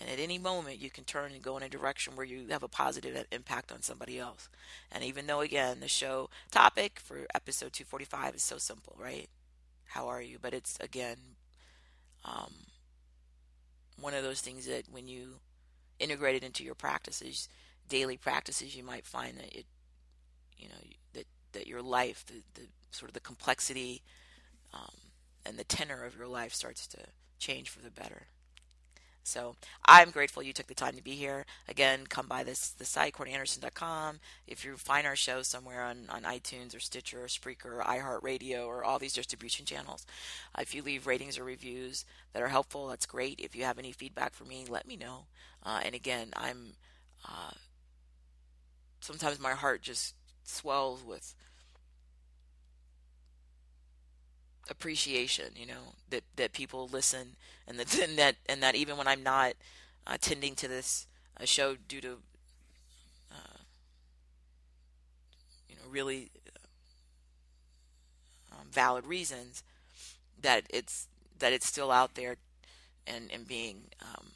And 0.00 0.08
at 0.08 0.18
any 0.18 0.38
moment 0.38 0.80
you 0.80 0.88
can 0.90 1.04
turn 1.04 1.32
and 1.32 1.42
go 1.42 1.56
in 1.58 1.62
a 1.62 1.68
direction 1.68 2.16
where 2.16 2.24
you 2.26 2.46
have 2.48 2.62
a 2.62 2.68
positive 2.68 3.26
impact 3.30 3.70
on 3.70 3.82
somebody 3.82 4.18
else. 4.18 4.48
And 4.90 5.04
even 5.04 5.26
though 5.26 5.40
again 5.40 5.80
the 5.80 5.88
show 5.88 6.30
topic 6.50 6.98
for 6.98 7.26
episode 7.34 7.74
245 7.74 8.36
is 8.36 8.42
so 8.42 8.56
simple, 8.56 8.96
right? 8.98 9.28
How 9.84 10.08
are 10.08 10.22
you? 10.22 10.38
But 10.40 10.54
it's 10.54 10.78
again 10.80 11.18
um, 12.24 12.52
one 14.00 14.14
of 14.14 14.22
those 14.22 14.40
things 14.40 14.66
that 14.66 14.84
when 14.90 15.06
you 15.06 15.40
integrate 15.98 16.36
it 16.36 16.44
into 16.44 16.64
your 16.64 16.74
practices, 16.74 17.48
daily 17.88 18.16
practices, 18.16 18.74
you 18.74 18.82
might 18.82 19.06
find 19.06 19.36
that 19.36 19.52
it, 19.54 19.66
you 20.56 20.68
know, 20.68 20.74
that 21.12 21.26
that 21.52 21.66
your 21.66 21.82
life, 21.82 22.24
the, 22.26 22.42
the 22.60 22.68
sort 22.90 23.10
of 23.10 23.14
the 23.14 23.20
complexity 23.20 24.02
um, 24.72 24.94
and 25.44 25.58
the 25.58 25.64
tenor 25.64 26.04
of 26.04 26.16
your 26.16 26.26
life 26.26 26.54
starts 26.54 26.86
to 26.86 26.98
change 27.38 27.68
for 27.68 27.80
the 27.80 27.90
better. 27.90 28.26
So 29.22 29.56
I'm 29.84 30.10
grateful 30.10 30.42
you 30.42 30.52
took 30.52 30.66
the 30.66 30.74
time 30.74 30.96
to 30.96 31.02
be 31.02 31.12
here. 31.12 31.46
Again, 31.68 32.06
come 32.08 32.26
by 32.26 32.42
this 32.42 32.70
the 32.70 32.84
site, 32.84 33.14
CourtneyAnderson.com. 33.14 34.20
If 34.46 34.64
you 34.64 34.76
find 34.76 35.06
our 35.06 35.16
show 35.16 35.42
somewhere 35.42 35.82
on, 35.82 36.06
on 36.08 36.22
iTunes 36.22 36.74
or 36.74 36.80
Stitcher 36.80 37.24
or 37.24 37.26
Spreaker 37.26 37.66
or 37.66 37.82
iHeartRadio 37.82 38.66
or 38.66 38.82
all 38.84 38.98
these 38.98 39.12
distribution 39.12 39.66
channels, 39.66 40.06
uh, 40.54 40.62
if 40.62 40.74
you 40.74 40.82
leave 40.82 41.06
ratings 41.06 41.38
or 41.38 41.44
reviews 41.44 42.04
that 42.32 42.42
are 42.42 42.48
helpful, 42.48 42.88
that's 42.88 43.06
great. 43.06 43.40
If 43.40 43.54
you 43.54 43.64
have 43.64 43.78
any 43.78 43.92
feedback 43.92 44.34
for 44.34 44.44
me, 44.44 44.66
let 44.68 44.86
me 44.86 44.96
know. 44.96 45.26
Uh, 45.64 45.80
and 45.84 45.94
again, 45.94 46.30
I'm 46.36 46.72
uh, 47.28 47.52
sometimes 49.00 49.38
my 49.38 49.52
heart 49.52 49.82
just 49.82 50.14
swells 50.44 51.04
with 51.04 51.34
appreciation, 54.70 55.46
you 55.56 55.66
know, 55.66 55.94
that, 56.08 56.22
that 56.36 56.52
people 56.52 56.88
listen 56.90 57.36
and 57.66 57.78
that, 57.78 57.98
and 58.02 58.18
that, 58.18 58.36
and 58.48 58.62
that 58.62 58.74
even 58.74 58.96
when 58.96 59.08
I'm 59.08 59.22
not 59.22 59.52
uh, 60.06 60.12
attending 60.14 60.54
to 60.56 60.68
this 60.68 61.06
uh, 61.38 61.44
show 61.44 61.76
due 61.88 62.00
to, 62.00 62.18
uh, 63.32 63.58
you 65.68 65.76
know, 65.76 65.90
really 65.90 66.30
um, 68.52 68.66
valid 68.70 69.04
reasons, 69.06 69.62
that 70.40 70.64
it's, 70.70 71.08
that 71.38 71.52
it's 71.52 71.66
still 71.66 71.90
out 71.90 72.14
there 72.14 72.36
and, 73.06 73.30
and 73.32 73.46
being 73.46 73.82
um, 74.00 74.28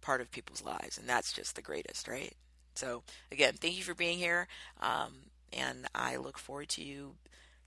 part 0.00 0.20
of 0.20 0.30
people's 0.30 0.62
lives. 0.62 0.98
And 0.98 1.08
that's 1.08 1.32
just 1.32 1.56
the 1.56 1.62
greatest, 1.62 2.06
right? 2.06 2.34
So 2.74 3.02
again, 3.32 3.54
thank 3.54 3.76
you 3.76 3.82
for 3.82 3.94
being 3.94 4.18
here. 4.18 4.46
Um, 4.80 5.14
and 5.52 5.86
I 5.94 6.16
look 6.16 6.38
forward 6.38 6.68
to 6.70 6.82
you 6.82 7.14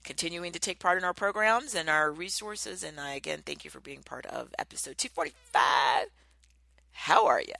continuing 0.04 0.52
to 0.52 0.58
take 0.58 0.78
part 0.78 0.98
in 0.98 1.04
our 1.04 1.14
programs 1.14 1.74
and 1.74 1.88
our 1.88 2.10
resources. 2.10 2.82
And 2.82 3.00
I 3.00 3.14
again 3.14 3.42
thank 3.44 3.64
you 3.64 3.70
for 3.70 3.80
being 3.80 4.02
part 4.02 4.26
of 4.26 4.54
episode 4.58 4.98
245. 4.98 6.08
How 6.92 7.26
are 7.26 7.40
you? 7.40 7.54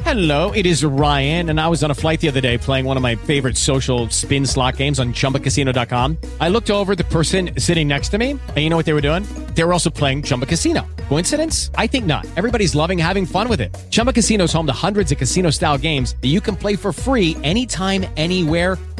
Hello, 0.00 0.52
it 0.52 0.64
is 0.64 0.82
Ryan, 0.82 1.50
and 1.50 1.60
I 1.60 1.68
was 1.68 1.84
on 1.84 1.90
a 1.90 1.94
flight 1.94 2.20
the 2.20 2.28
other 2.28 2.40
day 2.40 2.56
playing 2.56 2.86
one 2.86 2.96
of 2.96 3.02
my 3.02 3.14
favorite 3.14 3.58
social 3.58 4.08
spin 4.08 4.46
slot 4.46 4.78
games 4.78 4.98
on 4.98 5.12
chumbacasino.com. 5.12 6.16
I 6.40 6.48
looked 6.48 6.70
over 6.70 6.96
the 6.96 7.04
person 7.04 7.50
sitting 7.58 7.88
next 7.88 8.08
to 8.08 8.18
me, 8.18 8.30
and 8.30 8.56
you 8.56 8.70
know 8.70 8.76
what 8.76 8.86
they 8.86 8.94
were 8.94 9.02
doing? 9.02 9.22
They 9.54 9.62
were 9.64 9.72
also 9.72 9.90
playing 9.90 10.22
Chumba 10.22 10.46
Casino. 10.46 10.86
Coincidence? 11.08 11.70
I 11.74 11.86
think 11.86 12.06
not. 12.06 12.26
Everybody's 12.36 12.74
loving 12.74 12.98
having 12.98 13.26
fun 13.26 13.48
with 13.48 13.60
it. 13.60 13.76
Chumba 13.90 14.14
Casino 14.14 14.44
is 14.44 14.52
home 14.52 14.66
to 14.66 14.72
hundreds 14.72 15.12
of 15.12 15.18
casino 15.18 15.50
style 15.50 15.76
games 15.76 16.16
that 16.22 16.28
you 16.28 16.40
can 16.40 16.56
play 16.56 16.74
for 16.74 16.92
free 16.92 17.36
anytime, 17.42 18.04
anywhere, 18.16 18.78